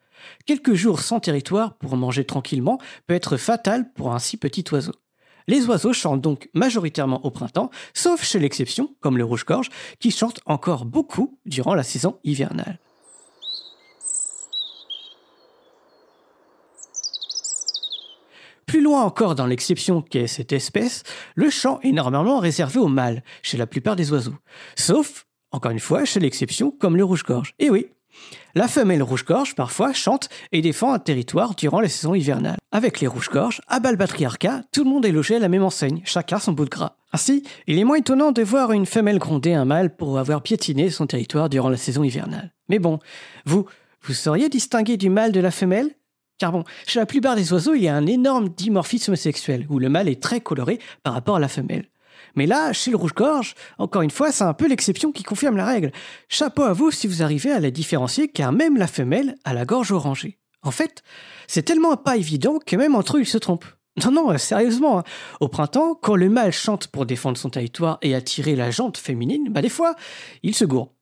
Quelques 0.45 0.73
jours 0.73 1.01
sans 1.01 1.19
territoire 1.19 1.73
pour 1.77 1.97
manger 1.97 2.23
tranquillement 2.23 2.79
peut 3.05 3.13
être 3.13 3.35
fatal 3.35 3.91
pour 3.93 4.13
un 4.13 4.19
si 4.19 4.37
petit 4.37 4.63
oiseau. 4.71 4.93
Les 5.47 5.65
oiseaux 5.65 5.93
chantent 5.93 6.21
donc 6.21 6.49
majoritairement 6.53 7.25
au 7.25 7.31
printemps, 7.31 7.69
sauf 7.93 8.23
chez 8.23 8.39
l'exception, 8.39 8.93
comme 8.99 9.17
le 9.17 9.23
rouge-gorge, 9.23 9.69
qui 9.99 10.11
chante 10.11 10.41
encore 10.45 10.85
beaucoup 10.85 11.39
durant 11.45 11.73
la 11.73 11.83
saison 11.83 12.19
hivernale. 12.23 12.79
Plus 18.65 18.81
loin 18.81 19.03
encore 19.03 19.35
dans 19.35 19.45
l'exception 19.45 20.01
qu'est 20.01 20.27
cette 20.27 20.51
espèce, 20.51 21.03
le 21.35 21.49
chant 21.49 21.79
est 21.83 21.93
normalement 21.93 22.39
réservé 22.39 22.79
aux 22.79 22.89
mâles, 22.89 23.23
chez 23.41 23.55
la 23.55 23.65
plupart 23.65 23.95
des 23.95 24.11
oiseaux. 24.11 24.35
Sauf, 24.75 25.25
encore 25.51 25.71
une 25.71 25.79
fois, 25.79 26.03
chez 26.03 26.19
l'exception 26.19 26.71
comme 26.71 26.97
le 26.97 27.05
rouge-gorge. 27.05 27.53
Et 27.59 27.69
oui, 27.69 27.87
la 28.55 28.67
femelle 28.67 29.03
rouge-gorge, 29.03 29.53
parfois, 29.53 29.93
chante 29.93 30.29
et 30.51 30.61
défend 30.61 30.91
un 30.91 30.99
territoire 30.99 31.53
durant 31.53 31.79
les 31.79 31.89
saisons 31.89 32.15
hivernales. 32.15 32.57
Avec 32.71 32.99
les 32.99 33.07
rouges-gorges, 33.07 33.61
à 33.67 33.79
Balbatriarca, 33.79 34.63
tout 34.71 34.83
le 34.83 34.89
monde 34.89 35.05
est 35.05 35.11
logé 35.11 35.35
à 35.35 35.39
la 35.39 35.47
même 35.47 35.63
enseigne, 35.63 36.01
chacun 36.05 36.39
son 36.39 36.53
bout 36.53 36.65
de 36.65 36.69
gras. 36.69 36.95
Ainsi, 37.13 37.43
il 37.67 37.77
est 37.77 37.83
moins 37.83 37.97
étonnant 37.97 38.31
de 38.31 38.41
voir 38.41 38.71
une 38.71 38.85
femelle 38.85 39.19
gronder 39.19 39.53
un 39.53 39.65
mâle 39.65 39.95
pour 39.95 40.17
avoir 40.17 40.41
piétiné 40.41 40.89
son 40.89 41.05
territoire 41.05 41.49
durant 41.49 41.69
la 41.69 41.77
saison 41.77 42.03
hivernale. 42.03 42.51
Mais 42.67 42.79
bon, 42.79 42.99
vous, 43.45 43.65
vous 44.01 44.13
sauriez 44.13 44.49
distinguer 44.49 44.97
du 44.97 45.09
mâle 45.09 45.31
de 45.31 45.39
la 45.39 45.51
femelle? 45.51 45.91
Car 46.39 46.51
bon, 46.51 46.63
chez 46.85 46.99
la 46.99 47.05
plupart 47.05 47.35
des 47.35 47.53
oiseaux, 47.53 47.73
il 47.73 47.83
y 47.83 47.87
a 47.87 47.95
un 47.95 48.05
énorme 48.07 48.49
dimorphisme 48.49 49.15
sexuel, 49.15 49.65
où 49.69 49.79
le 49.79 49.89
mâle 49.89 50.09
est 50.09 50.21
très 50.21 50.41
coloré 50.41 50.79
par 51.03 51.13
rapport 51.13 51.35
à 51.35 51.39
la 51.39 51.47
femelle. 51.47 51.85
Mais 52.37 52.45
là, 52.45 52.71
chez 52.71 52.91
le 52.91 52.97
rouge-gorge, 52.97 53.55
encore 53.79 54.03
une 54.03 54.11
fois, 54.11 54.31
c'est 54.31 54.43
un 54.45 54.53
peu 54.53 54.67
l'exception 54.67 55.11
qui 55.11 55.23
confirme 55.23 55.57
la 55.57 55.65
règle. 55.65 55.91
Chapeau 56.29 56.63
à 56.63 56.71
vous 56.71 56.91
si 56.91 57.07
vous 57.07 57.23
arrivez 57.23 57.51
à 57.51 57.59
la 57.59 57.71
différencier, 57.71 58.29
car 58.29 58.51
même 58.53 58.77
la 58.77 58.87
femelle 58.87 59.35
a 59.43 59.53
la 59.53 59.65
gorge 59.65 59.91
orangée. 59.91 60.37
En 60.61 60.71
fait, 60.71 61.03
c'est 61.47 61.63
tellement 61.63 61.97
pas 61.97 62.15
évident 62.15 62.59
que 62.65 62.75
même 62.75 62.95
entre 62.95 63.17
eux, 63.17 63.21
ils 63.21 63.27
se 63.27 63.37
trompent. 63.37 63.65
Non, 64.05 64.11
non, 64.11 64.37
sérieusement. 64.37 64.99
hein. 64.99 65.03
Au 65.39 65.47
printemps, 65.47 65.95
quand 65.95 66.15
le 66.15 66.29
mâle 66.29 66.51
chante 66.51 66.87
pour 66.87 67.07
défendre 67.07 67.37
son 67.37 67.49
territoire 67.49 67.97
et 68.03 68.13
attirer 68.13 68.55
la 68.55 68.69
jante 68.69 68.97
féminine, 68.97 69.49
bah 69.49 69.61
des 69.63 69.69
fois, 69.69 69.95
il 70.43 70.53
se 70.53 70.65
gourre. 70.65 70.93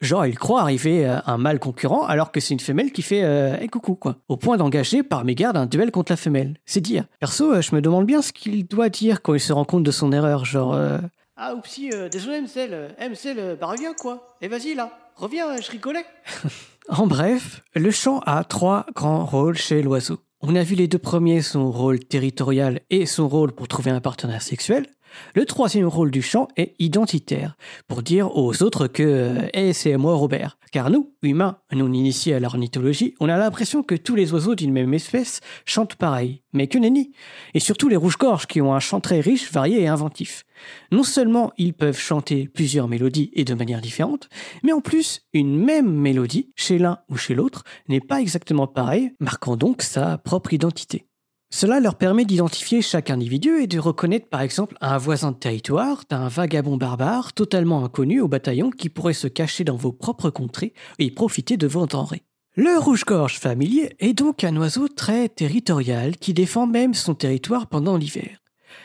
Genre, 0.00 0.26
il 0.26 0.38
croit 0.38 0.62
arriver 0.62 1.04
à 1.04 1.24
un 1.26 1.36
mâle 1.36 1.58
concurrent 1.58 2.06
alors 2.06 2.32
que 2.32 2.40
c'est 2.40 2.54
une 2.54 2.60
femelle 2.60 2.90
qui 2.90 3.02
fait 3.02 3.22
euh, 3.22 3.56
hey, 3.58 3.68
coucou 3.68 3.94
quoi. 3.94 4.16
Au 4.28 4.36
point 4.36 4.56
d'engager 4.56 5.02
par 5.02 5.24
mégarde 5.24 5.56
un 5.56 5.66
duel 5.66 5.90
contre 5.90 6.12
la 6.12 6.16
femelle. 6.16 6.56
C'est 6.64 6.80
dire. 6.80 7.04
Perso, 7.18 7.52
euh, 7.52 7.60
je 7.60 7.74
me 7.74 7.82
demande 7.82 8.06
bien 8.06 8.22
ce 8.22 8.32
qu'il 8.32 8.66
doit 8.66 8.88
dire 8.88 9.20
quand 9.20 9.34
il 9.34 9.40
se 9.40 9.52
rend 9.52 9.64
compte 9.64 9.82
de 9.82 9.90
son 9.90 10.12
erreur. 10.12 10.44
Genre, 10.44 10.72
euh, 10.74 10.98
ah 11.42 11.54
oupsie, 11.54 11.88
euh, 11.94 12.10
désolé 12.10 12.42
MCL, 12.42 12.68
euh, 12.74 12.88
MCL, 12.98 13.38
euh, 13.38 13.56
bah 13.58 13.68
reviens 13.68 13.94
quoi. 13.94 14.36
Et 14.42 14.48
vas-y 14.48 14.74
là, 14.74 14.90
reviens, 15.16 15.48
euh, 15.48 15.58
je 15.62 15.70
rigolais. 15.70 16.04
en 16.90 17.06
bref, 17.06 17.62
le 17.74 17.90
chant 17.90 18.18
a 18.26 18.44
trois 18.44 18.84
grands 18.94 19.24
rôles 19.24 19.56
chez 19.56 19.80
l'oiseau. 19.80 20.18
On 20.42 20.54
a 20.54 20.62
vu 20.62 20.74
les 20.74 20.86
deux 20.86 20.98
premiers, 20.98 21.40
son 21.40 21.70
rôle 21.70 21.98
territorial 22.00 22.80
et 22.90 23.06
son 23.06 23.26
rôle 23.26 23.52
pour 23.52 23.68
trouver 23.68 23.90
un 23.90 24.02
partenaire 24.02 24.42
sexuel. 24.42 24.86
Le 25.34 25.44
troisième 25.44 25.86
rôle 25.86 26.10
du 26.10 26.22
chant 26.22 26.48
est 26.56 26.74
identitaire, 26.78 27.56
pour 27.88 28.02
dire 28.02 28.36
aux 28.36 28.62
autres 28.62 28.86
que 28.86 29.02
euh, 29.02 29.48
Eh, 29.54 29.72
c'est 29.72 29.96
moi 29.96 30.14
Robert. 30.14 30.58
Car 30.72 30.90
nous, 30.90 31.12
humains, 31.22 31.58
non 31.72 31.92
initiés 31.92 32.34
à 32.34 32.40
l'ornithologie, 32.40 33.14
on 33.20 33.28
a 33.28 33.36
l'impression 33.36 33.82
que 33.82 33.94
tous 33.94 34.14
les 34.14 34.32
oiseaux 34.32 34.54
d'une 34.54 34.72
même 34.72 34.94
espèce 34.94 35.40
chantent 35.64 35.96
pareil. 35.96 36.42
Mais 36.52 36.68
que 36.68 36.78
nenni 36.78 37.12
Et 37.54 37.60
surtout 37.60 37.88
les 37.88 37.96
rouges-gorges 37.96 38.46
qui 38.46 38.60
ont 38.60 38.74
un 38.74 38.80
chant 38.80 39.00
très 39.00 39.20
riche, 39.20 39.52
varié 39.52 39.82
et 39.82 39.88
inventif. 39.88 40.44
Non 40.92 41.02
seulement 41.02 41.52
ils 41.58 41.74
peuvent 41.74 41.98
chanter 41.98 42.48
plusieurs 42.48 42.88
mélodies 42.88 43.30
et 43.32 43.44
de 43.44 43.54
manière 43.54 43.80
différente, 43.80 44.28
mais 44.62 44.72
en 44.72 44.80
plus, 44.80 45.22
une 45.32 45.56
même 45.56 45.90
mélodie, 45.90 46.52
chez 46.54 46.78
l'un 46.78 46.98
ou 47.08 47.16
chez 47.16 47.34
l'autre, 47.34 47.64
n'est 47.88 48.00
pas 48.00 48.20
exactement 48.20 48.66
pareille, 48.66 49.12
marquant 49.20 49.56
donc 49.56 49.82
sa 49.82 50.18
propre 50.18 50.52
identité. 50.52 51.09
Cela 51.52 51.80
leur 51.80 51.96
permet 51.96 52.24
d'identifier 52.24 52.80
chaque 52.80 53.10
individu 53.10 53.60
et 53.60 53.66
de 53.66 53.80
reconnaître 53.80 54.28
par 54.28 54.40
exemple 54.40 54.76
un 54.80 54.98
voisin 54.98 55.32
de 55.32 55.36
territoire 55.36 56.04
d'un 56.08 56.28
vagabond 56.28 56.76
barbare 56.76 57.32
totalement 57.32 57.84
inconnu 57.84 58.20
au 58.20 58.28
bataillon 58.28 58.70
qui 58.70 58.88
pourrait 58.88 59.14
se 59.14 59.26
cacher 59.26 59.64
dans 59.64 59.76
vos 59.76 59.92
propres 59.92 60.30
contrées 60.30 60.72
et 61.00 61.10
profiter 61.10 61.56
de 61.56 61.66
vos 61.66 61.86
denrées. 61.86 62.22
Le 62.54 62.78
rouge-gorge 62.78 63.38
familier 63.38 63.96
est 63.98 64.12
donc 64.12 64.44
un 64.44 64.56
oiseau 64.56 64.86
très 64.86 65.28
territorial 65.28 66.16
qui 66.16 66.34
défend 66.34 66.68
même 66.68 66.94
son 66.94 67.14
territoire 67.14 67.66
pendant 67.66 67.96
l'hiver. 67.96 68.38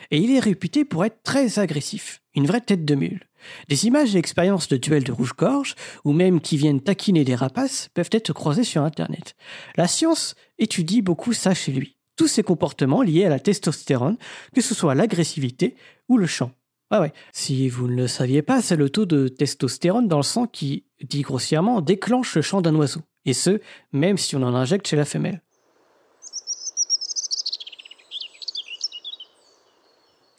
Et 0.09 0.18
il 0.18 0.32
est 0.32 0.39
réputé 0.39 0.86
pour 0.86 1.05
être 1.05 1.22
très 1.24 1.59
agressif, 1.59 2.22
une 2.36 2.47
vraie 2.47 2.61
tête 2.61 2.86
de 2.86 2.95
mule. 2.95 3.28
Des 3.70 3.86
images 3.86 4.16
et 4.16 4.20
expériences 4.20 4.68
de 4.68 4.78
duels 4.78 5.03
de 5.03 5.11
rouge-gorge, 5.11 5.76
ou 6.03 6.13
même 6.13 6.41
qui 6.41 6.57
viennent 6.57 6.82
taquiner 6.82 7.24
des 7.24 7.36
rapaces, 7.36 7.89
peuvent 7.93 8.09
être 8.11 8.34
croisées 8.34 8.63
sur 8.63 8.82
Internet. 8.82 9.36
La 9.78 9.88
science 9.88 10.34
étudie 10.57 11.03
beaucoup 11.03 11.34
ça 11.34 11.53
chez 11.53 11.72
lui 11.72 11.94
tous 12.16 12.28
ces 12.28 12.43
comportements 12.43 13.01
liés 13.01 13.26
à 13.26 13.30
la 13.30 13.39
testostérone, 13.39 14.18
que 14.53 14.61
ce 14.61 14.74
soit 14.74 14.95
l'agressivité 14.95 15.76
ou 16.07 16.18
le 16.18 16.28
chant. 16.28 16.51
Ah 16.91 17.01
ouais, 17.01 17.13
si 17.34 17.68
vous 17.68 17.88
ne 17.88 17.95
le 17.95 18.07
saviez 18.07 18.41
pas, 18.41 18.61
c'est 18.61 18.76
le 18.76 18.89
taux 18.89 19.05
de 19.05 19.28
testostérone 19.28 20.07
dans 20.07 20.18
le 20.18 20.24
sang 20.24 20.45
qui, 20.45 20.86
dit 21.01 21.22
grossièrement, 21.22 21.82
déclenche 21.82 22.36
le 22.36 22.41
chant 22.41 22.61
d'un 22.61 22.76
oiseau. 22.76 23.01
Et 23.26 23.34
ce, 23.34 23.59
même 23.91 24.18
si 24.18 24.36
on 24.36 24.43
en 24.43 24.53
injecte 24.53 24.88
chez 24.88 24.95
la 24.95 25.05
femelle. 25.05 25.41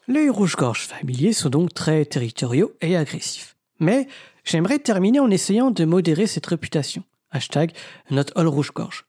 Les 0.09 0.31
rouges-gorges 0.31 0.87
familiers 0.87 1.33
sont 1.33 1.51
donc 1.51 1.74
très 1.74 2.05
territoriaux 2.05 2.72
et 2.81 2.97
agressifs. 2.97 3.57
Mais 3.81 4.07
j'aimerais 4.45 4.79
terminer 4.79 5.18
en 5.18 5.31
essayant 5.31 5.72
de 5.72 5.85
modérer 5.85 6.29
cette 6.29 6.47
réputation. 6.47 7.03
Hashtag 7.33 7.72
not 8.11 8.27
all 8.37 8.47
rouge-gorge. 8.47 9.05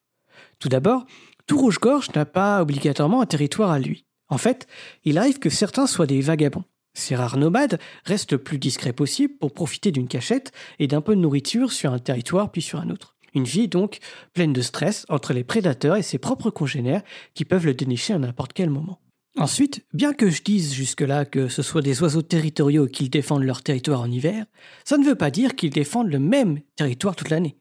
Tout 0.58 0.70
d'abord, 0.70 1.06
tout 1.48 1.58
rouge-gorge 1.58 2.10
n'a 2.14 2.26
pas 2.26 2.62
obligatoirement 2.62 3.22
un 3.22 3.26
territoire 3.26 3.72
à 3.72 3.80
lui. 3.80 4.06
En 4.30 4.38
fait, 4.38 4.68
il 5.06 5.18
arrive 5.18 5.40
que 5.40 5.50
certains 5.50 5.88
soient 5.88 6.06
des 6.06 6.22
vagabonds. 6.22 6.66
Ces 6.94 7.16
rares 7.16 7.38
nomades 7.38 7.80
restent 8.06 8.34
le 8.34 8.38
plus 8.38 8.60
discrets 8.60 8.94
possible 8.94 9.36
pour 9.40 9.54
profiter 9.54 9.92
d'une 9.92 10.08
cachette 10.08 10.52
et 10.80 10.88
d'un 10.88 11.02
peu 11.02 11.16
de 11.16 11.22
nourriture 11.22 11.72
sur 11.72 11.94
un 11.94 12.00
territoire 12.00 12.52
puis 12.52 12.62
sur 12.62 12.80
un 12.80 12.90
autre. 12.90 13.16
Une 13.34 13.46
vie 13.46 13.68
donc 13.68 14.00
pleine 14.34 14.54
de 14.54 14.62
stress 14.62 15.06
entre 15.10 15.32
les 15.32 15.44
prédateurs 15.44 15.96
et 15.96 16.02
ses 16.02 16.18
propres 16.18 16.50
congénères 16.50 17.04
qui 17.34 17.46
peuvent 17.46 17.66
le 17.66 17.74
dénicher 17.74 18.14
à 18.14 18.20
n'importe 18.20 18.54
quel 18.54 18.70
moment. 18.70 19.00
Ensuite, 19.38 19.86
bien 19.94 20.14
que 20.14 20.32
je 20.32 20.42
dise 20.42 20.74
jusque-là 20.74 21.24
que 21.24 21.48
ce 21.48 21.62
soit 21.62 21.84
des 21.84 22.02
oiseaux 22.02 22.24
territoriaux 22.24 22.88
qu'ils 22.88 23.12
défendent 23.12 23.44
leur 23.44 23.62
territoire 23.62 24.02
en 24.02 24.10
hiver, 24.10 24.46
ça 24.84 24.98
ne 24.98 25.06
veut 25.06 25.16
pas 25.16 25.30
dire 25.30 25.56
qu'ils 25.56 25.70
défendent 25.70 26.12
le 26.12 26.20
même 26.20 26.60
territoire 26.76 27.16
toute 27.16 27.30
l'année. 27.30 27.56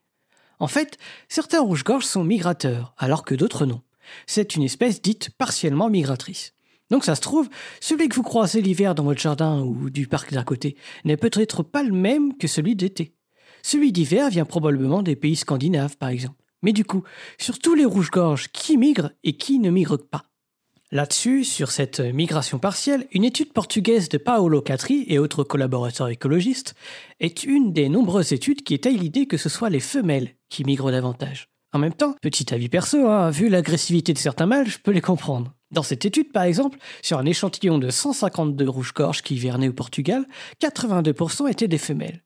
En 0.59 0.69
fait, 0.69 0.99
certains 1.29 1.61
rouges-gorges 1.61 2.07
sont 2.07 2.25
migrateurs, 2.25 2.95
alors 2.99 3.25
que 3.25 3.35
d'autres 3.35 3.67
non. 3.67 3.83
C'est 4.27 4.57
une 4.57 4.63
espèce 4.63 5.03
dite 5.03 5.31
partiellement 5.31 5.91
migratrice. 5.91 6.55
Donc 6.91 7.05
ça 7.05 7.17
se 7.17 7.21
trouve, 7.21 7.49
celui 7.81 8.09
que 8.09 8.15
vous 8.15 8.23
croisez 8.23 8.63
l'hiver 8.63 8.95
dans 8.95 9.03
votre 9.03 9.21
jardin 9.21 9.61
ou 9.61 9.91
du 9.91 10.07
parc 10.07 10.33
d'à 10.33 10.45
côté 10.45 10.77
n'est 11.05 11.17
peut-être 11.17 11.63
pas 11.63 11.83
le 11.83 11.93
même 11.93 12.37
que 12.37 12.47
celui 12.47 12.77
d'été. 12.77 13.15
Celui 13.63 13.91
d'hiver 13.91 14.31
vient 14.31 14.45
probablement 14.45 15.03
des 15.03 15.17
pays 15.17 15.35
scandinaves, 15.35 15.97
par 15.97 16.11
exemple. 16.11 16.41
Mais 16.63 16.73
du 16.73 16.85
coup, 16.85 17.03
sur 17.39 17.59
tous 17.59 17.75
les 17.75 17.85
rouges-gorges, 17.85 18.49
qui 18.53 18.77
migrent 18.77 19.11
et 19.25 19.37
qui 19.37 19.59
ne 19.59 19.71
migrent 19.71 19.99
pas 19.99 20.25
Là-dessus, 20.93 21.43
sur 21.43 21.73
cette 21.73 21.99
migration 21.99 22.61
partielle, 22.61 23.09
une 23.11 23.25
étude 23.25 23.53
portugaise 23.53 24.09
de 24.09 24.19
Paolo 24.19 24.63
Catri 24.63 25.05
et 25.09 25.19
autres 25.19 25.43
collaborateurs 25.43 26.09
écologistes 26.09 26.77
est 27.19 27.43
une 27.43 27.73
des 27.73 27.89
nombreuses 27.89 28.33
études 28.33 28.63
qui 28.63 28.75
étayent 28.75 28.97
l'idée 28.97 29.27
que 29.27 29.37
ce 29.37 29.49
soit 29.49 29.69
les 29.69 29.81
femelles 29.81 30.37
qui 30.49 30.65
migrent 30.65 30.93
davantage. 30.93 31.49
En 31.73 31.81
même 31.81 31.93
temps, 31.93 32.15
petit 32.23 32.55
avis 32.55 32.69
perso, 32.69 33.09
hein, 33.09 33.31
vu 33.31 33.49
l'agressivité 33.49 34.13
de 34.13 34.19
certains 34.19 34.47
mâles, 34.47 34.69
je 34.69 34.79
peux 34.79 34.93
les 34.93 35.01
comprendre. 35.01 35.53
Dans 35.73 35.83
cette 35.83 36.05
étude, 36.05 36.31
par 36.31 36.45
exemple, 36.45 36.79
sur 37.03 37.19
un 37.19 37.27
échantillon 37.27 37.79
de 37.79 37.91
152 37.91 38.69
rouges-gorges 38.69 39.23
qui 39.23 39.35
hivernaient 39.35 39.69
au 39.69 39.73
Portugal, 39.73 40.25
82% 40.63 41.51
étaient 41.51 41.67
des 41.67 41.79
femelles. 41.79 42.23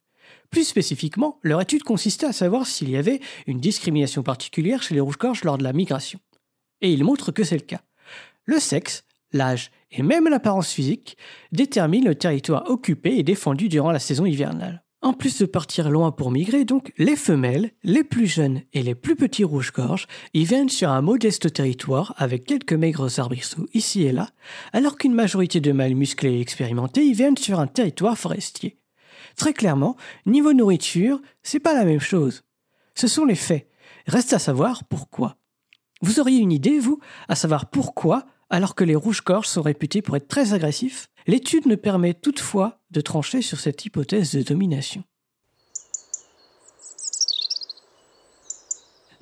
Plus 0.50 0.64
spécifiquement, 0.64 1.38
leur 1.42 1.62
étude 1.62 1.82
consistait 1.82 2.26
à 2.26 2.34
savoir 2.34 2.66
s'il 2.66 2.90
y 2.90 2.96
avait 2.96 3.20
une 3.46 3.58
discrimination 3.58 4.22
particulière 4.22 4.82
chez 4.82 4.94
les 4.94 5.00
rouges-gorges 5.00 5.44
lors 5.44 5.56
de 5.56 5.64
la 5.64 5.72
migration. 5.72 6.20
Et 6.82 6.92
il 6.92 7.04
montre 7.04 7.32
que 7.32 7.44
c'est 7.44 7.56
le 7.56 7.62
cas. 7.62 7.80
Le 8.50 8.58
sexe, 8.58 9.04
l'âge 9.32 9.70
et 9.92 10.02
même 10.02 10.26
l'apparence 10.26 10.72
physique 10.72 11.16
déterminent 11.52 12.08
le 12.08 12.16
territoire 12.16 12.68
occupé 12.68 13.16
et 13.16 13.22
défendu 13.22 13.68
durant 13.68 13.92
la 13.92 14.00
saison 14.00 14.26
hivernale. 14.26 14.82
En 15.02 15.12
plus 15.12 15.38
de 15.38 15.46
partir 15.46 15.88
loin 15.88 16.10
pour 16.10 16.32
migrer, 16.32 16.64
donc, 16.64 16.92
les 16.98 17.14
femelles, 17.14 17.70
les 17.84 18.02
plus 18.02 18.26
jeunes 18.26 18.62
et 18.72 18.82
les 18.82 18.96
plus 18.96 19.14
petits 19.14 19.44
rouges-gorges, 19.44 20.08
ils 20.34 20.46
viennent 20.46 20.68
sur 20.68 20.90
un 20.90 21.00
modeste 21.00 21.52
territoire 21.52 22.12
avec 22.16 22.44
quelques 22.44 22.72
maigres 22.72 23.20
arbrisseaux 23.20 23.68
ici 23.72 24.02
et 24.02 24.10
là, 24.10 24.30
alors 24.72 24.96
qu'une 24.96 25.14
majorité 25.14 25.60
de 25.60 25.70
mâles 25.70 25.94
musclés 25.94 26.38
et 26.38 26.40
expérimentés, 26.40 27.04
ils 27.04 27.14
viennent 27.14 27.36
sur 27.36 27.60
un 27.60 27.68
territoire 27.68 28.18
forestier. 28.18 28.80
Très 29.36 29.52
clairement, 29.52 29.96
niveau 30.26 30.52
nourriture, 30.52 31.22
c'est 31.44 31.60
pas 31.60 31.74
la 31.74 31.84
même 31.84 32.00
chose. 32.00 32.42
Ce 32.96 33.06
sont 33.06 33.26
les 33.26 33.36
faits. 33.36 33.68
Reste 34.08 34.32
à 34.32 34.40
savoir 34.40 34.82
pourquoi. 34.82 35.36
Vous 36.02 36.18
auriez 36.18 36.38
une 36.38 36.50
idée, 36.50 36.80
vous, 36.80 36.98
à 37.28 37.36
savoir 37.36 37.70
pourquoi, 37.70 38.26
alors 38.50 38.74
que 38.74 38.84
les 38.84 38.96
rouges-gorges 38.96 39.46
sont 39.46 39.62
réputés 39.62 40.02
pour 40.02 40.16
être 40.16 40.28
très 40.28 40.52
agressifs 40.52 41.06
L'étude 41.26 41.66
ne 41.66 41.76
permet 41.76 42.14
toutefois 42.14 42.80
de 42.90 43.00
trancher 43.00 43.42
sur 43.42 43.60
cette 43.60 43.84
hypothèse 43.84 44.32
de 44.32 44.42
domination. 44.42 45.04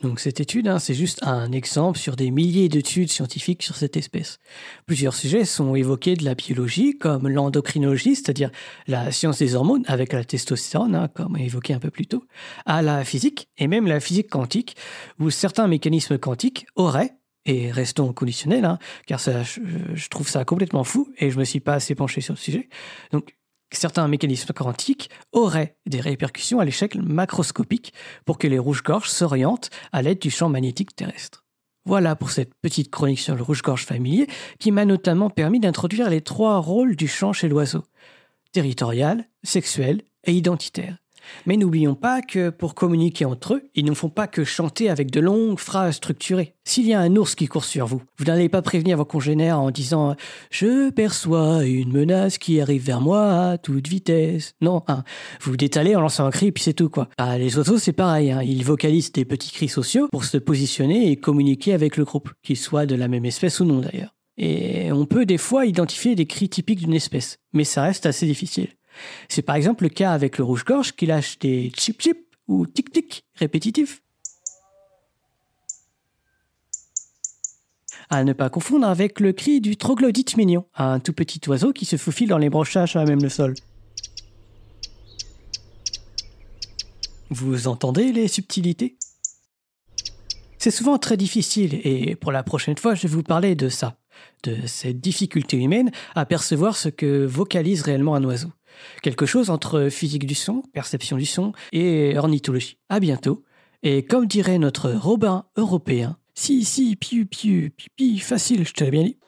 Donc 0.00 0.20
cette 0.20 0.38
étude, 0.38 0.68
hein, 0.68 0.78
c'est 0.78 0.94
juste 0.94 1.18
un 1.24 1.50
exemple 1.50 1.98
sur 1.98 2.14
des 2.14 2.30
milliers 2.30 2.68
d'études 2.68 3.10
scientifiques 3.10 3.64
sur 3.64 3.74
cette 3.74 3.96
espèce. 3.96 4.38
Plusieurs 4.86 5.14
sujets 5.14 5.44
sont 5.44 5.74
évoqués 5.74 6.14
de 6.14 6.24
la 6.24 6.36
biologie, 6.36 6.96
comme 6.96 7.26
l'endocrinologie, 7.26 8.14
c'est-à-dire 8.14 8.52
la 8.86 9.10
science 9.10 9.38
des 9.38 9.56
hormones 9.56 9.82
avec 9.88 10.12
la 10.12 10.22
testostérone, 10.22 10.94
hein, 10.94 11.08
comme 11.12 11.36
évoqué 11.36 11.74
un 11.74 11.80
peu 11.80 11.90
plus 11.90 12.06
tôt, 12.06 12.24
à 12.64 12.80
la 12.80 13.04
physique 13.04 13.48
et 13.58 13.66
même 13.66 13.88
la 13.88 13.98
physique 13.98 14.30
quantique, 14.30 14.76
où 15.18 15.30
certains 15.30 15.66
mécanismes 15.66 16.16
quantiques 16.16 16.66
auraient, 16.76 17.17
et 17.48 17.72
restons 17.72 18.12
conditionnels, 18.12 18.66
hein, 18.66 18.78
car 19.06 19.18
je, 19.18 20.08
trouve 20.08 20.28
ça 20.28 20.44
complètement 20.44 20.84
fou 20.84 21.12
et 21.18 21.30
je 21.30 21.38
me 21.38 21.44
suis 21.44 21.60
pas 21.60 21.74
assez 21.74 21.94
penché 21.94 22.20
sur 22.20 22.34
le 22.34 22.38
sujet. 22.38 22.68
Donc, 23.10 23.34
certains 23.72 24.06
mécanismes 24.06 24.52
quantiques 24.52 25.10
auraient 25.32 25.76
des 25.86 26.00
répercussions 26.00 26.60
à 26.60 26.64
l'échelle 26.64 27.02
macroscopique 27.02 27.94
pour 28.26 28.38
que 28.38 28.46
les 28.46 28.58
rouges-gorges 28.58 29.08
s'orientent 29.08 29.70
à 29.92 30.02
l'aide 30.02 30.20
du 30.20 30.30
champ 30.30 30.48
magnétique 30.48 30.94
terrestre. 30.94 31.44
Voilà 31.86 32.16
pour 32.16 32.30
cette 32.30 32.54
petite 32.60 32.90
chronique 32.90 33.18
sur 33.18 33.34
le 33.34 33.42
rouge-gorge 33.42 33.86
familier 33.86 34.26
qui 34.58 34.70
m'a 34.70 34.84
notamment 34.84 35.30
permis 35.30 35.58
d'introduire 35.58 36.10
les 36.10 36.20
trois 36.20 36.58
rôles 36.58 36.96
du 36.96 37.08
chant 37.08 37.32
chez 37.32 37.48
l'oiseau 37.48 37.82
territorial, 38.52 39.28
sexuel 39.42 40.02
et 40.24 40.32
identitaire. 40.32 40.98
Mais 41.46 41.56
n'oublions 41.56 41.94
pas 41.94 42.22
que 42.22 42.50
pour 42.50 42.74
communiquer 42.74 43.24
entre 43.24 43.54
eux, 43.54 43.62
ils 43.74 43.84
ne 43.84 43.94
font 43.94 44.08
pas 44.08 44.26
que 44.26 44.44
chanter 44.44 44.90
avec 44.90 45.10
de 45.10 45.20
longues 45.20 45.58
phrases 45.58 45.96
structurées. 45.96 46.54
S'il 46.64 46.86
y 46.86 46.94
a 46.94 47.00
un 47.00 47.16
ours 47.16 47.34
qui 47.34 47.46
court 47.46 47.64
sur 47.64 47.86
vous, 47.86 48.02
vous 48.18 48.24
n'allez 48.26 48.48
pas 48.48 48.62
prévenir 48.62 48.98
vos 48.98 49.04
congénères 49.04 49.58
en 49.58 49.70
disant 49.70 50.16
Je 50.50 50.90
perçois 50.90 51.64
une 51.64 51.92
menace 51.92 52.38
qui 52.38 52.60
arrive 52.60 52.84
vers 52.84 53.00
moi 53.00 53.50
à 53.50 53.58
toute 53.58 53.88
vitesse. 53.88 54.52
Non, 54.60 54.82
hein, 54.88 55.04
vous 55.40 55.56
détalez 55.56 55.96
en 55.96 56.00
lançant 56.00 56.26
un 56.26 56.30
cri 56.30 56.52
puis 56.52 56.62
c'est 56.62 56.74
tout 56.74 56.90
quoi. 56.90 57.08
Ah, 57.16 57.38
les 57.38 57.56
oiseaux 57.56 57.78
c'est 57.78 57.92
pareil, 57.92 58.30
hein, 58.30 58.42
ils 58.42 58.64
vocalisent 58.64 59.12
des 59.12 59.24
petits 59.24 59.50
cris 59.50 59.68
sociaux 59.68 60.08
pour 60.12 60.24
se 60.24 60.38
positionner 60.38 61.10
et 61.10 61.16
communiquer 61.16 61.72
avec 61.72 61.96
le 61.96 62.04
groupe, 62.04 62.30
qu'ils 62.42 62.56
soient 62.56 62.86
de 62.86 62.94
la 62.94 63.08
même 63.08 63.24
espèce 63.24 63.60
ou 63.60 63.64
non 63.64 63.80
d'ailleurs. 63.80 64.14
Et 64.38 64.92
on 64.92 65.04
peut 65.04 65.26
des 65.26 65.38
fois 65.38 65.66
identifier 65.66 66.14
des 66.14 66.26
cris 66.26 66.48
typiques 66.48 66.78
d'une 66.78 66.94
espèce, 66.94 67.38
mais 67.52 67.64
ça 67.64 67.82
reste 67.82 68.06
assez 68.06 68.24
difficile. 68.24 68.68
C'est 69.28 69.42
par 69.42 69.56
exemple 69.56 69.84
le 69.84 69.90
cas 69.90 70.12
avec 70.12 70.38
le 70.38 70.44
rouge-gorge 70.44 70.92
qui 70.92 71.06
lâche 71.06 71.38
des 71.38 71.72
chip-chip 71.76 72.18
ou 72.46 72.66
tic-tic 72.66 73.24
répétitifs. 73.34 74.02
À 78.10 78.24
ne 78.24 78.32
pas 78.32 78.48
confondre 78.48 78.86
avec 78.86 79.20
le 79.20 79.32
cri 79.32 79.60
du 79.60 79.76
troglodyte 79.76 80.36
mignon, 80.38 80.64
un 80.74 80.98
tout 80.98 81.12
petit 81.12 81.40
oiseau 81.46 81.74
qui 81.74 81.84
se 81.84 81.96
faufile 81.96 82.28
dans 82.28 82.38
les 82.38 82.48
brochages 82.48 82.96
à 82.96 83.04
même 83.04 83.22
le 83.22 83.28
sol. 83.28 83.54
Vous 87.28 87.68
entendez 87.68 88.12
les 88.12 88.26
subtilités? 88.26 88.96
C'est 90.56 90.70
souvent 90.70 90.96
très 90.96 91.18
difficile 91.18 91.80
et 91.84 92.16
pour 92.16 92.32
la 92.32 92.42
prochaine 92.42 92.78
fois 92.78 92.94
je 92.94 93.02
vais 93.02 93.08
vous 93.08 93.22
parler 93.22 93.54
de 93.54 93.68
ça, 93.68 93.98
de 94.42 94.66
cette 94.66 95.00
difficulté 95.00 95.58
humaine 95.58 95.90
à 96.14 96.24
percevoir 96.24 96.76
ce 96.76 96.88
que 96.88 97.26
vocalise 97.26 97.82
réellement 97.82 98.14
un 98.14 98.24
oiseau. 98.24 98.48
Quelque 99.02 99.26
chose 99.26 99.50
entre 99.50 99.88
physique 99.88 100.26
du 100.26 100.34
son, 100.34 100.62
perception 100.72 101.16
du 101.16 101.26
son 101.26 101.52
et 101.72 102.16
ornithologie. 102.16 102.78
À 102.88 103.00
bientôt. 103.00 103.44
Et 103.82 104.04
comme 104.04 104.26
dirait 104.26 104.58
notre 104.58 104.90
Robin 104.90 105.46
européen, 105.56 106.18
si, 106.34 106.64
si, 106.64 106.96
piu, 106.96 107.26
piu, 107.26 107.70
pipi, 107.70 108.18
facile, 108.18 108.66
je 108.66 108.72
te 108.72 108.84
l'ai 108.84 108.90
bien 108.90 109.04
dit. 109.04 109.18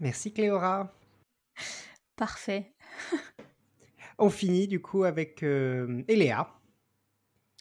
Merci 0.00 0.32
Cléora. 0.32 0.92
Parfait. 2.16 2.74
On 4.18 4.30
finit 4.30 4.66
du 4.66 4.80
coup 4.80 5.04
avec 5.04 5.42
euh, 5.42 6.02
Eléa. 6.08 6.48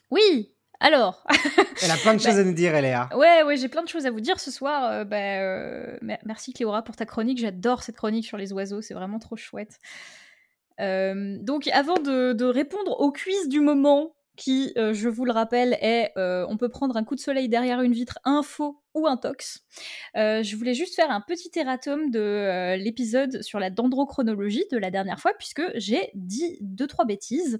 Oui, 0.09 0.54
alors. 0.79 1.23
Elle 1.83 1.91
a 1.91 1.97
plein 1.97 2.13
de 2.13 2.19
choses 2.19 2.35
Bah, 2.35 2.41
à 2.41 2.43
nous 2.43 2.53
dire, 2.53 2.75
Eléa. 2.75 3.09
Ouais, 3.15 3.43
ouais, 3.43 3.57
j'ai 3.57 3.67
plein 3.67 3.83
de 3.83 3.87
choses 3.89 4.05
à 4.05 4.11
vous 4.11 4.19
dire 4.21 4.39
ce 4.39 4.51
soir. 4.51 4.91
Euh, 4.91 5.03
bah, 5.03 5.17
euh, 5.17 5.97
mer- 6.01 6.19
merci 6.25 6.53
Cléora 6.53 6.83
pour 6.83 6.95
ta 6.95 7.05
chronique. 7.05 7.37
J'adore 7.39 7.83
cette 7.83 7.95
chronique 7.97 8.25
sur 8.25 8.37
les 8.37 8.53
oiseaux, 8.53 8.81
c'est 8.81 8.93
vraiment 8.93 9.19
trop 9.19 9.35
chouette. 9.35 9.77
Euh, 10.81 11.37
donc, 11.41 11.67
avant 11.69 11.95
de, 11.95 12.33
de 12.33 12.45
répondre 12.45 12.99
au 12.99 13.11
quiz 13.11 13.47
du 13.47 13.59
moment, 13.61 14.14
qui, 14.35 14.73
euh, 14.77 14.93
je 14.93 15.09
vous 15.09 15.25
le 15.25 15.31
rappelle, 15.31 15.77
est 15.81 16.11
euh, 16.17 16.45
on 16.49 16.57
peut 16.57 16.69
prendre 16.69 16.97
un 16.97 17.03
coup 17.03 17.15
de 17.15 17.19
soleil 17.19 17.49
derrière 17.49 17.81
une 17.81 17.93
vitre, 17.93 18.19
faux 18.43 18.81
ou 18.93 19.07
un 19.07 19.17
tox. 19.17 19.65
Euh, 20.15 20.41
je 20.43 20.55
voulais 20.55 20.73
juste 20.73 20.95
faire 20.95 21.11
un 21.11 21.21
petit 21.21 21.51
erratum 21.55 22.09
de 22.11 22.19
euh, 22.19 22.75
l'épisode 22.77 23.41
sur 23.41 23.59
la 23.59 23.69
dendrochronologie 23.69 24.63
de 24.71 24.77
la 24.77 24.91
dernière 24.91 25.19
fois, 25.19 25.33
puisque 25.37 25.63
j'ai 25.75 26.11
dit 26.13 26.57
deux, 26.61 26.87
trois 26.87 27.05
bêtises. 27.05 27.59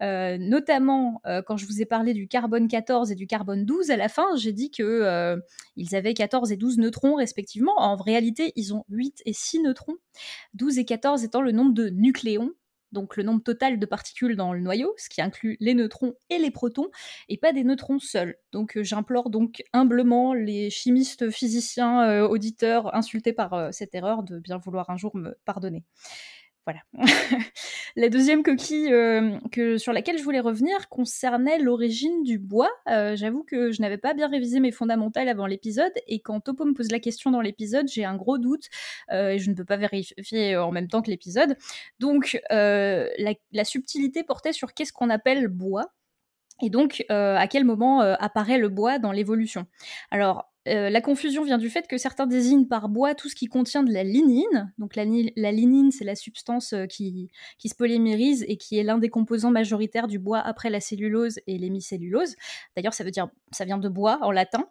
Notamment, 0.00 1.20
quand 1.46 1.56
je 1.56 1.66
vous 1.66 1.80
ai 1.80 1.86
parlé 1.86 2.14
du 2.14 2.28
carbone 2.28 2.68
14 2.68 3.12
et 3.12 3.14
du 3.14 3.26
carbone 3.26 3.64
12, 3.64 3.90
à 3.90 3.96
la 3.96 4.08
fin, 4.08 4.26
j'ai 4.36 4.52
dit 4.52 4.70
que 4.70 5.36
ils 5.76 5.94
avaient 5.94 6.14
14 6.14 6.52
et 6.52 6.56
12 6.56 6.78
neutrons 6.78 7.14
respectivement. 7.14 7.74
En 7.76 7.96
réalité, 7.96 8.52
ils 8.56 8.74
ont 8.74 8.84
8 8.88 9.22
et 9.26 9.32
6 9.32 9.60
neutrons, 9.60 9.96
12 10.54 10.78
et 10.78 10.84
14 10.84 11.24
étant 11.24 11.42
le 11.42 11.52
nombre 11.52 11.74
de 11.74 11.88
nucléons 11.88 12.52
donc 12.92 13.16
le 13.16 13.22
nombre 13.22 13.42
total 13.42 13.78
de 13.78 13.86
particules 13.86 14.36
dans 14.36 14.52
le 14.52 14.60
noyau, 14.60 14.94
ce 14.96 15.08
qui 15.08 15.20
inclut 15.20 15.56
les 15.60 15.74
neutrons 15.74 16.14
et 16.30 16.38
les 16.38 16.50
protons, 16.50 16.88
et 17.28 17.36
pas 17.36 17.52
des 17.52 17.64
neutrons 17.64 17.98
seuls. 17.98 18.36
Donc 18.52 18.76
euh, 18.76 18.82
j'implore 18.82 19.30
donc 19.30 19.62
humblement 19.72 20.34
les 20.34 20.70
chimistes, 20.70 21.30
physiciens, 21.30 22.08
euh, 22.08 22.28
auditeurs 22.28 22.94
insultés 22.94 23.32
par 23.32 23.54
euh, 23.54 23.68
cette 23.72 23.94
erreur 23.94 24.22
de 24.22 24.38
bien 24.38 24.58
vouloir 24.58 24.90
un 24.90 24.96
jour 24.96 25.16
me 25.16 25.36
pardonner. 25.44 25.84
Voilà. 26.64 26.80
La 27.96 28.08
deuxième 28.08 28.42
coquille 28.42 28.92
euh, 28.92 29.78
sur 29.78 29.92
laquelle 29.92 30.16
je 30.16 30.22
voulais 30.22 30.40
revenir 30.40 30.88
concernait 30.88 31.58
l'origine 31.58 32.22
du 32.22 32.38
bois. 32.38 32.70
Euh, 32.88 33.16
J'avoue 33.16 33.42
que 33.42 33.72
je 33.72 33.82
n'avais 33.82 33.98
pas 33.98 34.14
bien 34.14 34.28
révisé 34.28 34.60
mes 34.60 34.70
fondamentales 34.70 35.28
avant 35.28 35.46
l'épisode, 35.46 35.92
et 36.06 36.20
quand 36.20 36.40
Topo 36.40 36.64
me 36.64 36.72
pose 36.72 36.90
la 36.92 37.00
question 37.00 37.32
dans 37.32 37.40
l'épisode, 37.40 37.88
j'ai 37.88 38.04
un 38.04 38.16
gros 38.16 38.38
doute, 38.38 38.68
euh, 39.10 39.30
et 39.30 39.38
je 39.38 39.50
ne 39.50 39.56
peux 39.56 39.64
pas 39.64 39.76
vérifier 39.76 40.56
en 40.56 40.70
même 40.70 40.88
temps 40.88 41.02
que 41.02 41.10
l'épisode. 41.10 41.56
Donc 41.98 42.40
la, 42.50 43.64
subtilité 43.64 44.22
portait 44.22 44.52
sur 44.52 44.72
qu'est-ce 44.74 44.92
qu'on 44.92 45.10
appelle 45.10 45.48
bois, 45.48 45.92
et 46.62 46.70
donc 46.70 47.04
à 47.08 47.46
quel 47.48 47.64
moment 47.64 48.00
apparaît 48.00 48.58
le 48.58 48.68
bois 48.68 48.98
dans 48.98 49.12
l'évolution. 49.12 49.66
Alors 50.10 50.51
euh, 50.68 50.90
la 50.90 51.00
confusion 51.00 51.42
vient 51.42 51.58
du 51.58 51.68
fait 51.68 51.88
que 51.88 51.98
certains 51.98 52.26
désignent 52.26 52.66
par 52.66 52.88
bois 52.88 53.14
tout 53.14 53.28
ce 53.28 53.34
qui 53.34 53.46
contient 53.46 53.82
de 53.82 53.92
la 53.92 54.04
lignine. 54.04 54.72
Donc 54.78 54.94
la, 54.94 55.04
la 55.36 55.52
lignine, 55.52 55.90
c'est 55.90 56.04
la 56.04 56.14
substance 56.14 56.72
euh, 56.72 56.86
qui, 56.86 57.30
se 57.64 57.74
polymérise 57.74 58.44
et 58.46 58.56
qui 58.56 58.78
est 58.78 58.82
l'un 58.82 58.98
des 58.98 59.08
composants 59.08 59.50
majoritaires 59.50 60.06
du 60.06 60.18
bois 60.18 60.38
après 60.38 60.70
la 60.70 60.80
cellulose 60.80 61.40
et 61.46 61.58
l'hémicellulose. 61.58 62.36
D'ailleurs, 62.76 62.94
ça 62.94 63.02
veut 63.02 63.10
dire, 63.10 63.28
ça 63.50 63.64
vient 63.64 63.78
de 63.78 63.88
bois 63.88 64.18
en 64.22 64.30
latin. 64.30 64.66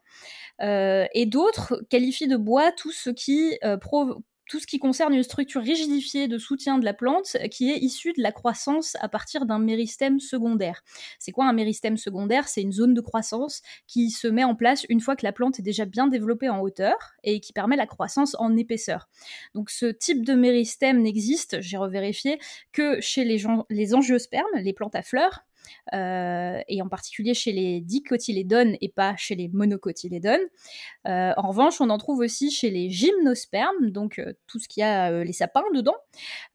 Euh, 0.61 1.05
et 1.13 1.25
d'autres 1.25 1.81
qualifient 1.89 2.27
de 2.27 2.37
bois 2.37 2.71
tout 2.71 2.91
ce 2.91 3.09
qui 3.09 3.57
euh, 3.63 3.77
tout 4.51 4.59
ce 4.59 4.67
qui 4.67 4.79
concerne 4.79 5.13
une 5.13 5.23
structure 5.23 5.61
rigidifiée 5.61 6.27
de 6.27 6.37
soutien 6.37 6.77
de 6.77 6.83
la 6.83 6.93
plante 6.93 7.37
euh, 7.39 7.47
qui 7.47 7.71
est 7.71 7.77
issue 7.77 8.11
de 8.11 8.21
la 8.21 8.33
croissance 8.33 8.97
à 8.99 9.07
partir 9.07 9.45
d'un 9.45 9.59
méristème 9.59 10.19
secondaire. 10.19 10.83
C'est 11.19 11.31
quoi 11.31 11.45
un 11.45 11.53
méristème 11.53 11.95
secondaire? 11.95 12.49
C'est 12.49 12.61
une 12.61 12.73
zone 12.73 12.93
de 12.93 12.99
croissance 12.99 13.61
qui 13.87 14.09
se 14.09 14.27
met 14.27 14.43
en 14.43 14.53
place 14.53 14.85
une 14.89 14.99
fois 14.99 15.15
que 15.15 15.25
la 15.25 15.31
plante 15.31 15.59
est 15.59 15.63
déjà 15.63 15.85
bien 15.85 16.07
développée 16.07 16.49
en 16.49 16.59
hauteur 16.59 16.97
et 17.23 17.39
qui 17.39 17.53
permet 17.53 17.77
la 17.77 17.87
croissance 17.87 18.35
en 18.39 18.57
épaisseur. 18.57 19.07
Donc 19.55 19.69
ce 19.69 19.85
type 19.85 20.25
de 20.25 20.33
méristème 20.33 21.01
n'existe, 21.01 21.61
j'ai 21.61 21.77
revérifié, 21.77 22.37
que 22.73 22.99
chez 22.99 23.23
les, 23.23 23.45
les 23.69 23.93
angiospermes, 23.95 24.43
les 24.55 24.73
plantes 24.73 24.95
à 24.95 25.01
fleurs, 25.01 25.45
et 25.93 26.81
en 26.81 26.89
particulier 26.89 27.33
chez 27.33 27.51
les 27.51 27.81
dicotylédones 27.81 28.75
et 28.81 28.89
pas 28.89 29.15
chez 29.17 29.35
les 29.35 29.49
monocotylédones. 29.49 30.41
Euh, 31.07 31.33
en 31.37 31.49
revanche, 31.49 31.81
on 31.81 31.89
en 31.89 31.97
trouve 31.97 32.19
aussi 32.19 32.51
chez 32.51 32.69
les 32.69 32.89
gymnospermes, 32.89 33.91
donc 33.91 34.19
euh, 34.19 34.33
tout 34.47 34.59
ce 34.59 34.67
qui 34.67 34.81
a 34.81 35.11
euh, 35.11 35.23
les 35.23 35.33
sapins 35.33 35.63
dedans. 35.73 35.95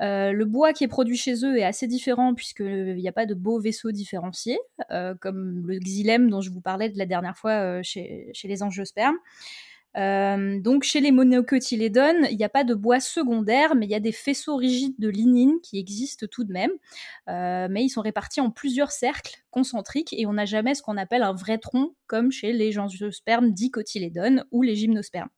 Euh, 0.02 0.32
le 0.32 0.44
bois 0.44 0.72
qui 0.72 0.84
est 0.84 0.88
produit 0.88 1.16
chez 1.16 1.44
eux 1.44 1.58
est 1.58 1.64
assez 1.64 1.86
différent 1.86 2.34
puisqu'il 2.34 2.96
n'y 2.96 3.08
a 3.08 3.12
pas 3.12 3.26
de 3.26 3.34
beaux 3.34 3.60
vaisseaux 3.60 3.92
différenciés, 3.92 4.58
euh, 4.90 5.14
comme 5.20 5.66
le 5.66 5.78
xylème 5.78 6.30
dont 6.30 6.40
je 6.40 6.50
vous 6.50 6.60
parlais 6.60 6.88
de 6.88 6.98
la 6.98 7.06
dernière 7.06 7.36
fois 7.36 7.52
euh, 7.52 7.80
chez 7.82 8.32
les 8.44 8.62
angiospermes. 8.62 9.16
Euh, 9.96 10.60
donc 10.60 10.82
chez 10.82 11.00
les 11.00 11.10
monocotylédones, 11.10 12.26
il 12.30 12.36
n'y 12.36 12.44
a 12.44 12.48
pas 12.48 12.64
de 12.64 12.74
bois 12.74 13.00
secondaire, 13.00 13.74
mais 13.74 13.86
il 13.86 13.90
y 13.90 13.94
a 13.94 14.00
des 14.00 14.12
faisceaux 14.12 14.56
rigides 14.56 14.98
de 14.98 15.08
lignine 15.08 15.54
qui 15.62 15.78
existent 15.78 16.26
tout 16.30 16.44
de 16.44 16.52
même. 16.52 16.72
Euh, 17.28 17.68
mais 17.70 17.84
ils 17.84 17.88
sont 17.88 18.02
répartis 18.02 18.40
en 18.40 18.50
plusieurs 18.50 18.90
cercles 18.90 19.36
concentriques 19.50 20.12
et 20.12 20.26
on 20.26 20.34
n'a 20.34 20.44
jamais 20.44 20.74
ce 20.74 20.82
qu'on 20.82 20.96
appelle 20.96 21.22
un 21.22 21.32
vrai 21.32 21.58
tronc, 21.58 21.94
comme 22.06 22.30
chez 22.30 22.52
les 22.52 22.78
angiospermes 22.78 23.52
dicotylédones 23.52 24.44
ou 24.50 24.62
les 24.62 24.76
gymnospermes. 24.76 25.30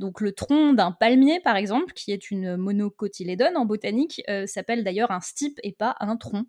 Donc 0.00 0.20
le 0.20 0.32
tronc 0.32 0.72
d'un 0.72 0.90
palmier, 0.90 1.40
par 1.40 1.56
exemple, 1.56 1.92
qui 1.92 2.10
est 2.10 2.32
une 2.32 2.56
monocotylédone 2.56 3.56
en 3.56 3.64
botanique, 3.64 4.22
euh, 4.28 4.46
s'appelle 4.46 4.82
d'ailleurs 4.82 5.12
un 5.12 5.20
stipe 5.20 5.60
et 5.62 5.72
pas 5.72 5.94
un 6.00 6.16
tronc. 6.16 6.44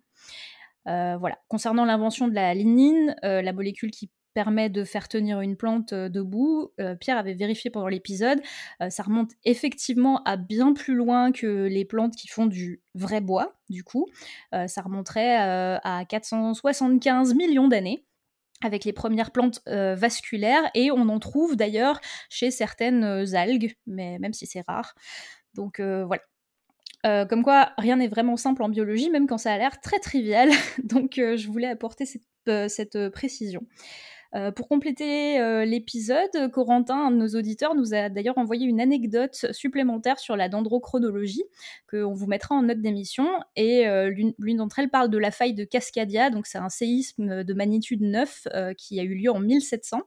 voilà. 0.84 1.38
Concernant 1.48 1.84
l'invention 1.84 2.26
de 2.26 2.34
la 2.34 2.54
lignine, 2.54 3.14
la 3.22 3.52
molécule 3.52 3.92
qui 3.92 4.10
permet 4.36 4.68
de 4.68 4.84
faire 4.84 5.08
tenir 5.08 5.40
une 5.40 5.56
plante 5.56 5.94
euh, 5.94 6.10
debout. 6.10 6.70
Euh, 6.78 6.94
Pierre 6.94 7.16
avait 7.16 7.32
vérifié 7.32 7.70
pendant 7.70 7.88
l'épisode, 7.88 8.38
euh, 8.82 8.90
ça 8.90 9.02
remonte 9.02 9.30
effectivement 9.46 10.22
à 10.24 10.36
bien 10.36 10.74
plus 10.74 10.94
loin 10.94 11.32
que 11.32 11.64
les 11.64 11.86
plantes 11.86 12.14
qui 12.16 12.28
font 12.28 12.44
du 12.44 12.82
vrai 12.94 13.22
bois, 13.22 13.56
du 13.70 13.82
coup. 13.82 14.06
ça 14.52 14.82
remonterait 14.82 15.36
à 15.36 16.04
475 16.08 17.34
millions 17.34 17.68
d'années 17.68 18.04
avec 18.62 18.84
les 18.84 18.92
premières 18.92 19.32
plantes 19.32 19.60
vasculaires 19.66 20.70
et 20.74 20.90
on 20.90 21.08
en 21.08 21.18
trouve 21.18 21.56
d'ailleurs 21.56 22.00
chez 22.30 22.50
certaines 22.50 23.04
algues, 23.34 23.74
mais 23.86 24.18
même 24.18 24.32
si 24.32 24.46
c'est 24.46 24.64
rare. 24.66 24.94
Donc 25.54 25.80
voilà. 25.80 26.22
comme 27.26 27.42
quoi, 27.42 27.72
rien 27.76 27.96
n'est 27.96 28.08
vraiment 28.08 28.36
simple 28.36 28.62
en 28.62 28.68
biologie, 28.68 29.10
même 29.10 29.26
quand 29.26 29.38
ça 29.38 29.52
a 29.52 29.58
l'air 29.58 29.80
très 29.80 29.98
trivial. 29.98 30.50
Donc, 30.84 31.14
je 31.16 31.46
voulais 31.48 31.68
apporter 31.68 32.06
cette 32.68 33.08
précision. 33.10 33.66
Euh, 34.34 34.50
pour 34.50 34.68
compléter 34.68 35.38
euh, 35.38 35.64
l'épisode, 35.64 36.50
Corentin, 36.52 37.06
un 37.06 37.10
de 37.10 37.16
nos 37.16 37.28
auditeurs, 37.28 37.74
nous 37.74 37.94
a 37.94 38.08
d'ailleurs 38.08 38.38
envoyé 38.38 38.66
une 38.66 38.80
anecdote 38.80 39.46
supplémentaire 39.52 40.18
sur 40.18 40.36
la 40.36 40.48
dendrochronologie 40.48 41.44
qu'on 41.90 42.12
vous 42.12 42.26
mettra 42.26 42.54
en 42.54 42.62
note 42.62 42.80
d'émission. 42.80 43.28
Et 43.54 43.86
euh, 43.86 44.12
l'une 44.38 44.56
d'entre 44.56 44.78
elles 44.78 44.90
parle 44.90 45.10
de 45.10 45.18
la 45.18 45.30
faille 45.30 45.54
de 45.54 45.64
Cascadia, 45.64 46.30
donc 46.30 46.46
c'est 46.46 46.58
un 46.58 46.68
séisme 46.68 47.44
de 47.44 47.54
magnitude 47.54 48.02
9 48.02 48.48
qui 48.76 49.00
a 49.00 49.02
eu 49.02 49.14
lieu 49.14 49.30
en 49.30 49.38
1700 49.38 50.02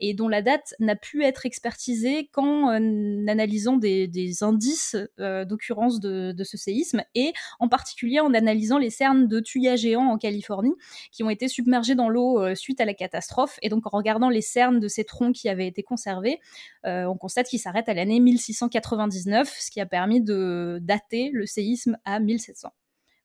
et 0.00 0.14
dont 0.14 0.28
la 0.28 0.42
date 0.42 0.74
n'a 0.80 0.96
pu 0.96 1.24
être 1.24 1.46
expertisée 1.46 2.28
qu'en 2.32 2.68
analysant 2.68 3.76
des, 3.76 4.08
indices 4.42 4.96
d'occurrence 5.18 6.00
de, 6.00 6.34
ce 6.42 6.56
séisme 6.56 7.02
et 7.14 7.32
en 7.58 7.68
particulier 7.68 8.20
en 8.20 8.32
analysant 8.34 8.78
les 8.78 8.90
cernes 8.90 9.28
de 9.28 9.40
tuyas 9.40 9.76
géants 9.76 10.08
en 10.08 10.18
Californie 10.18 10.74
qui 11.12 11.22
ont 11.22 11.30
été 11.30 11.48
submergés 11.48 11.94
dans 11.94 12.08
l'eau 12.08 12.54
suite 12.54 12.80
à 12.80 12.84
la 12.84 12.94
catastrophe 12.94 13.57
et 13.62 13.68
donc, 13.68 13.86
en 13.86 13.96
regardant 13.96 14.28
les 14.28 14.40
cernes 14.40 14.80
de 14.80 14.88
ces 14.88 15.04
troncs 15.04 15.34
qui 15.34 15.48
avaient 15.48 15.66
été 15.66 15.82
conservés, 15.82 16.40
euh, 16.86 17.04
on 17.04 17.16
constate 17.16 17.46
qu'ils 17.46 17.60
s'arrêtent 17.60 17.88
à 17.88 17.94
l'année 17.94 18.20
1699, 18.20 19.48
ce 19.58 19.70
qui 19.70 19.80
a 19.80 19.86
permis 19.86 20.20
de 20.20 20.78
dater 20.82 21.30
le 21.32 21.46
séisme 21.46 21.98
à 22.04 22.20
1700. 22.20 22.72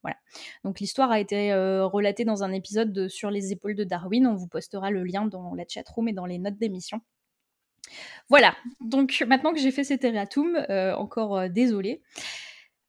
Voilà. 0.02 0.18
Donc 0.66 0.80
l'histoire 0.80 1.12
a 1.12 1.20
été 1.20 1.54
euh, 1.54 1.86
relatée 1.86 2.26
dans 2.26 2.44
un 2.44 2.52
épisode 2.52 3.08
sur 3.08 3.32
les 3.32 3.54
épaules 3.54 3.76
de 3.76 3.86
Darwin. 3.86 4.28
On 4.28 4.36
vous 4.36 4.48
postera 4.48 4.92
le 4.92 5.04
lien 5.04 5.26
dans 5.26 5.56
la 5.56 5.64
chatroom 5.68 6.10
et 6.10 6.14
dans 6.14 6.26
les 6.26 6.40
notes 6.40 6.58
d'émission. 6.58 7.00
Voilà. 8.30 8.56
Donc 8.82 9.24
maintenant 9.28 9.54
que 9.54 9.60
j'ai 9.60 9.72
fait 9.72 9.86
cet 9.86 10.04
erratum, 10.04 10.58
euh, 10.70 10.94
encore 10.96 11.50
désolé. 11.50 12.02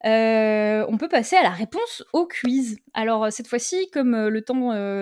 Euh, 0.04 0.84
on 0.88 0.98
peut 0.98 1.08
passer 1.08 1.36
à 1.36 1.42
la 1.42 1.50
réponse 1.50 2.04
au 2.12 2.26
quiz. 2.26 2.78
Alors 2.92 3.24
euh, 3.24 3.30
cette 3.30 3.46
fois-ci, 3.46 3.88
comme 3.90 4.14
euh, 4.14 4.28
le 4.28 4.42
temps 4.42 4.54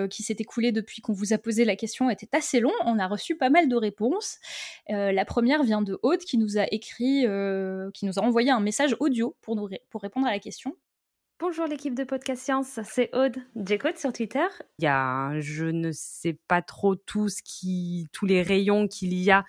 qui 0.09 0.22
s'est 0.22 0.36
écoulé 0.38 0.72
depuis 0.72 1.03
qu'on 1.03 1.12
vous 1.12 1.32
a 1.32 1.38
posé 1.38 1.64
la 1.64 1.76
question 1.76 2.09
était 2.11 2.28
assez 2.36 2.61
long, 2.61 2.72
on 2.84 2.98
a 2.98 3.07
reçu 3.07 3.36
pas 3.36 3.50
mal 3.50 3.68
de 3.68 3.76
réponses. 3.76 4.38
la 4.88 5.24
première 5.24 5.62
vient 5.62 5.82
de 5.82 5.98
Aude 6.03 6.20
qui 6.20 6.38
nous 6.38 6.59
a 6.59 6.66
écrit, 6.70 7.26
qui 7.94 8.07
nous 8.07 8.18
a 8.18 8.22
envoyé 8.22 8.50
un 8.50 8.61
message 8.61 8.96
audio 9.00 9.36
pour, 9.40 9.68
pour 9.90 10.03
répondre 10.03 10.26
à 10.26 10.30
la 10.30 10.38
question. 10.38 10.76
Bonjour 11.43 11.66
l'équipe 11.66 11.97
de 11.97 12.05
Podcast 12.05 12.40
Science, 12.40 12.78
c'est 12.84 13.11
Aude 13.12 13.36
Jcode 13.57 13.99
sur 13.99 14.12
Twitter. 14.12 14.47
Il 14.78 14.84
y 14.84 14.86
a, 14.86 15.40
je 15.40 15.64
ne 15.64 15.90
sais 15.90 16.38
pas 16.47 16.62
trop 16.62 16.95
tout 16.95 17.28
ce 17.28 17.43
qui, 17.43 18.07
tous 18.12 18.26
les 18.26 18.43
rayons 18.43 18.86
qu'il 18.86 19.12
y 19.12 19.32
a 19.32 19.45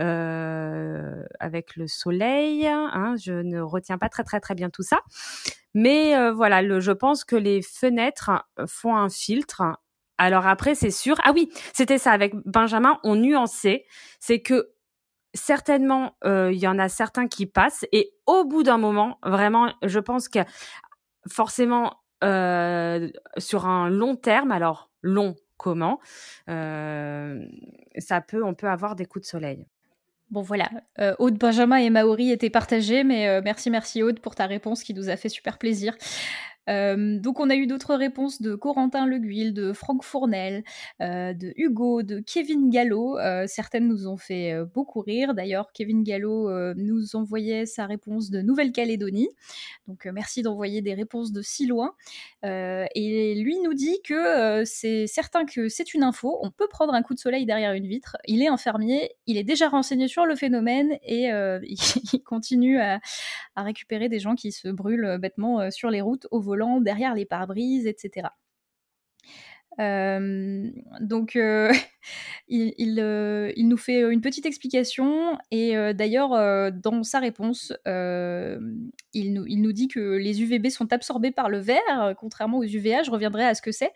euh, 0.00 1.22
avec 1.38 1.76
le 1.76 1.86
soleil. 1.86 2.66
Hein, 2.66 3.14
je 3.24 3.34
ne 3.34 3.60
retiens 3.60 3.98
pas 3.98 4.08
très 4.08 4.24
très 4.24 4.40
très 4.40 4.56
bien 4.56 4.68
tout 4.68 4.82
ça, 4.82 4.98
mais 5.74 6.16
euh, 6.16 6.32
voilà, 6.32 6.80
je 6.80 6.90
pense 6.90 7.24
que 7.24 7.36
les 7.36 7.62
fenêtres 7.62 8.32
font 8.66 8.96
un 8.96 9.08
filtre. 9.08 9.62
Alors 10.18 10.48
après, 10.48 10.74
c'est 10.74 10.90
sûr. 10.90 11.20
Ah 11.22 11.30
oui, 11.32 11.52
c'était 11.72 11.98
ça 11.98 12.10
avec 12.10 12.34
Benjamin. 12.46 12.98
On 13.04 13.14
nuançait, 13.14 13.84
c'est 14.18 14.40
que 14.40 14.72
certainement 15.34 16.16
euh, 16.24 16.50
il 16.52 16.58
y 16.58 16.66
en 16.66 16.78
a 16.78 16.88
certains 16.88 17.28
qui 17.28 17.46
passent 17.46 17.86
et 17.92 18.12
au 18.26 18.44
bout 18.44 18.62
d'un 18.62 18.78
moment 18.78 19.18
vraiment 19.22 19.72
je 19.82 20.00
pense 20.00 20.28
que 20.28 20.40
forcément 21.28 21.96
euh, 22.24 23.08
sur 23.36 23.66
un 23.66 23.88
long 23.88 24.16
terme, 24.16 24.50
alors 24.50 24.90
long 25.02 25.36
comment, 25.56 26.00
euh, 26.48 27.44
ça 27.98 28.20
peut, 28.20 28.44
on 28.44 28.54
peut 28.54 28.68
avoir 28.68 28.96
des 28.96 29.06
coups 29.06 29.24
de 29.24 29.28
soleil. 29.28 29.66
Bon 30.30 30.42
voilà, 30.42 30.68
euh, 30.98 31.14
Aude, 31.18 31.38
Benjamin 31.38 31.76
et 31.76 31.90
Maori 31.90 32.30
étaient 32.30 32.50
partagés, 32.50 33.02
mais 33.02 33.40
merci, 33.42 33.70
merci 33.70 34.02
Aude 34.02 34.20
pour 34.20 34.34
ta 34.34 34.46
réponse 34.46 34.82
qui 34.82 34.94
nous 34.94 35.08
a 35.08 35.16
fait 35.16 35.28
super 35.28 35.58
plaisir. 35.58 35.94
Euh, 36.68 37.18
donc 37.18 37.40
on 37.40 37.50
a 37.50 37.56
eu 37.56 37.66
d'autres 37.66 37.94
réponses 37.94 38.42
de 38.42 38.54
Corentin 38.54 39.06
Leguil, 39.06 39.52
de 39.52 39.72
Franck 39.72 40.04
Fournel, 40.04 40.64
euh, 41.00 41.32
de 41.32 41.52
Hugo, 41.56 42.02
de 42.02 42.20
Kevin 42.20 42.70
Gallo. 42.70 43.18
Euh, 43.18 43.44
certaines 43.46 43.88
nous 43.88 44.06
ont 44.06 44.16
fait 44.16 44.54
beaucoup 44.74 45.00
rire. 45.00 45.34
D'ailleurs, 45.34 45.72
Kevin 45.72 46.02
Gallo 46.02 46.50
nous 46.74 47.16
envoyait 47.16 47.66
sa 47.66 47.86
réponse 47.86 48.30
de 48.30 48.42
Nouvelle-Calédonie. 48.42 49.28
Donc 49.86 50.06
merci 50.06 50.42
d'envoyer 50.42 50.82
des 50.82 50.94
réponses 50.94 51.32
de 51.32 51.42
si 51.42 51.66
loin. 51.66 51.94
et 52.42 53.34
lui 53.36 53.58
nous 53.60 53.74
dit 53.74 54.00
que 54.04 54.62
c'est 54.64 55.06
certain 55.06 55.44
que 55.44 55.68
c'est 55.68 55.94
une 55.94 56.02
info. 56.02 56.38
On 56.42 56.50
peut 56.50 56.68
prendre 56.68 56.94
un 56.94 57.02
coup 57.02 57.14
de 57.14 57.18
soleil 57.18 57.46
derrière 57.46 57.72
une 57.72 57.86
vitre. 57.86 58.16
Il 58.26 58.42
est 58.42 58.48
infirmier, 58.48 59.12
il 59.26 59.36
est 59.36 59.44
déjà 59.44 59.68
renseigné 59.68 60.08
sur 60.08 60.26
le 60.26 60.36
phénomène 60.36 60.98
et 61.02 61.28
il 62.12 62.22
continue 62.24 62.78
à, 62.78 63.00
à, 63.56 63.62
récupérer 63.62 64.08
des 64.08 64.18
gens 64.18 64.34
qui 64.34 64.52
se 64.52 64.68
brûlent 64.68 65.18
bêtement 65.20 65.70
sur 65.70 65.90
les 65.90 66.00
routes 66.00 66.26
au 66.30 66.40
volant 66.40 66.57
derrière 66.80 67.14
les 67.14 67.26
pare-brises, 67.26 67.86
etc. 67.86 68.28
Euh, 69.80 70.70
donc, 71.00 71.36
euh, 71.36 71.72
il, 72.48 72.98
euh, 73.00 73.52
il, 73.56 73.68
nous 73.68 73.76
fait 73.76 74.00
une 74.00 74.20
petite 74.20 74.46
explication 74.46 75.38
et 75.50 75.74
d'ailleurs, 75.94 76.30
dans 76.72 77.02
sa 77.02 77.18
réponse, 77.18 77.72
il 77.86 79.32
nous, 79.34 79.72
dit 79.72 79.88
que 79.88 80.16
les 80.16 80.42
UVB 80.42 80.68
sont 80.68 80.92
absorbés 80.92 81.30
par 81.30 81.48
le 81.48 81.58
verre, 81.58 82.14
contrairement 82.18 82.58
aux 82.58 82.64
UVA. 82.64 83.02
Je 83.02 83.10
reviendrai 83.10 83.44
à 83.44 83.54
ce 83.54 83.62
que 83.62 83.72
c'est. 83.72 83.92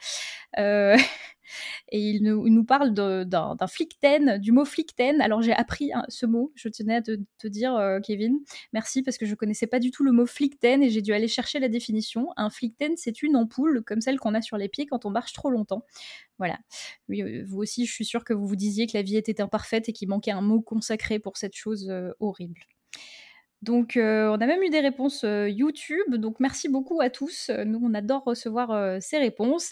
et 1.90 2.00
il 2.00 2.22
nous, 2.22 2.64
parle 2.64 2.92
d'un 2.92 3.66
flicten, 3.66 4.38
du 4.38 4.53
mot 4.53 4.64
flicten. 4.64 5.20
Alors 5.20 5.42
j'ai 5.42 5.53
appris 5.53 5.92
hein, 5.92 6.05
ce 6.09 6.26
mot, 6.26 6.53
je 6.55 6.68
tenais 6.68 6.96
à 6.96 7.03
te, 7.03 7.46
dire, 7.46 7.74
euh, 7.76 8.00
Kevin, 8.00 8.38
merci 8.72 9.03
parce 9.03 9.18
que 9.18 9.26
je 9.26 9.34
connaissais 9.34 9.66
pas 9.66 9.78
du 9.78 9.90
tout 9.90 10.05
le 10.05 10.12
mot 10.12 10.26
flicten 10.26 10.82
et 10.82 10.90
j'ai 10.90 11.03
dû 11.03 11.12
aller 11.12 11.28
chercher 11.28 11.59
la 11.59 11.68
définition. 11.68 12.28
Un 12.36 12.50
flicten, 12.50 12.96
c'est 12.96 13.22
une 13.22 13.36
ampoule 13.36 13.82
comme 13.84 14.00
celle 14.00 14.18
qu'on 14.18 14.34
a 14.34 14.42
sur 14.42 14.57
les 14.57 14.68
pieds 14.68 14.86
quand 14.86 15.05
on 15.05 15.11
marche 15.11 15.32
trop 15.32 15.50
longtemps. 15.50 15.84
Voilà. 16.38 16.59
Euh, 17.11 17.44
vous 17.46 17.59
aussi, 17.59 17.86
je 17.93 17.97
suis 17.97 18.05
sûre 18.07 18.24
que 18.24 18.32
vous 18.32 18.47
vous 18.47 18.57
disiez 18.57 18.86
que 18.86 18.97
la 18.97 19.03
vie 19.03 19.16
était 19.16 19.40
imparfaite 19.40 19.88
et 19.88 19.93
qu'il 19.93 20.09
manquait 20.09 20.30
un 20.30 20.40
mot 20.40 20.61
consacré 20.62 21.18
pour 21.18 21.36
cette 21.36 21.55
chose 21.55 21.88
euh, 21.90 22.11
horrible. 22.20 22.61
Donc, 23.61 23.97
euh, 23.97 24.28
on 24.28 24.40
a 24.40 24.47
même 24.47 24.61
eu 24.64 24.70
des 24.70 24.80
réponses 24.80 25.22
euh, 25.22 25.49
YouTube. 25.49 26.16
Donc, 26.16 26.40
merci 26.40 26.68
beaucoup 26.68 27.01
à 27.01 27.11
tous. 27.11 27.49
Nous, 27.64 27.78
on 27.80 27.95
adore 27.95 28.24
recevoir 28.24 29.01
ces 29.01 29.18
réponses. 29.18 29.70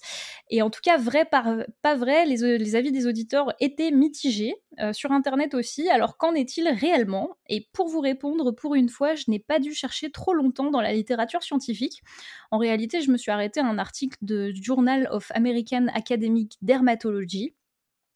Et 0.49 0.63
en 0.63 0.71
tout 0.71 0.79
cas, 0.81 0.97
vrai 0.97 1.25
pas 1.25 1.97
vrai, 1.97 2.25
les, 2.25 2.57
les 2.57 2.77
avis 2.77 2.93
des 2.93 3.09
auditeurs 3.09 3.53
étaient 3.59 3.91
mitigés. 3.91 4.55
sur 4.93 5.11
Internet 5.11 5.55
aussi. 5.55 5.91
Alors, 5.91 6.19
qu'en 6.19 6.35
est-il 6.35 6.69
réellement? 6.69 7.31
Et 7.49 7.69
pour 7.73 7.89
vous 7.89 7.99
répondre, 7.99 8.53
pour 8.53 8.77
une 8.77 8.89
fois, 8.89 9.17
je 9.17 9.25
n'ai 9.27 9.41
pas 9.41 9.59
dû 9.59 9.75
chercher 9.75 10.13
trop 10.13 10.35
longtemps 10.35 10.71
dans 10.71 10.81
la 10.81 10.93
littérature 10.93 11.43
scientifique. 11.43 12.05
En 12.53 12.59
réalité, 12.59 13.01
je 13.01 13.11
me 13.11 13.17
suis 13.17 13.33
arrêtée 13.33 13.59
à 13.59 13.67
un 13.67 13.79
article 13.79 14.19
de 14.23 14.53
Journal 14.55 15.09
of 15.11 15.33
American 15.35 15.89
Academic 15.93 16.59
Dermatology 16.63 17.55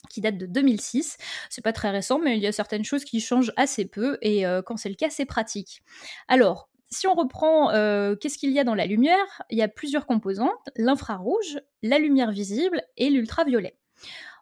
qui 0.08 0.20
date 0.20 0.38
de 0.38 0.46
2006. 0.46 1.16
C'est 1.50 1.62
pas 1.62 1.72
très 1.72 1.90
récent, 1.90 2.18
mais 2.18 2.36
il 2.36 2.42
y 2.42 2.46
a 2.46 2.52
certaines 2.52 2.84
choses 2.84 3.04
qui 3.04 3.20
changent 3.20 3.52
assez 3.56 3.86
peu, 3.86 4.18
et 4.22 4.46
euh, 4.46 4.62
quand 4.62 4.76
c'est 4.76 4.88
le 4.88 4.94
cas, 4.94 5.10
c'est 5.10 5.26
pratique. 5.26 5.82
Alors, 6.28 6.68
si 6.90 7.06
on 7.06 7.14
reprend, 7.14 7.70
euh, 7.70 8.14
qu'est-ce 8.16 8.38
qu'il 8.38 8.52
y 8.52 8.60
a 8.60 8.64
dans 8.64 8.74
la 8.74 8.86
lumière? 8.86 9.42
Il 9.50 9.58
y 9.58 9.62
a 9.62 9.68
plusieurs 9.68 10.06
composantes, 10.06 10.70
l'infrarouge, 10.76 11.60
la 11.82 11.98
lumière 11.98 12.30
visible 12.30 12.82
et 12.96 13.10
l'ultraviolet. 13.10 13.76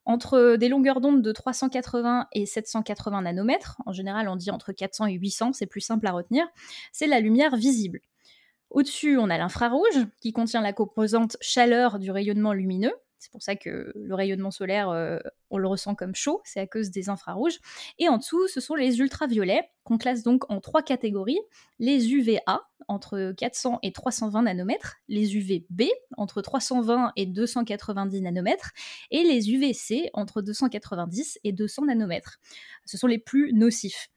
Entre 0.05 0.57
des 0.57 0.69
longueurs 0.69 1.01
d'onde 1.01 1.23
de 1.23 1.33
380 1.33 2.27
et 2.33 2.45
780 2.45 3.23
nanomètres, 3.23 3.81
en 3.87 3.93
général 3.93 4.29
on 4.29 4.35
dit 4.35 4.51
entre 4.51 4.73
400 4.73 5.07
et 5.07 5.13
800, 5.13 5.53
c'est 5.53 5.67
plus 5.67 5.81
simple 5.81 6.07
à 6.09 6.13
retenir, 6.13 6.45
c'est 6.91 7.07
la 7.07 7.21
lumière 7.21 7.55
visible. 7.55 8.01
Au-dessus, 8.71 9.17
on 9.19 9.31
a 9.31 9.39
l'infrarouge, 9.39 10.07
qui 10.21 10.33
contient 10.33 10.63
la 10.63 10.73
composante 10.73 11.37
chaleur 11.41 11.99
du 11.99 12.11
rayonnement 12.11 12.53
lumineux, 12.53 12.95
C'est 13.23 13.31
pour 13.31 13.43
ça 13.43 13.55
que 13.55 13.93
le 13.95 14.15
rayonnement 14.17 14.51
solaire, 14.51 14.91
euh, 14.91 15.17
on 15.51 15.59
le 15.59 15.69
ressent 15.69 15.95
comme 15.95 16.13
chaud, 16.13 16.41
c'est 16.45 16.59
à 16.59 16.67
cause 16.67 16.91
des 16.91 17.09
infrarouges. 17.09 17.61
Et 18.01 18.09
en 18.09 18.19
dessous, 18.19 18.49
ce 18.49 18.61
sont 18.61 18.75
les 18.75 18.99
ultraviolets, 18.99 19.71
qu'on 19.85 19.97
classe 19.97 20.25
donc 20.25 20.51
en 20.51 20.61
trois 20.61 20.83
catégories. 20.83 21.39
Les 21.79 22.13
UVA, 22.13 22.67
entre 22.89 23.33
400 23.39 23.79
et 23.85 23.93
320 23.93 24.43
nanomètres, 24.43 24.97
les 25.07 25.37
UVB, 25.37 25.85
entre 26.17 26.43
320 26.43 27.13
et 27.15 27.27
290 27.27 28.23
nanomètres, 28.23 28.73
et 29.13 29.23
les 29.23 29.53
UVC, 29.53 30.11
entre 30.15 30.43
290 30.43 31.39
et 31.45 31.53
200 31.53 31.85
nanomètres. 31.85 32.41
Ce 32.87 32.99
sont 32.99 33.07
les 33.07 33.19
plus 33.19 33.53
nocifs. 33.53 34.11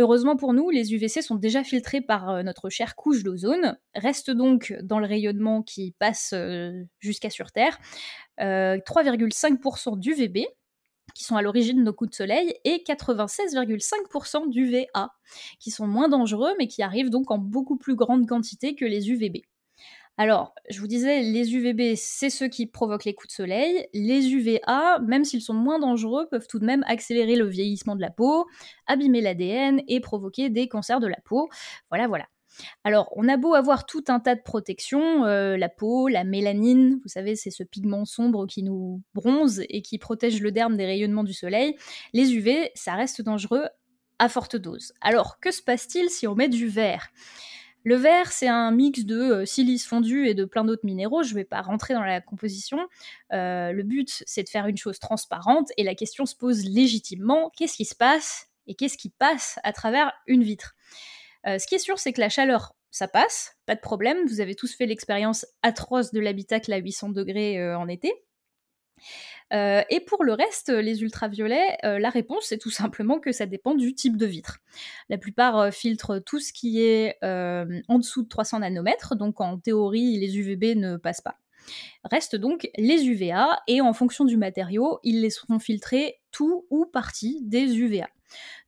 Heureusement 0.00 0.36
pour 0.36 0.54
nous, 0.54 0.70
les 0.70 0.94
UVC 0.94 1.22
sont 1.22 1.34
déjà 1.34 1.64
filtrés 1.64 2.00
par 2.00 2.30
euh, 2.30 2.42
notre 2.44 2.70
chère 2.70 2.94
couche 2.94 3.24
d'ozone, 3.24 3.76
restent 3.96 4.30
donc 4.30 4.72
dans 4.82 5.00
le 5.00 5.06
rayonnement 5.06 5.62
qui 5.62 5.92
passe 5.98 6.30
euh, 6.34 6.84
jusqu'à 7.00 7.30
sur 7.30 7.50
Terre, 7.50 7.78
3,5% 8.38 9.98
d'UVB, 9.98 10.46
qui 11.14 11.24
sont 11.24 11.34
à 11.34 11.42
l'origine 11.42 11.78
de 11.78 11.82
nos 11.82 11.92
coups 11.92 12.10
de 12.10 12.14
soleil, 12.14 12.54
et 12.64 12.84
96,5% 12.86 14.48
d'UVA, 14.48 15.10
qui 15.58 15.72
sont 15.72 15.88
moins 15.88 16.08
dangereux, 16.08 16.52
mais 16.58 16.68
qui 16.68 16.82
arrivent 16.82 17.10
donc 17.10 17.32
en 17.32 17.38
beaucoup 17.38 17.76
plus 17.76 17.96
grande 17.96 18.28
quantité 18.28 18.76
que 18.76 18.84
les 18.84 19.10
UVB. 19.10 19.38
Alors, 20.20 20.52
je 20.68 20.80
vous 20.80 20.88
disais, 20.88 21.22
les 21.22 21.54
UVB, 21.54 21.94
c'est 21.94 22.28
ceux 22.28 22.48
qui 22.48 22.66
provoquent 22.66 23.04
les 23.04 23.14
coups 23.14 23.28
de 23.28 23.34
soleil. 23.34 23.86
Les 23.94 24.32
UVA, 24.32 24.98
même 24.98 25.24
s'ils 25.24 25.42
sont 25.42 25.54
moins 25.54 25.78
dangereux, 25.78 26.26
peuvent 26.28 26.48
tout 26.48 26.58
de 26.58 26.66
même 26.66 26.82
accélérer 26.88 27.36
le 27.36 27.46
vieillissement 27.46 27.94
de 27.94 28.00
la 28.00 28.10
peau, 28.10 28.46
abîmer 28.88 29.20
l'ADN 29.20 29.80
et 29.86 30.00
provoquer 30.00 30.50
des 30.50 30.66
cancers 30.66 30.98
de 30.98 31.06
la 31.06 31.18
peau. 31.24 31.48
Voilà, 31.88 32.08
voilà. 32.08 32.26
Alors, 32.82 33.12
on 33.14 33.28
a 33.28 33.36
beau 33.36 33.54
avoir 33.54 33.86
tout 33.86 34.02
un 34.08 34.18
tas 34.18 34.34
de 34.34 34.42
protections, 34.42 35.24
euh, 35.24 35.56
la 35.56 35.68
peau, 35.68 36.08
la 36.08 36.24
mélanine, 36.24 36.98
vous 37.00 37.08
savez, 37.08 37.36
c'est 37.36 37.52
ce 37.52 37.62
pigment 37.62 38.04
sombre 38.04 38.48
qui 38.48 38.64
nous 38.64 39.00
bronze 39.14 39.62
et 39.68 39.82
qui 39.82 39.98
protège 39.98 40.40
le 40.42 40.50
derme 40.50 40.76
des 40.76 40.86
rayonnements 40.86 41.22
du 41.22 41.32
soleil. 41.32 41.76
Les 42.12 42.34
UV, 42.34 42.72
ça 42.74 42.94
reste 42.94 43.22
dangereux 43.22 43.68
à 44.18 44.28
forte 44.28 44.56
dose. 44.56 44.92
Alors, 45.00 45.38
que 45.38 45.52
se 45.52 45.62
passe-t-il 45.62 46.10
si 46.10 46.26
on 46.26 46.34
met 46.34 46.48
du 46.48 46.66
verre 46.66 47.12
le 47.84 47.96
verre, 47.96 48.32
c'est 48.32 48.48
un 48.48 48.70
mix 48.70 49.04
de 49.04 49.18
euh, 49.18 49.46
silice 49.46 49.86
fondu 49.86 50.26
et 50.26 50.34
de 50.34 50.44
plein 50.44 50.64
d'autres 50.64 50.84
minéraux. 50.84 51.22
Je 51.22 51.30
ne 51.30 51.36
vais 51.36 51.44
pas 51.44 51.62
rentrer 51.62 51.94
dans 51.94 52.02
la 52.02 52.20
composition. 52.20 52.78
Euh, 53.32 53.72
le 53.72 53.82
but, 53.82 54.22
c'est 54.26 54.42
de 54.42 54.48
faire 54.48 54.66
une 54.66 54.76
chose 54.76 54.98
transparente 54.98 55.70
et 55.76 55.84
la 55.84 55.94
question 55.94 56.26
se 56.26 56.34
pose 56.34 56.64
légitimement 56.64 57.50
qu'est-ce 57.56 57.76
qui 57.76 57.84
se 57.84 57.94
passe 57.94 58.48
et 58.66 58.74
qu'est-ce 58.74 58.98
qui 58.98 59.10
passe 59.10 59.58
à 59.62 59.72
travers 59.72 60.12
une 60.26 60.42
vitre? 60.42 60.74
Euh, 61.46 61.58
Ce 61.58 61.66
qui 61.66 61.76
est 61.76 61.78
sûr, 61.78 61.98
c'est 61.98 62.12
que 62.12 62.20
la 62.20 62.28
chaleur, 62.28 62.74
ça 62.90 63.08
passe, 63.08 63.56
pas 63.64 63.74
de 63.74 63.80
problème. 63.80 64.26
Vous 64.26 64.40
avez 64.40 64.54
tous 64.54 64.74
fait 64.74 64.86
l'expérience 64.86 65.46
atroce 65.62 66.12
de 66.12 66.20
l'habitacle 66.20 66.72
à 66.72 66.78
800 66.78 67.10
degrés 67.10 67.74
en 67.74 67.88
été. 67.88 68.12
Euh, 69.52 69.82
et 69.88 70.00
pour 70.00 70.24
le 70.24 70.32
reste, 70.32 70.68
les 70.68 71.02
ultraviolets, 71.02 71.78
euh, 71.84 71.98
la 71.98 72.10
réponse 72.10 72.46
c'est 72.46 72.58
tout 72.58 72.70
simplement 72.70 73.18
que 73.18 73.32
ça 73.32 73.46
dépend 73.46 73.74
du 73.74 73.94
type 73.94 74.16
de 74.16 74.26
vitre. 74.26 74.58
La 75.08 75.18
plupart 75.18 75.58
euh, 75.58 75.70
filtrent 75.70 76.22
tout 76.24 76.40
ce 76.40 76.52
qui 76.52 76.82
est 76.82 77.16
en 77.22 77.98
dessous 77.98 78.22
de 78.22 78.28
300 78.28 78.60
nanomètres, 78.60 79.16
donc 79.16 79.40
en 79.40 79.58
théorie 79.58 80.18
les 80.18 80.38
UVB 80.38 80.76
ne 80.76 80.96
passent 80.96 81.20
pas. 81.20 81.38
Restent 82.04 82.36
donc 82.36 82.68
les 82.76 83.06
UVA 83.06 83.60
et 83.66 83.80
en 83.80 83.92
fonction 83.92 84.24
du 84.24 84.36
matériau, 84.36 85.00
ils 85.02 85.20
laisseront 85.20 85.58
filtrer 85.58 86.20
tout 86.30 86.66
ou 86.70 86.86
partie 86.86 87.40
des 87.42 87.78
UVA. 87.78 88.08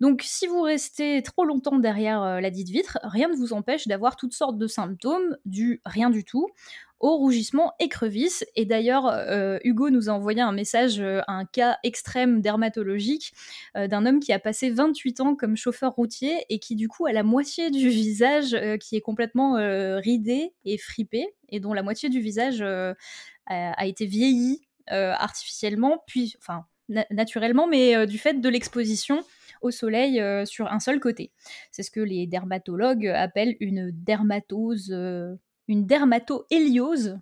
Donc 0.01 0.23
si 0.25 0.47
vous 0.47 0.63
restez 0.63 1.23
trop 1.23 1.45
longtemps 1.45 1.79
derrière 1.79 2.41
la 2.41 2.51
dite 2.51 2.69
vitre, 2.69 2.99
rien 3.03 3.29
ne 3.29 3.37
vous 3.37 3.53
empêche 3.53 3.87
d'avoir 3.87 4.17
toutes 4.17 4.35
sortes 4.35 4.59
de 4.59 4.67
symptômes 4.67 5.37
du 5.45 5.81
rien 5.85 6.11
du 6.11 6.25
tout 6.25 6.47
au 7.01 7.17
rougissement 7.17 7.73
écrevisse. 7.81 8.45
Et 8.55 8.67
d'ailleurs, 8.67 9.07
euh, 9.07 9.59
Hugo 9.65 9.91
nous 9.91 10.09
a 10.11 10.13
envoyé 10.13 10.43
un 10.43 10.53
message, 10.53 11.01
euh, 11.01 11.23
un 11.27 11.47
cas 11.47 11.79
extrême 11.83 12.43
dermatologique 12.43 13.33
euh, 13.77 13.89
d'un 13.89 14.05
homme 14.07 14.21
qui 14.21 14.33
a 14.33 14.39
passé 14.39 14.71
28 14.71 15.21
ans 15.21 15.35
comme 15.35 15.57
chauffeur 15.57 15.93
routier 15.93 16.45
et 16.51 16.59
qui 16.59 16.77
du 16.77 16.89
coup 16.89 17.07
a 17.07 17.13
la 17.13 17.23
moitié 17.23 17.71
du 17.71 17.89
visage 17.89 18.57
qui 18.81 18.97
est 18.97 19.01
complètement 19.01 19.55
ridé 20.01 20.53
et 20.65 20.79
fripé 20.79 21.27
et 21.49 21.61
dont 21.61 21.73
la 21.73 21.83
moitié 21.83 22.09
du 22.11 22.21
visage 22.21 22.63
a, 22.63 23.87
été 23.87 24.05
vieilli 24.05 24.61
artificiellement, 24.89 26.03
puis 26.07 26.35
enfin 26.39 26.67
naturellement, 27.11 27.67
mais 27.67 28.07
du 28.07 28.19
fait 28.19 28.41
de 28.41 28.49
l'exposition 28.49 29.25
au 29.61 29.71
soleil 29.71 30.23
sur 30.47 30.71
un 30.73 30.81
seul 30.81 31.01
côté. 31.01 31.33
C'est 31.71 31.83
ce 31.83 31.91
que 31.91 32.01
les 32.01 32.27
dermatologues 32.27 33.07
appellent 33.07 33.57
une 33.61 33.91
dermatose 33.93 34.93
une 35.71 35.87
dermatohéliose 35.87 37.19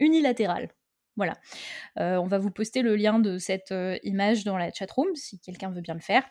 unilatérale. 0.00 0.70
Voilà. 1.16 1.34
Euh, 1.98 2.16
on 2.16 2.26
va 2.26 2.38
vous 2.38 2.50
poster 2.50 2.80
le 2.80 2.96
lien 2.96 3.18
de 3.18 3.36
cette 3.36 3.72
euh, 3.72 3.98
image 4.02 4.44
dans 4.44 4.56
la 4.56 4.72
chatroom 4.72 5.14
si 5.14 5.38
quelqu'un 5.38 5.70
veut 5.70 5.82
bien 5.82 5.94
le 5.94 6.00
faire. 6.00 6.24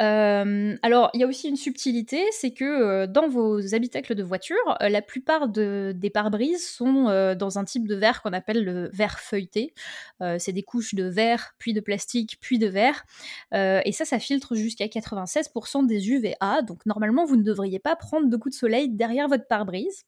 Euh, 0.00 0.76
alors, 0.82 1.10
il 1.14 1.20
y 1.20 1.24
a 1.24 1.26
aussi 1.26 1.48
une 1.48 1.56
subtilité, 1.56 2.24
c'est 2.32 2.52
que 2.52 2.64
euh, 2.64 3.06
dans 3.06 3.28
vos 3.28 3.74
habitacles 3.74 4.14
de 4.16 4.24
voiture, 4.24 4.56
euh, 4.82 4.88
la 4.88 5.02
plupart 5.02 5.48
des 5.48 6.10
pare-brises 6.12 6.68
sont 6.68 7.04
dans 7.38 7.58
un 7.58 7.64
type 7.64 7.86
de 7.86 7.94
verre 7.94 8.22
qu'on 8.22 8.32
appelle 8.32 8.64
le 8.64 8.88
verre 8.92 9.18
feuilleté. 9.20 9.74
c'est 10.38 10.52
des 10.52 10.62
couches 10.62 10.94
de 10.94 11.04
verre, 11.04 11.52
puis 11.58 11.72
de 11.72 11.80
plastique, 11.80 12.38
puis 12.40 12.58
de 12.58 12.66
verre. 12.66 13.04
et 13.52 13.92
ça, 13.92 14.04
ça 14.04 14.18
filtre 14.18 14.54
jusqu'à 14.54 14.86
96% 14.86 15.86
des 15.86 16.10
UVA. 16.10 16.62
Donc, 16.62 16.84
normalement, 16.86 17.24
vous 17.24 17.36
ne 17.36 17.42
devriez 17.42 17.78
pas 17.78 17.96
prendre 17.96 18.28
de 18.28 18.36
coups 18.36 18.54
de 18.54 18.58
soleil 18.58 18.88
derrière 18.90 19.28
votre 19.28 19.46
pare-brise. 19.46 20.04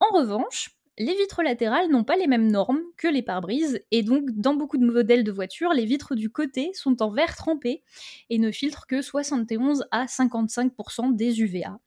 En 0.00 0.08
revanche, 0.14 0.75
les 0.98 1.14
vitres 1.14 1.42
latérales 1.42 1.90
n'ont 1.90 2.04
pas 2.04 2.16
les 2.16 2.26
mêmes 2.26 2.50
normes 2.50 2.80
que 2.96 3.08
les 3.08 3.22
pare-brises, 3.22 3.80
et 3.90 4.02
donc 4.02 4.30
dans 4.30 4.54
beaucoup 4.54 4.78
de 4.78 4.86
modèles 4.86 5.24
de 5.24 5.32
voitures, 5.32 5.72
les 5.72 5.84
vitres 5.84 6.14
du 6.14 6.30
côté 6.30 6.70
sont 6.74 7.02
en 7.02 7.10
verre 7.10 7.36
trempé 7.36 7.82
et 8.30 8.38
ne 8.38 8.50
filtrent 8.50 8.86
que 8.86 9.02
71 9.02 9.84
à 9.90 10.06
55% 10.06 11.14
des 11.14 11.40
UVA. 11.40 11.78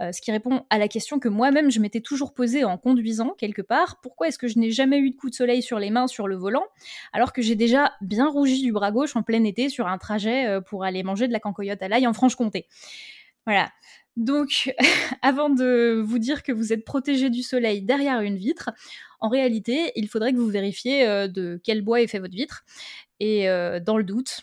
Euh, 0.00 0.12
ce 0.12 0.20
qui 0.20 0.32
répond 0.32 0.64
à 0.70 0.78
la 0.78 0.88
question 0.88 1.18
que 1.18 1.28
moi-même 1.28 1.70
je 1.70 1.78
m'étais 1.78 2.00
toujours 2.00 2.34
posée 2.34 2.64
en 2.64 2.76
conduisant 2.78 3.30
quelque 3.38 3.62
part, 3.62 4.00
pourquoi 4.02 4.28
est-ce 4.28 4.38
que 4.38 4.48
je 4.48 4.58
n'ai 4.58 4.70
jamais 4.70 4.98
eu 4.98 5.10
de 5.10 5.16
coup 5.16 5.30
de 5.30 5.34
soleil 5.34 5.62
sur 5.62 5.78
les 5.78 5.90
mains 5.90 6.06
sur 6.06 6.28
le 6.28 6.36
volant, 6.36 6.64
alors 7.12 7.32
que 7.32 7.42
j'ai 7.42 7.56
déjà 7.56 7.92
bien 8.00 8.28
rougi 8.28 8.62
du 8.62 8.72
bras 8.72 8.90
gauche 8.90 9.16
en 9.16 9.22
plein 9.22 9.44
été 9.44 9.68
sur 9.68 9.86
un 9.86 9.98
trajet 9.98 10.46
euh, 10.46 10.60
pour 10.60 10.84
aller 10.84 11.02
manger 11.02 11.26
de 11.26 11.32
la 11.32 11.40
cancoyote 11.40 11.82
à 11.82 11.88
l'ail 11.88 12.06
en 12.06 12.12
Franche-Comté? 12.12 12.66
Voilà. 13.46 13.70
Donc, 14.16 14.74
avant 15.22 15.50
de 15.50 16.00
vous 16.04 16.18
dire 16.18 16.42
que 16.42 16.52
vous 16.52 16.72
êtes 16.72 16.84
protégé 16.84 17.30
du 17.30 17.42
soleil 17.42 17.82
derrière 17.82 18.20
une 18.20 18.36
vitre, 18.36 18.70
en 19.20 19.28
réalité, 19.28 19.92
il 19.96 20.08
faudrait 20.08 20.32
que 20.32 20.38
vous 20.38 20.48
vérifiez 20.48 21.06
euh, 21.06 21.28
de 21.28 21.60
quel 21.64 21.82
bois 21.82 22.02
est 22.02 22.06
fait 22.08 22.18
votre 22.18 22.34
vitre. 22.34 22.64
Et 23.20 23.48
euh, 23.48 23.80
dans 23.80 23.96
le 23.96 24.04
doute, 24.04 24.42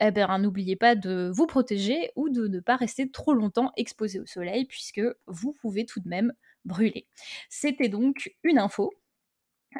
eh 0.00 0.10
ben, 0.10 0.38
n'oubliez 0.38 0.76
pas 0.76 0.94
de 0.94 1.30
vous 1.34 1.46
protéger 1.46 2.10
ou 2.16 2.28
de 2.28 2.48
ne 2.48 2.60
pas 2.60 2.76
rester 2.76 3.10
trop 3.10 3.32
longtemps 3.34 3.72
exposé 3.76 4.20
au 4.20 4.26
soleil, 4.26 4.66
puisque 4.66 5.00
vous 5.26 5.52
pouvez 5.54 5.86
tout 5.86 6.00
de 6.00 6.08
même 6.08 6.32
brûler. 6.64 7.06
C'était 7.48 7.88
donc 7.88 8.34
une 8.42 8.58
info. 8.58 8.92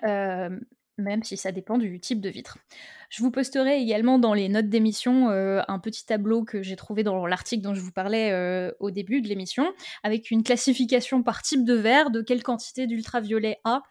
Euh, 0.05 0.59
même 0.99 1.23
si 1.23 1.37
ça 1.37 1.53
dépend 1.53 1.79
du 1.79 2.01
type 2.01 2.21
de 2.21 2.29
vitre. 2.29 2.59
Je 3.11 3.23
vous 3.23 3.31
posterai 3.31 3.81
également 3.81 4.19
dans 4.19 4.35
les 4.35 4.49
notes 4.49 4.69
d'émission 4.69 5.31
euh, 5.31 5.63
un 5.69 5.79
petit 5.79 6.07
tableau 6.07 6.45
que 6.45 6.63
j'ai 6.63 6.77
trouvé 6.77 7.03
dans 7.03 7.27
l'article 7.27 7.63
dont 7.63 7.75
je 7.75 7.81
vous 7.81 7.93
parlais 7.93 8.33
euh, 8.33 8.73
au 8.81 8.91
début 8.91 9.21
de 9.21 9.29
l'émission, 9.29 9.73
avec 10.03 10.31
une 10.31 10.43
classification 10.43 11.23
par 11.23 11.43
type 11.43 11.65
de 11.65 11.75
verre, 11.75 12.11
de 12.11 12.23
quelle 12.23 12.43
quantité 12.43 12.87
d'ultraviolet 12.87 13.61
A 13.65 13.83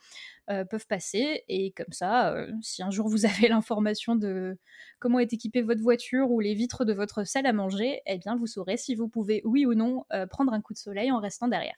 euh, 0.49 0.65
peuvent 0.65 0.87
passer, 0.87 1.43
et 1.47 1.71
comme 1.71 1.91
ça, 1.91 2.35
si 2.61 2.83
un 2.83 2.91
jour 2.91 3.07
vous 3.07 3.25
avez 3.25 3.47
l'information 3.47 4.15
de 4.15 4.57
comment 4.99 5.19
est 5.19 5.33
équipée 5.33 5.61
votre 5.61 5.81
voiture 5.81 6.31
ou 6.31 6.39
les 6.39 6.53
vitres 6.53 6.85
de 6.85 6.93
votre 6.93 7.23
salle 7.23 7.45
à 7.45 7.53
manger, 7.53 8.01
eh 8.05 8.17
bien 8.17 8.35
vous 8.35 8.47
saurez 8.47 8.77
si 8.77 8.95
vous 8.95 9.07
pouvez, 9.07 9.41
oui 9.45 9.65
ou 9.65 9.73
non, 9.73 10.05
prendre 10.29 10.53
un 10.53 10.61
coup 10.61 10.73
de 10.73 10.79
soleil 10.79 11.11
en 11.11 11.19
restant 11.19 11.47
derrière. 11.47 11.77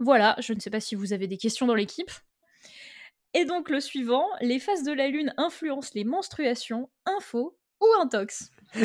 Voilà, 0.00 0.36
je 0.38 0.52
ne 0.52 0.60
sais 0.60 0.70
pas 0.70 0.80
si 0.80 0.94
vous 0.94 1.12
avez 1.12 1.26
des 1.26 1.38
questions 1.38 1.66
dans 1.66 1.74
l'équipe. 1.74 2.10
Et 3.34 3.44
donc 3.44 3.68
le 3.68 3.80
suivant, 3.80 4.24
les 4.40 4.58
phases 4.58 4.84
de 4.84 4.92
la 4.92 5.08
lune 5.08 5.34
influencent 5.36 5.92
les 5.94 6.04
menstruations, 6.04 6.88
info 7.04 7.58
ou 7.80 7.86
intox. 8.00 8.50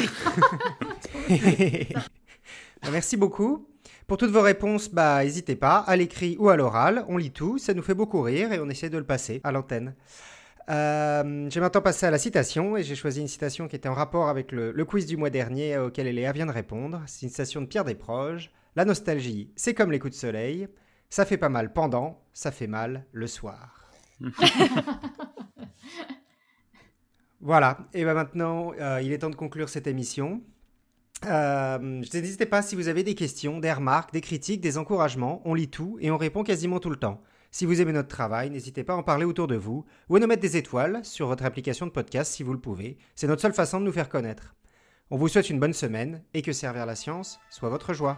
Merci 2.92 3.18
beaucoup. 3.18 3.68
Pour 4.08 4.18
toutes 4.18 4.32
vos 4.32 4.42
réponses, 4.42 4.90
bah 4.90 5.24
n'hésitez 5.24 5.56
pas, 5.56 5.78
à 5.78 5.96
l'écrit 5.96 6.36
ou 6.40 6.50
à 6.50 6.58
l'oral, 6.58 7.06
on 7.08 7.18
lit 7.18 7.32
tout, 7.32 7.58
ça 7.58 7.74
nous 7.74 7.82
fait 7.82 7.94
beaucoup 7.94 8.22
rire 8.22 8.52
et 8.52 8.60
on 8.60 8.70
essaie 8.70 8.90
de 8.90 8.98
le 8.98 9.06
passer 9.06 9.40
à 9.44 9.52
l'antenne. 9.52 9.96
Euh, 10.70 11.50
j'ai 11.50 11.60
maintenant 11.60 11.82
passé 11.82 12.06
à 12.06 12.12
la 12.12 12.18
citation 12.18 12.78
et 12.78 12.84
j'ai 12.84 12.96
choisi 12.96 13.22
une 13.22 13.28
citation 13.28 13.68
qui 13.68 13.76
était 13.76 13.90
en 13.90 13.94
rapport 13.94 14.30
avec 14.30 14.52
le, 14.52 14.72
le 14.72 14.86
quiz 14.86 15.06
du 15.06 15.18
mois 15.18 15.30
dernier 15.30 15.78
auquel 15.78 16.08
Léa 16.08 16.32
vient 16.32 16.46
de 16.46 16.52
répondre. 16.52 17.02
C'est 17.06 17.24
une 17.24 17.30
citation 17.30 17.62
de 17.62 17.66
Pierre 17.66 17.86
Desproges. 17.86 18.52
La 18.76 18.86
nostalgie, 18.86 19.52
c'est 19.56 19.74
comme 19.74 19.92
les 19.92 20.00
coups 20.00 20.14
de 20.14 20.20
soleil. 20.20 20.68
Ça 21.10 21.26
fait 21.26 21.38
pas 21.38 21.50
mal 21.50 21.74
pendant, 21.74 22.22
ça 22.34 22.52
fait 22.52 22.68
mal 22.68 23.06
le 23.12 23.28
soir. 23.28 23.83
voilà, 27.42 27.80
et 27.94 28.04
ben 28.06 28.14
maintenant, 28.14 28.72
euh, 28.80 29.02
il 29.02 29.12
est 29.12 29.20
temps 29.20 29.30
de 29.30 29.36
conclure 29.36 29.70
cette 29.70 29.88
émission. 29.88 30.42
Euh, 31.26 31.78
N'hésitez 31.80 32.46
pas 32.46 32.62
si 32.62 32.76
vous 32.76 32.88
avez 32.88 33.04
des 33.04 33.16
questions, 33.16 33.60
des 33.60 33.72
remarques, 33.72 34.14
des 34.14 34.22
critiques, 34.22 34.62
des 34.62 34.78
encouragements, 34.78 35.42
on 35.46 35.54
lit 35.54 35.70
tout 35.70 35.98
et 36.02 36.12
on 36.12 36.18
répond 36.18 36.44
quasiment 36.44 36.80
tout 36.80 36.90
le 36.90 36.98
temps. 36.98 37.22
Si 37.52 37.66
vous 37.66 37.82
aimez 37.82 37.94
notre 37.94 38.08
travail, 38.10 38.50
n'hésitez 38.50 38.84
pas 38.84 38.94
à 38.94 38.98
en 38.98 39.04
parler 39.04 39.26
autour 39.26 39.48
de 39.48 39.56
vous 39.56 39.86
ou 40.10 40.16
à 40.16 40.20
nous 40.20 40.28
mettre 40.28 40.42
des 40.42 40.58
étoiles 40.58 41.06
sur 41.06 41.28
votre 41.28 41.46
application 41.46 41.86
de 41.86 41.92
podcast 41.92 42.34
si 42.34 42.42
vous 42.42 42.54
le 42.54 42.60
pouvez. 42.60 42.98
C'est 43.16 43.28
notre 43.28 43.42
seule 43.44 43.54
façon 43.54 43.80
de 43.80 43.86
nous 43.86 43.92
faire 43.92 44.10
connaître. 44.10 44.56
On 45.12 45.18
vous 45.18 45.28
souhaite 45.28 45.52
une 45.52 45.60
bonne 45.60 45.74
semaine 45.74 46.24
et 46.34 46.42
que 46.42 46.52
servir 46.52 46.88
la 46.88 46.96
science 46.96 47.40
soit 47.52 47.70
votre 47.70 47.94
joie. 47.94 48.18